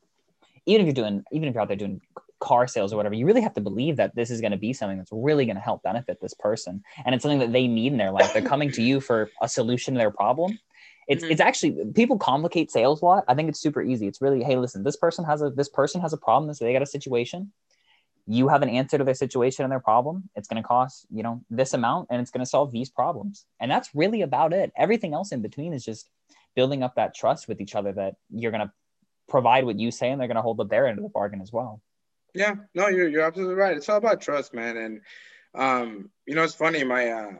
even 0.66 0.86
if 0.86 0.86
you're 0.86 1.04
doing, 1.04 1.24
even 1.32 1.48
if 1.48 1.54
you're 1.54 1.62
out 1.62 1.68
there 1.68 1.76
doing 1.76 2.00
car 2.40 2.68
sales 2.68 2.92
or 2.92 2.96
whatever, 2.96 3.14
you 3.14 3.26
really 3.26 3.40
have 3.40 3.54
to 3.54 3.60
believe 3.60 3.96
that 3.96 4.14
this 4.14 4.30
is 4.30 4.40
going 4.40 4.52
to 4.52 4.58
be 4.58 4.72
something 4.72 4.98
that's 4.98 5.10
really 5.12 5.44
going 5.44 5.56
to 5.56 5.62
help 5.62 5.82
benefit 5.82 6.20
this 6.20 6.34
person. 6.34 6.84
And 7.04 7.14
it's 7.14 7.22
something 7.22 7.40
that 7.40 7.52
they 7.52 7.66
need 7.66 7.92
in 7.92 7.98
their 7.98 8.12
life. 8.12 8.32
They're 8.32 8.42
coming 8.42 8.70
to 8.72 8.82
you 8.82 9.00
for 9.00 9.30
a 9.42 9.48
solution 9.48 9.94
to 9.94 9.98
their 9.98 10.10
problem. 10.10 10.58
It's, 11.08 11.22
mm-hmm. 11.22 11.32
it's 11.32 11.40
actually 11.40 11.84
people 11.94 12.18
complicate 12.18 12.70
sales 12.70 13.00
a 13.00 13.04
lot. 13.06 13.24
I 13.26 13.34
think 13.34 13.48
it's 13.48 13.60
super 13.60 13.82
easy. 13.82 14.06
It's 14.06 14.20
really, 14.20 14.44
hey, 14.44 14.56
listen, 14.56 14.82
this 14.84 14.96
person 14.96 15.24
has 15.24 15.40
a 15.42 15.50
this 15.50 15.68
person 15.68 16.00
has 16.02 16.12
a 16.12 16.18
problem. 16.18 16.48
This 16.48 16.58
they 16.58 16.72
got 16.72 16.82
a 16.82 16.86
situation. 16.86 17.52
You 18.26 18.48
have 18.48 18.60
an 18.60 18.68
answer 18.68 18.98
to 18.98 19.04
their 19.04 19.14
situation 19.14 19.64
and 19.64 19.72
their 19.72 19.80
problem. 19.80 20.28
It's 20.36 20.48
going 20.48 20.62
to 20.62 20.66
cost, 20.66 21.06
you 21.10 21.22
know, 21.22 21.42
this 21.48 21.72
amount 21.72 22.08
and 22.10 22.20
it's 22.20 22.30
going 22.30 22.44
to 22.44 22.46
solve 22.46 22.72
these 22.72 22.90
problems. 22.90 23.46
And 23.58 23.70
that's 23.70 23.94
really 23.94 24.20
about 24.20 24.52
it. 24.52 24.70
Everything 24.76 25.14
else 25.14 25.32
in 25.32 25.40
between 25.40 25.72
is 25.72 25.82
just 25.82 26.10
building 26.54 26.82
up 26.82 26.96
that 26.96 27.14
trust 27.14 27.48
with 27.48 27.58
each 27.58 27.74
other 27.74 27.92
that 27.92 28.16
you're 28.30 28.52
going 28.52 28.66
to 28.66 28.72
provide 29.28 29.64
what 29.64 29.78
you 29.78 29.90
say 29.90 30.10
and 30.10 30.20
they're 30.20 30.28
going 30.28 30.36
to 30.36 30.42
hold 30.42 30.60
up 30.60 30.68
their 30.68 30.86
end 30.86 30.98
of 30.98 31.04
the 31.04 31.08
bargain 31.08 31.40
as 31.40 31.52
well. 31.52 31.80
Yeah, 32.34 32.56
no, 32.74 32.88
you're, 32.88 33.08
you're 33.08 33.24
absolutely 33.24 33.54
right. 33.54 33.76
It's 33.76 33.88
all 33.88 33.96
about 33.96 34.20
trust, 34.20 34.52
man. 34.52 34.76
And, 34.76 35.00
um, 35.54 36.10
you 36.26 36.34
know, 36.34 36.44
it's 36.44 36.54
funny, 36.54 36.84
my, 36.84 37.08
uh, 37.08 37.32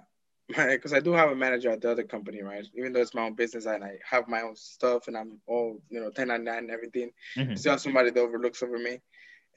because 0.57 0.95
I 0.95 1.01
do 1.01 1.13
have 1.13 1.31
a 1.31 1.37
manager 1.37 1.71
at 1.71 1.83
the 1.83 1.91
other 1.91 2.05
company, 2.05 2.43
right? 2.43 2.67
Even 2.75 2.93
though 2.93 3.01
it's 3.01 3.15
my 3.15 3.23
own 3.23 3.35
business 3.35 3.67
and 3.67 3.85
I 3.85 3.99
have 4.09 4.29
my 4.29 4.41
own 4.41 4.57
stuff 4.57 5.07
and 5.07 5.17
I'm 5.17 5.41
all, 5.47 5.83
you 5.91 6.01
know, 6.01 6.07
1099 6.07 6.59
and 6.59 6.71
everything, 6.71 7.11
mm-hmm. 7.37 7.55
still 7.55 7.73
have 7.73 7.81
somebody 7.81 8.11
that 8.11 8.21
overlooks 8.21 8.63
over 8.63 8.79
me. 8.79 9.01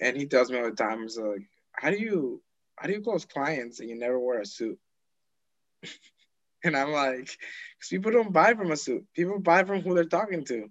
And 0.01 0.17
he 0.17 0.25
tells 0.25 0.51
me 0.51 0.57
all 0.57 0.65
the 0.65 0.71
time, 0.71 1.03
he's 1.03 1.17
like, 1.17 1.47
how 1.71 1.91
do 1.91 1.97
you, 1.97 2.41
how 2.75 2.87
do 2.87 2.93
you 2.93 3.01
close 3.01 3.23
clients 3.23 3.79
and 3.79 3.89
you 3.89 3.97
never 3.97 4.19
wear 4.19 4.41
a 4.41 4.45
suit? 4.45 4.79
And 6.63 6.77
I'm 6.77 6.91
like, 6.91 7.25
because 7.25 7.89
people 7.89 8.11
don't 8.11 8.31
buy 8.31 8.53
from 8.53 8.71
a 8.71 8.77
suit. 8.77 9.03
People 9.15 9.39
buy 9.39 9.63
from 9.63 9.81
who 9.81 9.95
they're 9.95 10.05
talking 10.05 10.45
to. 10.45 10.69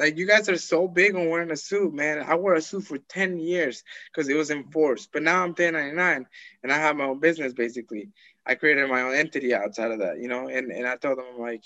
Like 0.00 0.16
you 0.16 0.26
guys 0.26 0.48
are 0.48 0.56
so 0.56 0.88
big 0.88 1.14
on 1.14 1.28
wearing 1.28 1.50
a 1.50 1.56
suit, 1.56 1.92
man. 1.92 2.24
I 2.26 2.34
wore 2.36 2.54
a 2.54 2.62
suit 2.62 2.84
for 2.84 2.96
10 2.96 3.38
years 3.38 3.84
because 4.10 4.30
it 4.30 4.34
was 4.34 4.50
enforced. 4.50 5.10
But 5.12 5.22
now 5.22 5.42
I'm 5.42 5.50
1099 5.50 6.26
and 6.62 6.72
I 6.72 6.76
have 6.76 6.96
my 6.96 7.04
own 7.04 7.20
business 7.20 7.52
basically. 7.52 8.08
I 8.46 8.54
created 8.54 8.88
my 8.88 9.02
own 9.02 9.14
entity 9.14 9.54
outside 9.54 9.90
of 9.90 9.98
that, 10.00 10.18
you 10.18 10.28
know, 10.28 10.48
and, 10.48 10.70
and 10.72 10.86
I 10.86 10.96
told 10.96 11.18
them 11.18 11.26
I'm 11.34 11.40
like, 11.40 11.62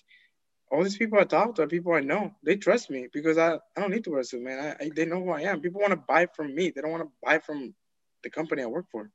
all 0.71 0.83
these 0.83 0.97
people 0.97 1.19
I 1.19 1.25
talk 1.25 1.55
to 1.55 1.63
are 1.63 1.67
people 1.67 1.93
I 1.93 2.01
know. 2.01 2.35
They 2.43 2.57
trust 2.57 2.91
me 2.91 3.09
because 3.13 3.39
I, 3.39 3.55
I 3.55 3.81
don't 3.81 3.91
need 3.91 4.05
to 4.05 4.11
wear 4.11 4.21
a 4.21 4.25
suit, 4.25 4.43
man. 4.43 4.77
I, 4.81 4.85
I 4.85 4.91
they 4.95 5.05
know 5.05 5.23
who 5.23 5.31
I 5.31 5.43
am. 5.43 5.61
People 5.61 5.81
want 5.81 5.93
to 5.93 5.97
buy 5.97 6.27
from 6.35 6.55
me. 6.55 6.71
They 6.71 6.81
don't 6.81 6.91
want 6.91 7.05
to 7.05 7.11
buy 7.23 7.39
from 7.39 7.75
the 8.23 8.31
company 8.31 8.63
I 8.63 8.67
work 8.67 8.87
for. 8.91 9.11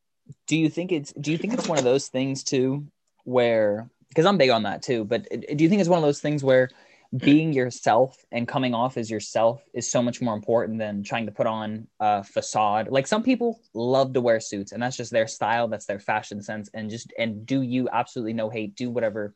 Do 0.48 0.58
you 0.58 0.70
think 0.70 0.92
it's 0.92 1.12
do 1.14 1.32
you 1.32 1.38
think 1.38 1.54
it's 1.54 1.68
one 1.68 1.78
of 1.78 1.84
those 1.84 2.08
things 2.08 2.44
too 2.44 2.86
where 3.24 3.90
because 4.10 4.26
I'm 4.26 4.38
big 4.38 4.50
on 4.50 4.64
that 4.64 4.82
too, 4.82 5.04
but 5.04 5.28
do 5.30 5.64
you 5.64 5.70
think 5.70 5.82
it's 5.82 5.90
one 5.90 6.00
of 6.00 6.04
those 6.04 6.22
things 6.22 6.44
where 6.44 6.70
Mm-hmm. 7.12 7.26
being 7.26 7.54
yourself 7.54 8.24
and 8.32 8.48
coming 8.48 8.76
off 8.76 8.96
as 8.96 9.10
yourself 9.10 9.64
is 9.74 9.90
so 9.90 10.04
much 10.04 10.22
more 10.22 10.36
important 10.36 10.78
than 10.78 11.02
trying 11.02 11.26
to 11.26 11.32
put 11.32 11.48
on 11.48 11.88
a 12.00 12.24
facade. 12.24 12.90
Like 12.90 13.08
some 13.08 13.24
people 13.24 13.60
love 13.74 14.14
to 14.14 14.22
wear 14.22 14.40
suits 14.40 14.74
and 14.74 14.84
that's 14.84 14.96
just 14.96 15.12
their 15.12 15.26
style, 15.26 15.68
that's 15.68 15.88
their 15.88 16.00
fashion 16.00 16.40
sense 16.44 16.70
and 16.72 16.88
just 16.88 17.12
and 17.18 17.48
do 17.48 17.64
you 17.64 17.90
absolutely 17.92 18.34
no 18.34 18.52
hate, 18.52 18.76
do 18.76 18.92
whatever 18.92 19.34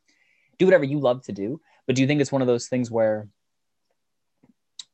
do 0.60 0.66
whatever 0.68 0.84
you 0.84 1.00
love 1.00 1.24
to 1.24 1.32
do. 1.32 1.60
But 1.88 1.96
do 1.96 2.04
you 2.04 2.08
think 2.08 2.22
it's 2.22 2.32
one 2.32 2.44
of 2.44 2.48
those 2.48 2.68
things 2.68 2.92
where 2.92 3.28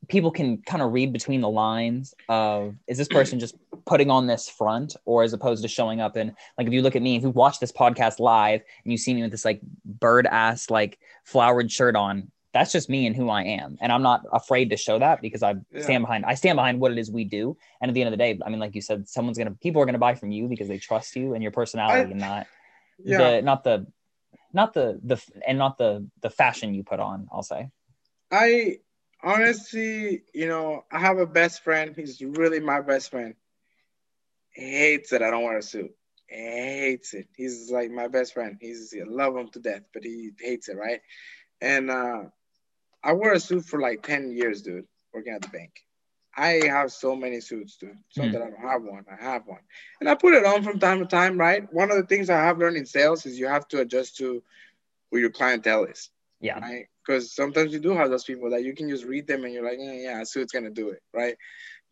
people 0.08 0.30
can 0.30 0.62
kind 0.62 0.82
of 0.82 0.94
read 0.94 1.12
between 1.12 1.42
the 1.42 1.50
lines 1.50 2.14
of 2.30 2.76
is 2.88 2.96
this 2.96 3.08
person 3.08 3.38
just 3.38 3.56
putting 3.84 4.10
on 4.10 4.26
this 4.26 4.48
front 4.48 4.96
or 5.04 5.22
as 5.22 5.34
opposed 5.34 5.62
to 5.64 5.68
showing 5.68 6.00
up 6.00 6.16
and 6.16 6.34
like 6.56 6.66
if 6.66 6.72
you 6.72 6.80
look 6.80 6.96
at 6.96 7.02
me 7.02 7.16
if 7.16 7.22
you 7.24 7.28
watch 7.28 7.60
this 7.60 7.72
podcast 7.72 8.20
live 8.20 8.62
and 8.84 8.90
you 8.90 8.96
see 8.96 9.12
me 9.12 9.20
with 9.20 9.30
this 9.30 9.44
like 9.44 9.60
bird 9.84 10.26
ass 10.26 10.70
like 10.70 10.98
flowered 11.24 11.70
shirt 11.70 11.94
on 11.94 12.30
that's 12.52 12.72
just 12.72 12.88
me 12.88 13.06
and 13.06 13.14
who 13.14 13.28
I 13.30 13.42
am. 13.42 13.78
And 13.80 13.92
I'm 13.92 14.02
not 14.02 14.26
afraid 14.32 14.70
to 14.70 14.76
show 14.76 14.98
that 14.98 15.22
because 15.22 15.42
I 15.42 15.54
yeah. 15.72 15.82
stand 15.82 16.02
behind 16.02 16.24
I 16.24 16.34
stand 16.34 16.56
behind 16.56 16.80
what 16.80 16.92
it 16.92 16.98
is 16.98 17.10
we 17.10 17.24
do. 17.24 17.56
And 17.80 17.88
at 17.88 17.94
the 17.94 18.02
end 18.02 18.08
of 18.08 18.12
the 18.12 18.16
day, 18.16 18.38
I 18.44 18.50
mean, 18.50 18.58
like 18.58 18.74
you 18.74 18.82
said, 18.82 19.08
someone's 19.08 19.38
gonna 19.38 19.52
people 19.52 19.80
are 19.82 19.86
gonna 19.86 19.98
buy 19.98 20.14
from 20.14 20.30
you 20.30 20.48
because 20.48 20.68
they 20.68 20.78
trust 20.78 21.14
you 21.16 21.34
and 21.34 21.42
your 21.42 21.52
personality 21.52 22.08
I, 22.08 22.10
and 22.10 22.20
not 22.20 22.46
yeah. 23.04 23.18
the 23.18 23.42
not 23.42 23.64
the 23.64 23.86
not 24.52 24.74
the 24.74 25.00
the 25.02 25.22
and 25.46 25.58
not 25.58 25.78
the 25.78 26.06
the 26.22 26.30
fashion 26.30 26.74
you 26.74 26.82
put 26.82 27.00
on 27.00 27.28
i'll 27.32 27.42
say 27.42 27.68
i 28.30 28.78
honestly 29.22 30.22
you 30.34 30.48
know 30.48 30.84
i 30.90 30.98
have 30.98 31.18
a 31.18 31.26
best 31.26 31.62
friend 31.62 31.94
he's 31.96 32.20
really 32.20 32.60
my 32.60 32.80
best 32.80 33.10
friend 33.10 33.34
he 34.50 34.70
hates 34.70 35.10
that 35.10 35.22
i 35.22 35.30
don't 35.30 35.44
wear 35.44 35.58
a 35.58 35.62
suit 35.62 35.94
he 36.28 36.36
hates 36.36 37.14
it 37.14 37.28
he's 37.36 37.70
like 37.70 37.90
my 37.90 38.08
best 38.08 38.34
friend 38.34 38.56
he's 38.60 38.94
I 38.94 39.04
love 39.08 39.36
him 39.36 39.48
to 39.50 39.60
death 39.60 39.82
but 39.92 40.04
he 40.04 40.30
hates 40.40 40.68
it 40.68 40.76
right 40.76 41.00
and 41.60 41.90
uh 41.90 42.24
i 43.02 43.12
wore 43.12 43.32
a 43.32 43.40
suit 43.40 43.64
for 43.64 43.80
like 43.80 44.02
10 44.02 44.32
years 44.32 44.62
dude 44.62 44.86
working 45.12 45.32
at 45.32 45.42
the 45.42 45.48
bank 45.48 45.72
I 46.36 46.62
have 46.66 46.92
so 46.92 47.16
many 47.16 47.40
suits, 47.40 47.76
dude. 47.76 47.98
So 48.10 48.22
mm. 48.22 48.32
that 48.32 48.42
I 48.42 48.50
don't 48.50 48.60
have 48.60 48.82
one. 48.82 49.04
I 49.10 49.22
have 49.22 49.46
one. 49.46 49.60
And 50.00 50.08
I 50.08 50.14
put 50.14 50.34
it 50.34 50.46
on 50.46 50.62
from 50.62 50.78
time 50.78 51.00
to 51.00 51.06
time, 51.06 51.38
right? 51.38 51.70
One 51.72 51.90
of 51.90 51.96
the 51.96 52.06
things 52.06 52.30
I 52.30 52.38
have 52.38 52.58
learned 52.58 52.76
in 52.76 52.86
sales 52.86 53.26
is 53.26 53.38
you 53.38 53.46
have 53.46 53.66
to 53.68 53.80
adjust 53.80 54.16
to 54.18 54.42
who 55.10 55.18
your 55.18 55.30
clientele 55.30 55.84
is. 55.84 56.08
Yeah. 56.40 56.58
Right. 56.60 56.86
Because 57.04 57.34
sometimes 57.34 57.72
you 57.72 57.80
do 57.80 57.90
have 57.90 58.10
those 58.10 58.24
people 58.24 58.50
that 58.50 58.62
you 58.62 58.74
can 58.74 58.88
just 58.88 59.04
read 59.04 59.26
them 59.26 59.44
and 59.44 59.52
you're 59.52 59.64
like, 59.64 59.78
yeah, 59.78 59.92
yeah, 59.92 60.20
a 60.22 60.26
suit's 60.26 60.52
gonna 60.52 60.70
do 60.70 60.90
it, 60.90 61.02
right? 61.12 61.36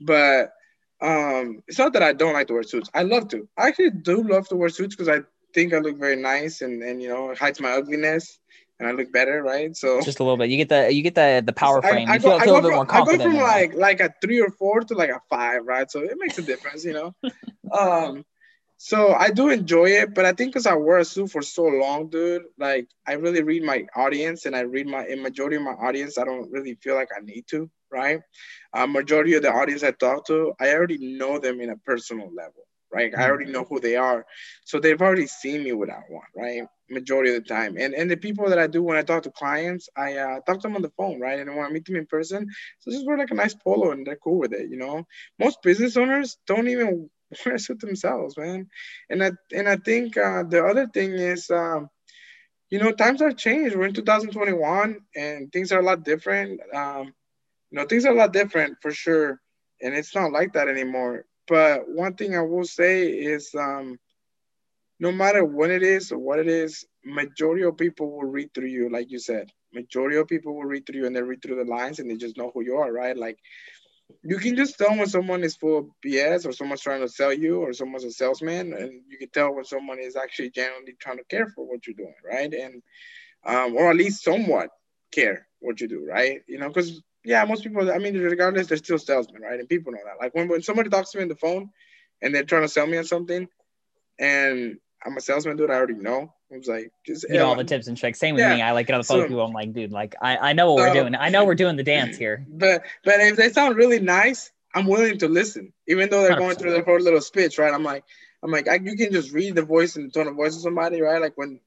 But 0.01 0.53
um, 1.01 1.63
it's 1.67 1.79
not 1.79 1.93
that 1.95 2.03
I 2.03 2.13
don't 2.13 2.33
like 2.33 2.47
to 2.49 2.55
wear 2.55 2.63
suits. 2.63 2.91
I 2.95 3.03
love 3.03 3.29
to. 3.29 3.49
I 3.57 3.69
actually 3.69 3.91
do 3.91 4.23
love 4.23 4.49
to 4.49 4.57
wear 4.57 4.69
suits 4.69 4.95
because 4.95 5.09
I 5.09 5.23
think 5.55 5.75
I 5.75 5.79
look 5.79 5.99
very 5.99 6.17
nice 6.17 6.61
and 6.61 6.83
and 6.83 7.03
you 7.03 7.09
know 7.09 7.31
it 7.31 7.39
hides 7.39 7.61
my 7.61 7.71
ugliness 7.71 8.39
and 8.79 8.89
I 8.89 8.93
look 8.93 9.13
better, 9.13 9.43
right? 9.43 9.77
So 9.77 10.01
just 10.01 10.21
a 10.21 10.25
little 10.25 10.37
bit. 10.37 10.51
You 10.51 10.57
get 10.57 10.69
the 10.69 10.93
you 10.93 11.03
get 11.03 11.15
the 11.15 11.43
the 11.45 11.53
power 11.53 11.83
frame. 11.83 12.09
I, 12.09 12.13
I 12.13 12.15
you 12.15 12.21
feel, 12.21 12.39
go, 12.39 12.45
feel 12.45 12.57
a 12.57 12.63
bit 12.63 12.69
from, 12.69 12.75
more 12.77 12.87
confident. 12.87 13.23
I 13.23 13.25
go 13.25 13.31
from 13.31 13.41
like 13.41 13.75
like 13.75 14.01
a 14.01 14.15
three 14.23 14.41
or 14.41 14.51
four 14.51 14.81
to 14.81 14.95
like 14.95 15.11
a 15.11 15.21
five, 15.29 15.67
right? 15.67 15.91
So 15.91 16.01
it 16.01 16.17
makes 16.19 16.39
a 16.39 16.43
difference, 16.43 16.85
you 16.85 16.93
know. 16.93 17.15
um, 17.73 18.25
so 18.77 19.13
I 19.13 19.31
do 19.31 19.49
enjoy 19.49 19.87
it, 19.87 20.15
but 20.15 20.25
I 20.25 20.33
think 20.33 20.53
because 20.53 20.67
I 20.67 20.75
wear 20.75 20.99
a 20.99 21.05
suit 21.05 21.33
for 21.33 21.43
so 21.43 21.65
long, 21.65 22.11
dude, 22.11 22.45
like 22.59 22.89
I 23.07 23.15
really 23.15 23.43
read 23.43 23.65
my 23.65 23.87
audience, 23.97 24.47
and 24.47 24.55
I 24.55 24.61
read 24.61 24.87
my 24.87 25.05
in 25.07 25.23
majority 25.23 25.57
of 25.57 25.63
my 25.63 25.73
audience. 25.73 26.17
I 26.17 26.25
don't 26.25 26.51
really 26.51 26.75
feel 26.75 26.95
like 26.95 27.09
I 27.17 27.21
need 27.21 27.47
to, 27.49 27.69
right? 27.91 28.21
Uh, 28.73 28.87
majority 28.87 29.35
of 29.35 29.43
the 29.43 29.51
audience 29.53 29.83
I 29.83 29.91
talk 29.91 30.27
to, 30.27 30.53
I 30.61 30.73
already 30.73 30.99
know 30.99 31.39
them 31.41 31.61
in 31.61 31.71
a 31.71 31.77
personal 31.77 32.33
level 32.33 32.68
right? 32.93 33.13
I 33.17 33.29
already 33.29 33.51
know 33.51 33.65
who 33.65 33.81
they 33.81 33.97
are. 33.97 34.25
So 34.65 34.79
they've 34.81 35.01
already 35.01 35.27
seen 35.27 35.65
me 35.65 35.73
without 35.73 36.05
one, 36.09 36.27
right? 36.37 36.63
Majority 36.91 37.35
of 37.35 37.43
the 37.43 37.49
time. 37.49 37.77
And 37.79 37.95
and 37.95 38.11
the 38.11 38.17
people 38.17 38.49
that 38.49 38.59
I 38.59 38.67
do 38.67 38.83
when 38.83 38.97
I 38.97 39.03
talk 39.03 39.23
to 39.25 39.31
clients, 39.31 39.89
I 39.97 40.17
uh, 40.17 40.41
talk 40.41 40.61
to 40.61 40.69
them 40.69 40.77
on 40.77 40.83
the 40.83 40.93
phone, 40.97 41.21
right? 41.21 41.39
And 41.39 41.55
when 41.55 41.65
I 41.67 41.71
meet 41.71 41.85
them 41.85 41.97
in 41.97 42.07
person, 42.07 42.47
so 42.81 42.91
just 42.91 43.07
wear 43.07 43.19
like 43.19 43.31
a 43.31 43.35
nice 43.35 43.55
polo 43.55 43.91
and 43.93 44.07
they're 44.07 44.17
cool 44.17 44.39
with 44.39 44.53
it, 44.53 44.71
you 44.71 44.77
know? 44.77 45.07
Most 45.39 45.63
business 45.63 45.97
owners 45.97 46.39
don't 46.47 46.69
even 46.69 47.11
wear 47.45 47.55
a 47.57 47.59
suit 47.59 47.81
themselves, 47.81 48.37
man. 48.39 48.69
And 49.11 49.23
I 49.23 49.33
and 49.53 49.69
I 49.69 49.77
think 49.77 50.17
uh, 50.17 50.45
the 50.45 50.65
other 50.65 50.87
thing 50.87 51.13
is 51.13 51.51
um, 51.51 51.89
you 52.71 52.79
know, 52.79 52.93
times 52.93 53.21
have 53.21 53.37
changed. 53.37 53.77
We're 53.77 53.87
in 53.87 53.95
2021 53.95 55.01
and 55.17 55.53
things 55.53 55.73
are 55.73 55.81
a 55.81 55.85
lot 55.85 56.05
different. 56.05 56.61
Um, 56.75 57.15
you 57.71 57.79
know, 57.79 57.87
things 57.87 58.05
are 58.05 58.13
a 58.13 58.17
lot 58.19 58.33
different 58.33 58.79
for 58.83 58.91
sure. 58.91 59.41
And 59.81 59.95
it's 59.95 60.15
not 60.15 60.33
like 60.33 60.53
that 60.55 60.69
anymore. 60.69 61.25
But 61.49 61.89
one 61.89 62.15
thing 62.15 62.37
I 62.37 62.43
will 62.43 62.65
say 62.65 63.09
is 63.09 63.55
um, 63.55 63.99
no 65.01 65.13
matter 65.13 65.45
when 65.45 65.71
it 65.71 65.83
is 65.83 66.13
or 66.13 66.19
what 66.19 66.39
it 66.39 66.49
is, 66.49 66.85
majority 67.05 67.65
of 67.65 67.77
people 67.77 68.11
will 68.11 68.29
read 68.29 68.53
through 68.55 68.69
you, 68.69 68.91
like 68.91 69.11
you 69.11 69.19
said. 69.19 69.51
Majority 69.73 70.17
of 70.17 70.29
people 70.29 70.55
will 70.55 70.65
read 70.65 70.87
through 70.87 71.01
you 71.01 71.07
and 71.07 71.17
they 71.17 71.23
read 71.23 71.43
through 71.43 71.57
the 71.57 71.71
lines 71.71 71.99
and 71.99 72.11
they 72.11 72.17
just 72.17 72.37
know 72.37 72.51
who 72.53 72.63
you 72.63 72.77
are, 72.77 72.93
right? 72.93 73.17
Like 73.17 73.39
you 74.23 74.39
can 74.39 74.57
just 74.57 74.79
tell 74.79 74.97
when 74.97 75.07
someone 75.07 75.45
is 75.45 75.57
full 75.57 75.79
of 75.79 75.87
BS 76.05 76.47
or 76.47 76.53
someone's 76.53 76.81
trying 76.81 77.01
to 77.01 77.09
sell 77.09 77.33
you 77.33 77.61
or 77.61 77.73
someone's 77.73 78.05
a 78.05 78.11
salesman, 78.11 78.73
and 78.73 79.03
you 79.09 79.19
can 79.19 79.29
tell 79.31 79.55
when 79.55 79.65
someone 79.65 79.99
is 80.01 80.17
actually 80.17 80.51
genuinely 80.51 80.97
trying 80.99 81.19
to 81.19 81.25
care 81.25 81.47
for 81.55 81.67
what 81.67 81.87
you're 81.87 81.95
doing, 81.95 82.15
right? 82.25 82.53
And 82.53 82.83
um, 83.45 83.77
or 83.77 83.91
at 83.91 83.97
least 83.97 84.25
somewhat 84.25 84.71
care 85.13 85.47
what 85.61 85.81
you 85.81 85.89
do, 85.89 86.05
right? 86.07 86.41
You 86.47 86.59
know, 86.59 86.69
because 86.69 87.03
yeah, 87.29 87.45
most 87.45 87.63
people, 87.63 87.93
I 87.93 87.99
mean, 87.99 88.17
regardless, 88.17 88.69
they're 88.69 88.79
still 88.79 88.99
salesmen, 88.99 89.43
right? 89.43 89.61
And 89.61 89.69
people 89.69 89.93
know 89.93 89.99
that. 90.03 90.19
Like 90.19 90.35
when, 90.35 90.49
when 90.49 90.63
somebody 90.63 90.89
talks 90.89 91.11
to 91.11 91.19
me 91.19 91.25
on 91.25 91.29
the 91.29 91.37
phone 91.37 91.69
and 92.23 92.35
they're 92.35 92.43
trying 92.43 92.63
to 92.63 92.69
sell 92.69 92.87
me 92.87 92.97
on 92.97 93.05
something 93.05 93.47
and 94.19 94.79
I'm 95.05 95.15
a 95.15 95.21
salesman, 95.21 95.59
dude, 95.59 95.71
I 95.71 95.75
already 95.75 95.93
know. 95.93 96.33
I 96.51 96.57
was 96.57 96.67
like, 96.67 96.91
just 97.05 97.27
you 97.29 97.35
know 97.35 97.49
all 97.49 97.55
the 97.55 97.65
tips 97.65 97.87
and 97.87 97.99
tricks. 97.99 98.19
Same 98.19 98.35
with 98.35 98.41
yeah. 98.41 98.57
me. 98.57 98.63
I 98.63 98.73
like 98.73 98.87
get 98.87 98.95
on 98.95 99.01
the 99.01 99.05
phone 99.05 99.17
so, 99.17 99.21
with 99.21 99.29
people. 99.29 99.45
I'm 99.45 99.53
like, 99.53 99.75
dude, 99.75 99.93
like 99.93 100.15
I, 100.23 100.39
I 100.39 100.53
know 100.55 100.73
what 100.73 100.81
so, 100.81 100.89
we're 100.89 101.03
doing. 101.03 101.15
I 101.15 101.29
know 101.29 101.45
we're 101.45 101.55
doing 101.55 101.77
the 101.77 101.83
dance 101.95 102.17
here. 102.17 102.47
But 102.49 102.85
but 103.05 103.21
if 103.21 103.37
they 103.37 103.51
sound 103.51 103.77
really 103.77 104.01
nice, 104.01 104.51
I'm 104.75 104.87
willing 104.87 105.19
to 105.19 105.29
listen, 105.29 105.75
even 105.87 106.09
though 106.09 106.23
they're 106.23 106.37
100%. 106.37 106.39
going 106.39 106.57
through 106.57 106.71
their 106.71 106.85
whole 106.85 106.99
little 106.99 107.21
speech, 107.21 107.59
right? 107.59 107.75
I'm 107.75 107.85
like, 107.85 108.05
I'm 108.43 108.51
like, 108.51 108.69
I, 108.69 108.77
you 108.77 108.97
can 108.97 109.13
just 109.13 109.33
read 109.33 109.55
the 109.55 109.63
voice 109.63 109.97
and 109.97 110.09
the 110.09 110.11
tone 110.11 110.27
of 110.27 110.37
voice 110.37 110.57
of 110.57 110.63
somebody, 110.63 111.03
right? 111.03 111.21
Like 111.21 111.37
when, 111.37 111.61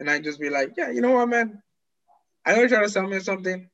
and 0.00 0.10
I 0.10 0.18
just 0.18 0.40
be 0.40 0.50
like, 0.50 0.72
yeah, 0.76 0.90
you 0.90 1.00
know 1.00 1.12
what, 1.12 1.28
man, 1.28 1.62
I 2.44 2.52
know 2.52 2.58
you're 2.58 2.68
trying 2.68 2.82
to 2.82 2.90
sell 2.90 3.06
me 3.06 3.20
something 3.20 3.70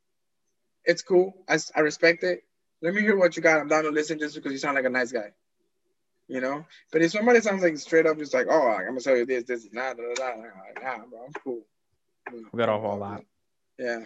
it's 0.84 1.02
cool. 1.02 1.34
I, 1.48 1.58
I 1.74 1.80
respect 1.80 2.24
it. 2.24 2.44
Let 2.80 2.94
me 2.94 3.00
hear 3.00 3.16
what 3.16 3.36
you 3.36 3.42
got. 3.42 3.60
I'm 3.60 3.68
down 3.68 3.84
to 3.84 3.90
listen 3.90 4.18
just 4.18 4.34
because 4.34 4.52
you 4.52 4.58
sound 4.58 4.74
like 4.74 4.84
a 4.84 4.90
nice 4.90 5.12
guy. 5.12 5.30
You 6.28 6.40
know? 6.40 6.64
But 6.90 7.02
if 7.02 7.12
somebody 7.12 7.40
sounds 7.40 7.62
like 7.62 7.76
straight 7.78 8.06
up 8.06 8.18
just 8.18 8.34
like, 8.34 8.46
oh, 8.48 8.68
I'm 8.68 8.86
gonna 8.86 9.00
tell 9.00 9.16
you 9.16 9.26
this, 9.26 9.44
this, 9.44 9.68
nah, 9.72 9.92
nah, 9.92 10.02
nah, 10.18 10.34
nah, 10.36 10.96
nah 10.96 11.04
bro, 11.06 11.24
I'm 11.26 11.32
cool. 11.44 11.60
We 12.52 12.58
got 12.58 12.68
off 12.68 12.84
all 12.84 13.00
that. 13.00 13.24
Yeah. 13.78 14.04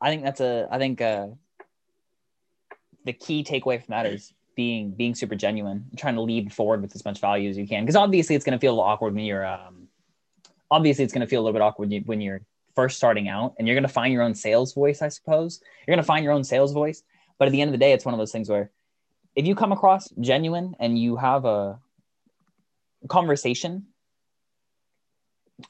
I 0.00 0.10
think 0.10 0.22
that's 0.22 0.40
a 0.40 0.68
I 0.70 0.78
think 0.78 1.00
uh 1.00 1.28
the 3.04 3.12
key 3.12 3.42
takeaway 3.42 3.82
from 3.82 3.92
that 3.92 4.06
is 4.06 4.32
being 4.54 4.90
being 4.90 5.14
super 5.14 5.34
genuine, 5.34 5.86
trying 5.96 6.14
to 6.14 6.20
lead 6.20 6.52
forward 6.52 6.82
with 6.82 6.94
as 6.94 7.04
much 7.04 7.20
value 7.20 7.50
as 7.50 7.56
you 7.56 7.66
can. 7.66 7.84
Because 7.84 7.96
obviously 7.96 8.36
it's 8.36 8.44
gonna 8.44 8.58
feel 8.58 8.72
a 8.72 8.74
little 8.74 8.84
awkward 8.84 9.14
when 9.14 9.24
you're 9.24 9.46
um 9.46 9.88
obviously 10.70 11.04
it's 11.04 11.12
gonna 11.12 11.26
feel 11.26 11.40
a 11.40 11.42
little 11.42 11.52
bit 11.52 11.62
awkward 11.62 11.90
when 12.06 12.20
you're 12.20 12.40
first 12.78 12.96
starting 12.96 13.28
out 13.28 13.54
and 13.58 13.66
you're 13.66 13.74
going 13.74 13.82
to 13.82 13.88
find 14.00 14.12
your 14.12 14.22
own 14.22 14.36
sales 14.36 14.72
voice, 14.72 15.02
I 15.02 15.08
suppose. 15.08 15.60
You're 15.84 15.96
going 15.96 16.04
to 16.04 16.06
find 16.06 16.22
your 16.22 16.32
own 16.32 16.44
sales 16.44 16.72
voice. 16.72 17.02
But 17.36 17.48
at 17.48 17.50
the 17.50 17.60
end 17.60 17.70
of 17.70 17.72
the 17.72 17.84
day, 17.84 17.90
it's 17.92 18.04
one 18.04 18.14
of 18.14 18.18
those 18.18 18.30
things 18.30 18.48
where 18.48 18.70
if 19.34 19.44
you 19.48 19.56
come 19.56 19.72
across 19.72 20.08
genuine 20.20 20.76
and 20.78 20.96
you 20.96 21.16
have 21.16 21.44
a 21.44 21.80
conversation, 23.08 23.86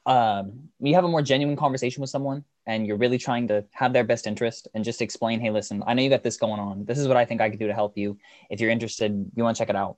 um, 0.04 0.68
you 0.80 0.94
have 0.96 1.04
a 1.04 1.08
more 1.08 1.22
genuine 1.22 1.56
conversation 1.56 2.02
with 2.02 2.10
someone 2.10 2.44
and 2.66 2.86
you're 2.86 2.98
really 2.98 3.16
trying 3.16 3.48
to 3.48 3.64
have 3.72 3.94
their 3.94 4.04
best 4.04 4.26
interest 4.26 4.68
and 4.74 4.84
just 4.84 5.00
explain, 5.00 5.40
hey, 5.40 5.50
listen, 5.50 5.82
I 5.86 5.94
know 5.94 6.02
you 6.02 6.10
got 6.10 6.22
this 6.22 6.36
going 6.36 6.60
on. 6.60 6.84
This 6.84 6.98
is 6.98 7.08
what 7.08 7.16
I 7.16 7.24
think 7.24 7.40
I 7.40 7.48
could 7.48 7.58
do 7.58 7.68
to 7.68 7.74
help 7.74 7.96
you. 7.96 8.18
If 8.50 8.60
you're 8.60 8.70
interested, 8.70 9.30
you 9.34 9.44
want 9.44 9.56
to 9.56 9.62
check 9.62 9.70
it 9.70 9.76
out. 9.76 9.96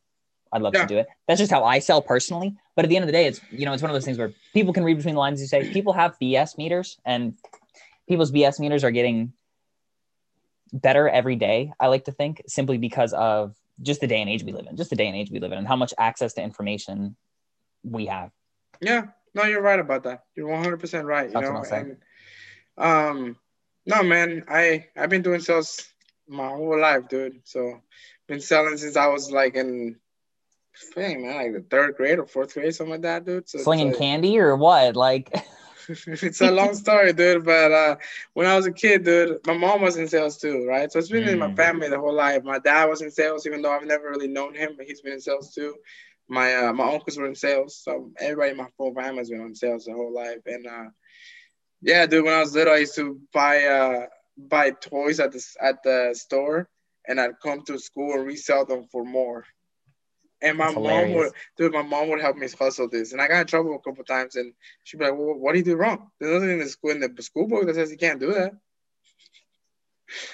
I'd 0.52 0.62
love 0.62 0.74
yeah. 0.74 0.82
to 0.82 0.86
do 0.86 0.98
it. 0.98 1.06
That's 1.28 1.38
just 1.38 1.50
how 1.50 1.64
I 1.64 1.78
sell 1.78 2.02
personally. 2.02 2.56
But 2.74 2.84
at 2.84 2.88
the 2.88 2.96
end 2.96 3.04
of 3.04 3.08
the 3.08 3.12
day, 3.12 3.26
it's 3.26 3.40
you 3.50 3.66
know, 3.66 3.72
it's 3.72 3.82
one 3.82 3.90
of 3.90 3.94
those 3.94 4.04
things 4.04 4.18
where 4.18 4.32
people 4.52 4.72
can 4.72 4.84
read 4.84 4.96
between 4.96 5.14
the 5.14 5.20
lines. 5.20 5.40
You 5.40 5.46
say 5.46 5.72
people 5.72 5.92
have 5.92 6.16
BS 6.20 6.58
meters, 6.58 6.98
and 7.04 7.34
people's 8.08 8.32
BS 8.32 8.58
meters 8.58 8.84
are 8.84 8.90
getting 8.90 9.32
better 10.72 11.08
every 11.08 11.36
day. 11.36 11.72
I 11.78 11.88
like 11.88 12.04
to 12.04 12.12
think 12.12 12.42
simply 12.46 12.78
because 12.78 13.12
of 13.12 13.54
just 13.82 14.00
the 14.00 14.06
day 14.06 14.20
and 14.20 14.28
age 14.28 14.44
we 14.44 14.52
live 14.52 14.66
in, 14.68 14.76
just 14.76 14.90
the 14.90 14.96
day 14.96 15.06
and 15.06 15.16
age 15.16 15.30
we 15.30 15.40
live 15.40 15.52
in, 15.52 15.58
and 15.58 15.66
how 15.66 15.76
much 15.76 15.94
access 15.98 16.34
to 16.34 16.42
information 16.42 17.16
we 17.82 18.06
have. 18.06 18.30
Yeah, 18.80 19.06
No, 19.34 19.44
you're 19.44 19.62
right 19.62 19.78
about 19.78 20.04
that. 20.04 20.24
You're 20.34 20.48
100 20.48 20.78
percent 20.78 21.06
right. 21.06 21.28
You 21.28 21.34
That's 21.34 21.70
know, 21.70 21.76
and 21.76 21.96
um, 22.76 23.36
no, 23.86 24.02
man, 24.02 24.44
I 24.48 24.86
I've 24.96 25.10
been 25.10 25.22
doing 25.22 25.40
sales 25.40 25.86
my 26.28 26.48
whole 26.48 26.80
life, 26.80 27.08
dude. 27.08 27.40
So 27.44 27.80
been 28.26 28.40
selling 28.40 28.76
since 28.76 28.96
I 28.96 29.08
was 29.08 29.30
like 29.30 29.54
in, 29.54 29.96
thing, 30.80 31.22
man, 31.22 31.36
like 31.36 31.52
the 31.52 31.64
third 31.70 31.96
grade 31.96 32.18
or 32.18 32.26
fourth 32.26 32.54
grade, 32.54 32.74
something 32.74 32.92
like 32.92 33.02
that, 33.02 33.24
dude. 33.24 33.48
So 33.48 33.58
Slinging 33.58 33.88
like, 33.88 33.98
candy 33.98 34.38
or 34.38 34.56
what? 34.56 34.96
Like, 34.96 35.32
it's 35.88 36.40
a 36.40 36.50
long 36.50 36.74
story, 36.74 37.12
dude. 37.12 37.44
But 37.44 37.72
uh, 37.72 37.96
when 38.34 38.46
I 38.46 38.56
was 38.56 38.66
a 38.66 38.72
kid, 38.72 39.04
dude, 39.04 39.38
my 39.46 39.56
mom 39.56 39.82
was 39.82 39.96
in 39.96 40.08
sales 40.08 40.38
too, 40.38 40.66
right? 40.66 40.90
So 40.90 40.98
it's 40.98 41.08
been 41.08 41.24
mm. 41.24 41.32
in 41.32 41.38
my 41.38 41.48
mm. 41.48 41.56
family 41.56 41.88
the 41.88 41.98
whole 41.98 42.14
life. 42.14 42.44
My 42.44 42.58
dad 42.58 42.86
was 42.86 43.02
in 43.02 43.10
sales, 43.10 43.46
even 43.46 43.62
though 43.62 43.72
I've 43.72 43.86
never 43.86 44.08
really 44.08 44.28
known 44.28 44.54
him, 44.54 44.74
but 44.76 44.86
he's 44.86 45.00
been 45.00 45.14
in 45.14 45.20
sales 45.20 45.52
too. 45.54 45.74
My 46.28 46.54
uh, 46.54 46.72
my 46.72 46.92
uncles 46.92 47.18
were 47.18 47.26
in 47.26 47.34
sales, 47.34 47.80
so 47.82 48.12
everybody 48.18 48.52
in 48.52 48.56
my 48.56 48.68
whole 48.78 48.94
family 48.94 49.18
has 49.18 49.30
been 49.30 49.40
in 49.40 49.54
sales 49.54 49.84
the 49.84 49.92
whole 49.92 50.14
life. 50.14 50.40
And 50.46 50.66
uh, 50.66 50.90
yeah, 51.82 52.06
dude, 52.06 52.24
when 52.24 52.34
I 52.34 52.40
was 52.40 52.54
little, 52.54 52.74
I 52.74 52.78
used 52.78 52.94
to 52.96 53.18
buy 53.32 53.64
uh, 53.64 54.06
buy 54.36 54.70
toys 54.70 55.18
at 55.18 55.32
the 55.32 55.44
at 55.60 55.82
the 55.82 56.14
store, 56.14 56.68
and 57.08 57.20
I'd 57.20 57.40
come 57.42 57.62
to 57.62 57.78
school 57.78 58.14
and 58.14 58.26
resell 58.26 58.64
them 58.64 58.86
for 58.92 59.04
more. 59.04 59.44
And 60.42 60.56
my 60.56 60.70
mom 60.70 61.12
would, 61.14 61.32
dude, 61.56 61.72
my 61.72 61.82
mom 61.82 62.08
would 62.08 62.20
help 62.20 62.36
me 62.36 62.48
hustle 62.58 62.88
this. 62.88 63.12
And 63.12 63.20
I 63.20 63.28
got 63.28 63.42
in 63.42 63.46
trouble 63.46 63.74
a 63.74 63.78
couple 63.78 64.04
times, 64.04 64.36
and 64.36 64.54
she'd 64.84 64.98
be 64.98 65.04
like, 65.04 65.14
well, 65.14 65.34
what 65.34 65.52
do 65.52 65.58
you 65.58 65.64
do 65.64 65.76
wrong? 65.76 66.10
There's 66.18 66.32
nothing 66.32 66.50
in 66.50 66.58
the 66.60 66.68
school 66.68 66.90
in 66.90 67.00
the 67.00 67.22
school 67.22 67.46
book 67.46 67.66
that 67.66 67.74
says 67.74 67.90
you 67.90 67.98
can't 67.98 68.20
do 68.20 68.32
that. 68.32 68.52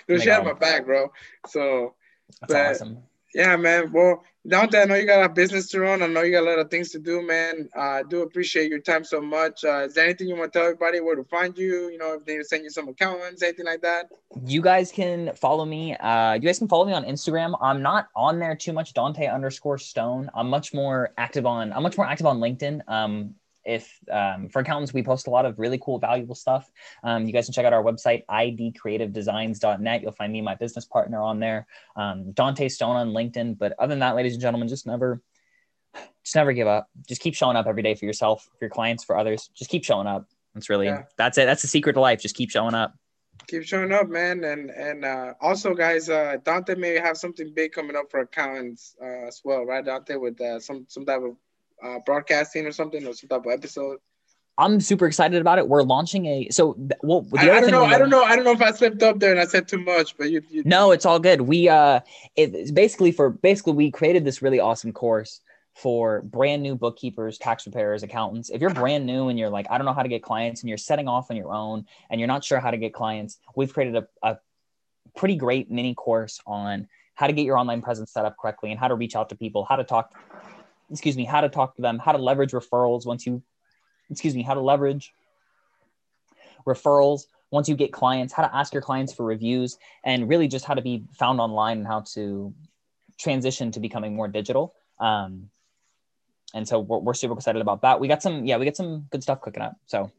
Dude, 0.06 0.22
she 0.22 0.28
had 0.28 0.44
my 0.44 0.52
back, 0.52 0.86
bro. 0.86 1.12
So, 1.48 1.94
that's 2.40 2.52
but, 2.52 2.70
awesome. 2.70 3.02
Yeah, 3.34 3.56
man. 3.56 3.92
Well, 3.92 4.24
Dante, 4.48 4.80
I 4.80 4.84
know 4.84 4.94
you 4.94 5.06
got 5.06 5.24
a 5.24 5.28
business 5.28 5.68
to 5.70 5.80
run. 5.80 6.02
I 6.02 6.06
know 6.06 6.22
you 6.22 6.30
got 6.30 6.44
a 6.44 6.50
lot 6.50 6.58
of 6.58 6.70
things 6.70 6.90
to 6.90 6.98
do, 6.98 7.20
man. 7.20 7.68
Uh, 7.76 7.80
I 7.80 8.02
do 8.04 8.22
appreciate 8.22 8.70
your 8.70 8.78
time 8.78 9.02
so 9.02 9.20
much. 9.20 9.64
Uh, 9.64 9.84
is 9.86 9.94
there 9.94 10.04
anything 10.04 10.28
you 10.28 10.36
want 10.36 10.52
to 10.52 10.58
tell 10.58 10.66
everybody 10.66 11.00
where 11.00 11.16
to 11.16 11.24
find 11.24 11.56
you? 11.58 11.90
You 11.90 11.98
know, 11.98 12.14
if 12.14 12.24
they 12.24 12.40
send 12.42 12.62
you 12.62 12.70
some 12.70 12.88
accounts, 12.88 13.42
anything 13.42 13.66
like 13.66 13.82
that? 13.82 14.10
You 14.44 14.62
guys 14.62 14.92
can 14.92 15.32
follow 15.34 15.64
me. 15.64 15.96
Uh, 15.96 16.34
you 16.34 16.40
guys 16.40 16.58
can 16.58 16.68
follow 16.68 16.84
me 16.84 16.92
on 16.92 17.04
Instagram. 17.04 17.56
I'm 17.60 17.82
not 17.82 18.08
on 18.14 18.38
there 18.38 18.54
too 18.54 18.72
much, 18.72 18.92
Dante 18.92 19.26
underscore 19.26 19.78
Stone. 19.78 20.30
I'm 20.34 20.48
much 20.48 20.72
more 20.72 21.12
active 21.18 21.44
on. 21.44 21.72
I'm 21.72 21.82
much 21.82 21.96
more 21.96 22.06
active 22.06 22.26
on 22.26 22.38
LinkedIn. 22.38 22.82
Um, 22.88 23.34
if 23.66 23.98
um, 24.10 24.48
for 24.48 24.60
accountants, 24.60 24.94
we 24.94 25.02
post 25.02 25.26
a 25.26 25.30
lot 25.30 25.44
of 25.44 25.58
really 25.58 25.78
cool, 25.78 25.98
valuable 25.98 26.34
stuff. 26.34 26.70
Um, 27.02 27.26
you 27.26 27.32
guys 27.32 27.46
can 27.46 27.52
check 27.52 27.66
out 27.66 27.72
our 27.72 27.82
website, 27.82 28.24
idcreativedesigns.net. 28.26 30.02
You'll 30.02 30.12
find 30.12 30.32
me, 30.32 30.40
my 30.40 30.54
business 30.54 30.84
partner 30.84 31.20
on 31.20 31.40
there, 31.40 31.66
um, 31.96 32.32
Dante 32.32 32.68
Stone 32.68 32.96
on 32.96 33.10
LinkedIn. 33.10 33.58
But 33.58 33.74
other 33.78 33.90
than 33.90 33.98
that, 33.98 34.14
ladies 34.14 34.32
and 34.34 34.40
gentlemen, 34.40 34.68
just 34.68 34.86
never, 34.86 35.20
just 36.22 36.36
never 36.36 36.52
give 36.52 36.68
up. 36.68 36.88
Just 37.08 37.20
keep 37.20 37.34
showing 37.34 37.56
up 37.56 37.66
every 37.66 37.82
day 37.82 37.94
for 37.94 38.04
yourself, 38.04 38.44
for 38.44 38.64
your 38.64 38.70
clients, 38.70 39.04
for 39.04 39.18
others. 39.18 39.50
Just 39.54 39.70
keep 39.70 39.84
showing 39.84 40.06
up. 40.06 40.26
That's 40.54 40.70
really, 40.70 40.86
yeah. 40.86 41.02
that's 41.18 41.36
it. 41.36 41.46
That's 41.46 41.62
the 41.62 41.68
secret 41.68 41.94
to 41.94 42.00
life. 42.00 42.20
Just 42.20 42.36
keep 42.36 42.50
showing 42.50 42.74
up 42.74 42.94
keep 43.46 43.64
showing 43.64 43.92
up, 43.92 44.08
man. 44.08 44.44
And 44.44 44.70
and 44.70 45.04
uh, 45.04 45.34
also, 45.40 45.74
guys, 45.74 46.08
uh, 46.08 46.36
Dante 46.42 46.74
may 46.74 46.98
have 46.98 47.16
something 47.16 47.52
big 47.54 47.72
coming 47.72 47.96
up 47.96 48.10
for 48.10 48.20
accountants 48.20 48.96
uh, 49.00 49.26
as 49.26 49.40
well, 49.44 49.64
right? 49.64 49.84
Dante 49.84 50.16
with 50.16 50.40
uh, 50.40 50.60
some 50.60 50.86
some 50.88 51.04
type 51.04 51.22
of 51.22 51.36
uh, 51.82 51.98
broadcasting 52.04 52.66
or 52.66 52.72
something 52.72 53.06
or 53.06 53.12
some 53.12 53.28
type 53.28 53.44
of 53.46 53.52
episode? 53.52 53.98
I'm 54.58 54.80
super 54.80 55.06
excited 55.06 55.40
about 55.40 55.58
it. 55.58 55.68
We're 55.68 55.82
launching 55.82 56.26
a 56.26 56.48
so 56.50 56.76
well. 57.02 57.22
The 57.22 57.40
I, 57.40 57.58
I 57.58 57.60
don't 57.60 57.70
know. 57.70 57.84
I 57.84 57.98
don't 57.98 58.08
know. 58.08 58.22
I 58.22 58.34
don't 58.36 58.44
know 58.44 58.52
if 58.52 58.62
I 58.62 58.70
slipped 58.70 59.02
up 59.02 59.18
there 59.18 59.30
and 59.30 59.40
I 59.40 59.44
said 59.44 59.68
too 59.68 59.78
much, 59.78 60.16
but 60.16 60.30
you. 60.30 60.42
you 60.50 60.62
no, 60.64 60.92
it's 60.92 61.04
all 61.04 61.18
good. 61.18 61.42
We 61.42 61.68
uh, 61.68 62.00
it's 62.36 62.70
basically 62.70 63.12
for 63.12 63.30
basically 63.30 63.74
we 63.74 63.90
created 63.90 64.24
this 64.24 64.40
really 64.40 64.58
awesome 64.58 64.92
course 64.92 65.40
for 65.74 66.22
brand 66.22 66.62
new 66.62 66.74
bookkeepers, 66.74 67.36
tax 67.36 67.64
preparers, 67.64 68.02
accountants. 68.02 68.48
If 68.48 68.62
you're 68.62 68.70
brand 68.70 69.04
new 69.04 69.28
and 69.28 69.38
you're 69.38 69.50
like, 69.50 69.66
I 69.68 69.76
don't 69.76 69.84
know 69.84 69.92
how 69.92 70.02
to 70.02 70.08
get 70.08 70.22
clients, 70.22 70.62
and 70.62 70.70
you're 70.70 70.78
setting 70.78 71.06
off 71.06 71.30
on 71.30 71.36
your 71.36 71.52
own 71.52 71.84
and 72.08 72.18
you're 72.18 72.28
not 72.28 72.42
sure 72.42 72.58
how 72.58 72.70
to 72.70 72.78
get 72.78 72.94
clients, 72.94 73.38
we've 73.56 73.74
created 73.74 73.96
a, 73.96 74.08
a 74.22 74.38
pretty 75.16 75.36
great 75.36 75.70
mini 75.70 75.94
course 75.94 76.40
on 76.46 76.88
how 77.14 77.26
to 77.26 77.34
get 77.34 77.44
your 77.44 77.58
online 77.58 77.82
presence 77.82 78.12
set 78.12 78.24
up 78.24 78.36
correctly 78.38 78.70
and 78.70 78.80
how 78.80 78.88
to 78.88 78.94
reach 78.94 79.16
out 79.16 79.28
to 79.28 79.36
people, 79.36 79.66
how 79.66 79.76
to 79.76 79.84
talk 79.84 80.14
excuse 80.90 81.16
me, 81.16 81.24
how 81.24 81.40
to 81.40 81.48
talk 81.48 81.76
to 81.76 81.82
them, 81.82 81.98
how 81.98 82.12
to 82.12 82.18
leverage 82.18 82.52
referrals 82.52 83.06
once 83.06 83.26
you, 83.26 83.42
excuse 84.10 84.34
me, 84.34 84.42
how 84.42 84.54
to 84.54 84.60
leverage 84.60 85.12
referrals 86.66 87.26
once 87.50 87.68
you 87.68 87.76
get 87.76 87.92
clients, 87.92 88.32
how 88.32 88.42
to 88.42 88.54
ask 88.54 88.72
your 88.72 88.82
clients 88.82 89.12
for 89.12 89.24
reviews, 89.24 89.78
and 90.04 90.28
really 90.28 90.48
just 90.48 90.64
how 90.64 90.74
to 90.74 90.82
be 90.82 91.04
found 91.12 91.40
online 91.40 91.78
and 91.78 91.86
how 91.86 92.00
to 92.00 92.52
transition 93.18 93.70
to 93.70 93.80
becoming 93.80 94.14
more 94.14 94.28
digital. 94.28 94.74
Um, 94.98 95.50
and 96.54 96.66
so 96.66 96.80
we're, 96.80 96.98
we're 96.98 97.14
super 97.14 97.34
excited 97.34 97.62
about 97.62 97.82
that. 97.82 98.00
We 98.00 98.08
got 98.08 98.22
some, 98.22 98.44
yeah, 98.44 98.56
we 98.56 98.64
got 98.64 98.76
some 98.76 99.06
good 99.10 99.22
stuff 99.22 99.40
cooking 99.40 99.62
up. 99.62 99.76
So 99.86 100.10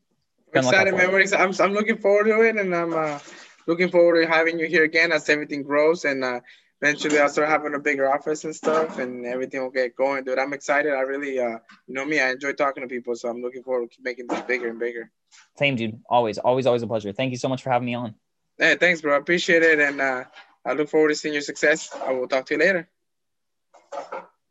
excited, 0.53 0.95
man. 0.95 1.09
I'm, 1.34 1.53
I'm 1.59 1.74
looking 1.74 1.97
forward 1.97 2.26
to 2.26 2.41
it, 2.41 2.55
and 2.55 2.74
I'm 2.74 2.93
uh, 2.93 3.20
looking 3.68 3.89
forward 3.89 4.22
to 4.22 4.28
having 4.28 4.57
you 4.59 4.68
here 4.68 4.84
again 4.84 5.11
as 5.11 5.30
everything 5.30 5.63
grows. 5.63 6.05
And 6.05 6.24
uh, 6.24 6.39
eventually 6.82 7.19
I'll 7.19 7.30
start 7.30 7.49
having 7.49 7.73
a 7.73 7.80
bigger 7.80 8.11
office 8.11 8.43
and 8.43 8.55
stuff 8.55 8.99
and 8.99 9.25
everything 9.25 9.61
will 9.61 9.69
get 9.69 9.95
going, 9.95 10.23
dude. 10.23 10.39
I'm 10.39 10.53
excited. 10.53 10.93
I 10.93 11.01
really, 11.01 11.39
uh, 11.39 11.57
you 11.88 11.93
know 11.93 12.05
me, 12.05 12.19
I 12.19 12.32
enjoy 12.32 12.53
talking 12.53 12.84
to 12.84 12.88
people. 12.88 13.15
So 13.15 13.30
I'm 13.30 13.41
looking 13.41 13.63
forward 13.63 13.91
to 13.91 13.97
making 14.01 14.28
this 14.28 14.41
bigger 14.41 14.69
and 14.69 14.80
bigger. 14.80 15.11
Same, 15.57 15.75
dude. 15.75 15.99
Always, 16.09 16.38
always, 16.38 16.65
always 16.65 16.84
a 16.84 16.88
pleasure. 16.88 17.11
Thank 17.11 17.32
you 17.32 17.38
so 17.38 17.49
much 17.49 17.63
for 17.63 17.69
having 17.69 17.86
me 17.86 17.95
on. 17.95 18.15
Hey, 18.57 18.75
thanks, 18.75 19.01
bro. 19.01 19.13
I 19.13 19.17
appreciate 19.17 19.63
it. 19.63 19.80
And 19.80 20.01
uh, 20.01 20.23
I 20.65 20.73
look 20.73 20.89
forward 20.89 21.09
to 21.09 21.15
seeing 21.15 21.34
your 21.34 21.43
success. 21.43 21.93
I 22.05 22.11
will 22.11 22.28
talk 22.28 22.45
to 22.47 22.53
you 22.55 22.59
later. 22.59 22.89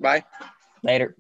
Bye. 0.01 0.25
Later. 0.83 1.17